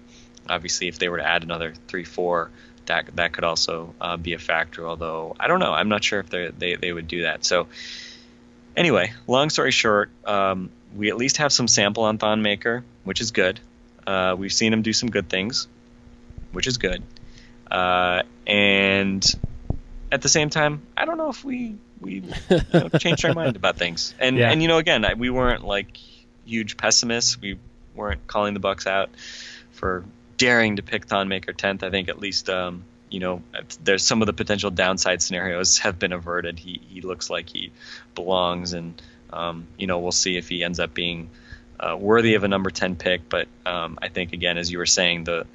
obviously 0.51 0.89
if 0.89 0.99
they 0.99 1.09
were 1.09 1.17
to 1.17 1.27
add 1.27 1.43
another 1.43 1.73
three, 1.89 2.05
four, 2.05 2.51
that 2.85 3.17
that 3.17 3.33
could 3.33 3.45
also 3.45 3.95
uh, 4.03 4.19
be 4.19 4.35
a 4.35 4.39
factor. 4.39 4.87
Although 4.87 5.35
I 5.41 5.49
don't 5.49 5.61
know, 5.61 5.73
I'm 5.73 5.89
not 5.89 6.05
sure 6.05 6.21
if 6.21 6.29
they 6.29 6.77
they 6.77 6.93
would 6.93 7.09
do 7.09 7.23
that. 7.23 7.47
So 7.47 7.69
anyway, 8.77 9.15
long 9.27 9.49
story 9.49 9.71
short. 9.71 10.11
Um, 10.27 10.69
we 10.97 11.09
at 11.09 11.17
least 11.17 11.39
have 11.39 11.53
some 11.53 11.69
sample 11.69 12.05
on 12.05 12.19
Thon 12.19 12.43
Maker, 12.43 12.85
which 13.05 13.21
is 13.21 13.31
good. 13.31 13.61
Uh, 14.07 14.35
we've 14.39 14.53
seen 14.53 14.73
him 14.73 14.83
do 14.83 14.93
some 14.93 15.11
good 15.11 15.29
things, 15.29 15.69
which 16.53 16.67
is 16.67 16.79
good. 16.79 17.03
Uh, 17.71 18.23
and 18.47 19.25
at 20.11 20.23
the 20.23 20.29
same 20.29 20.51
time, 20.51 20.83
I 20.97 21.05
don't 21.05 21.17
know 21.17 21.31
if 21.31 21.45
we 21.45 21.77
we 22.01 22.23
you 22.51 22.61
know, 22.73 22.89
changed 22.99 23.25
our 23.25 23.33
mind 23.33 23.57
about 23.57 23.77
things. 23.77 24.15
And 24.19 24.37
yeah. 24.37 24.51
and 24.51 24.61
you 24.61 24.69
know, 24.69 24.79
again, 24.79 25.07
we 25.17 25.31
weren't 25.31 25.65
like 25.65 25.97
huge 26.45 26.77
pessimists. 26.77 27.41
We 27.41 27.59
weren't 27.95 28.27
calling 28.27 28.55
the 28.55 28.61
Bucks 28.61 28.87
out 28.87 29.11
for 29.73 30.05
daring 30.37 30.77
to 30.77 30.83
pick 30.83 31.07
Thon 31.07 31.29
Maker 31.29 31.53
tenth. 31.53 31.83
I 31.83 31.91
think 31.91 32.09
at 32.09 32.19
least 32.19 32.51
um, 32.51 32.85
you 33.09 33.21
know 33.21 33.43
there's 33.83 34.05
some 34.05 34.23
of 34.23 34.27
the 34.27 34.33
potential 34.33 34.71
downside 34.71 35.23
scenarios 35.23 35.79
have 35.79 35.99
been 35.99 36.13
averted. 36.13 36.59
He 36.59 36.81
he 36.89 37.01
looks 37.01 37.31
like 37.31 37.49
he 37.49 37.73
belongs 38.15 38.73
and 38.73 39.01
um, 39.33 39.67
you 39.77 39.87
know, 39.87 39.99
we'll 39.99 40.13
see 40.13 40.37
if 40.37 40.49
he 40.49 40.63
ends 40.63 40.81
up 40.81 40.95
being 40.95 41.31
uh, 41.81 41.97
worthy 41.99 42.35
of 42.35 42.45
a 42.45 42.49
number 42.49 42.71
10 42.71 42.97
pick. 42.97 43.29
But 43.29 43.49
um, 43.67 43.99
I 44.01 44.09
think, 44.09 44.33
again, 44.33 44.59
as 44.59 44.71
you 44.71 44.79
were 44.79 44.87
saying, 44.87 45.25
the, 45.25 45.47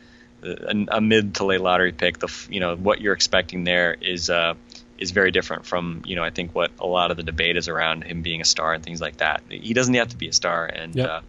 the 0.41 0.87
a, 0.89 1.01
mid 1.01 1.35
to 1.35 1.45
late 1.45 1.61
lottery 1.61 1.91
pick, 1.91 2.19
the 2.19 2.31
you 2.49 2.59
know 2.59 2.75
what 2.75 3.01
you're 3.01 3.13
expecting 3.13 3.63
there 3.63 3.95
is 3.99 4.29
uh, 4.29 4.53
is 4.97 5.11
very 5.11 5.31
different 5.31 5.65
from 5.65 6.01
you 6.05 6.15
know 6.15 6.23
I 6.23 6.29
think 6.29 6.53
what 6.53 6.71
a 6.79 6.87
lot 6.87 7.11
of 7.11 7.17
the 7.17 7.23
debate 7.23 7.57
is 7.57 7.67
around 7.67 8.03
him 8.03 8.21
being 8.21 8.41
a 8.41 8.45
star 8.45 8.73
and 8.73 8.83
things 8.83 9.01
like 9.01 9.17
that. 9.17 9.41
He 9.49 9.73
doesn't 9.73 9.93
have 9.93 10.09
to 10.09 10.17
be 10.17 10.27
a 10.27 10.33
star, 10.33 10.65
and 10.65 10.95
yep. 10.95 11.09
uh, 11.09 11.21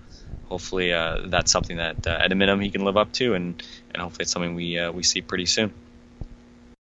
hopefully 0.47 0.93
uh, 0.93 1.23
that's 1.27 1.51
something 1.51 1.77
that 1.79 2.07
uh, 2.07 2.19
at 2.23 2.33
a 2.33 2.35
minimum 2.35 2.61
he 2.61 2.71
can 2.71 2.85
live 2.85 2.97
up 2.97 3.13
to, 3.13 3.35
and 3.35 3.63
and 3.93 4.03
hopefully 4.03 4.23
it's 4.23 4.33
something 4.33 4.55
we 4.55 4.79
uh, 4.79 4.93
we 4.93 5.03
see 5.03 5.23
pretty 5.23 5.47
soon. 5.47 5.73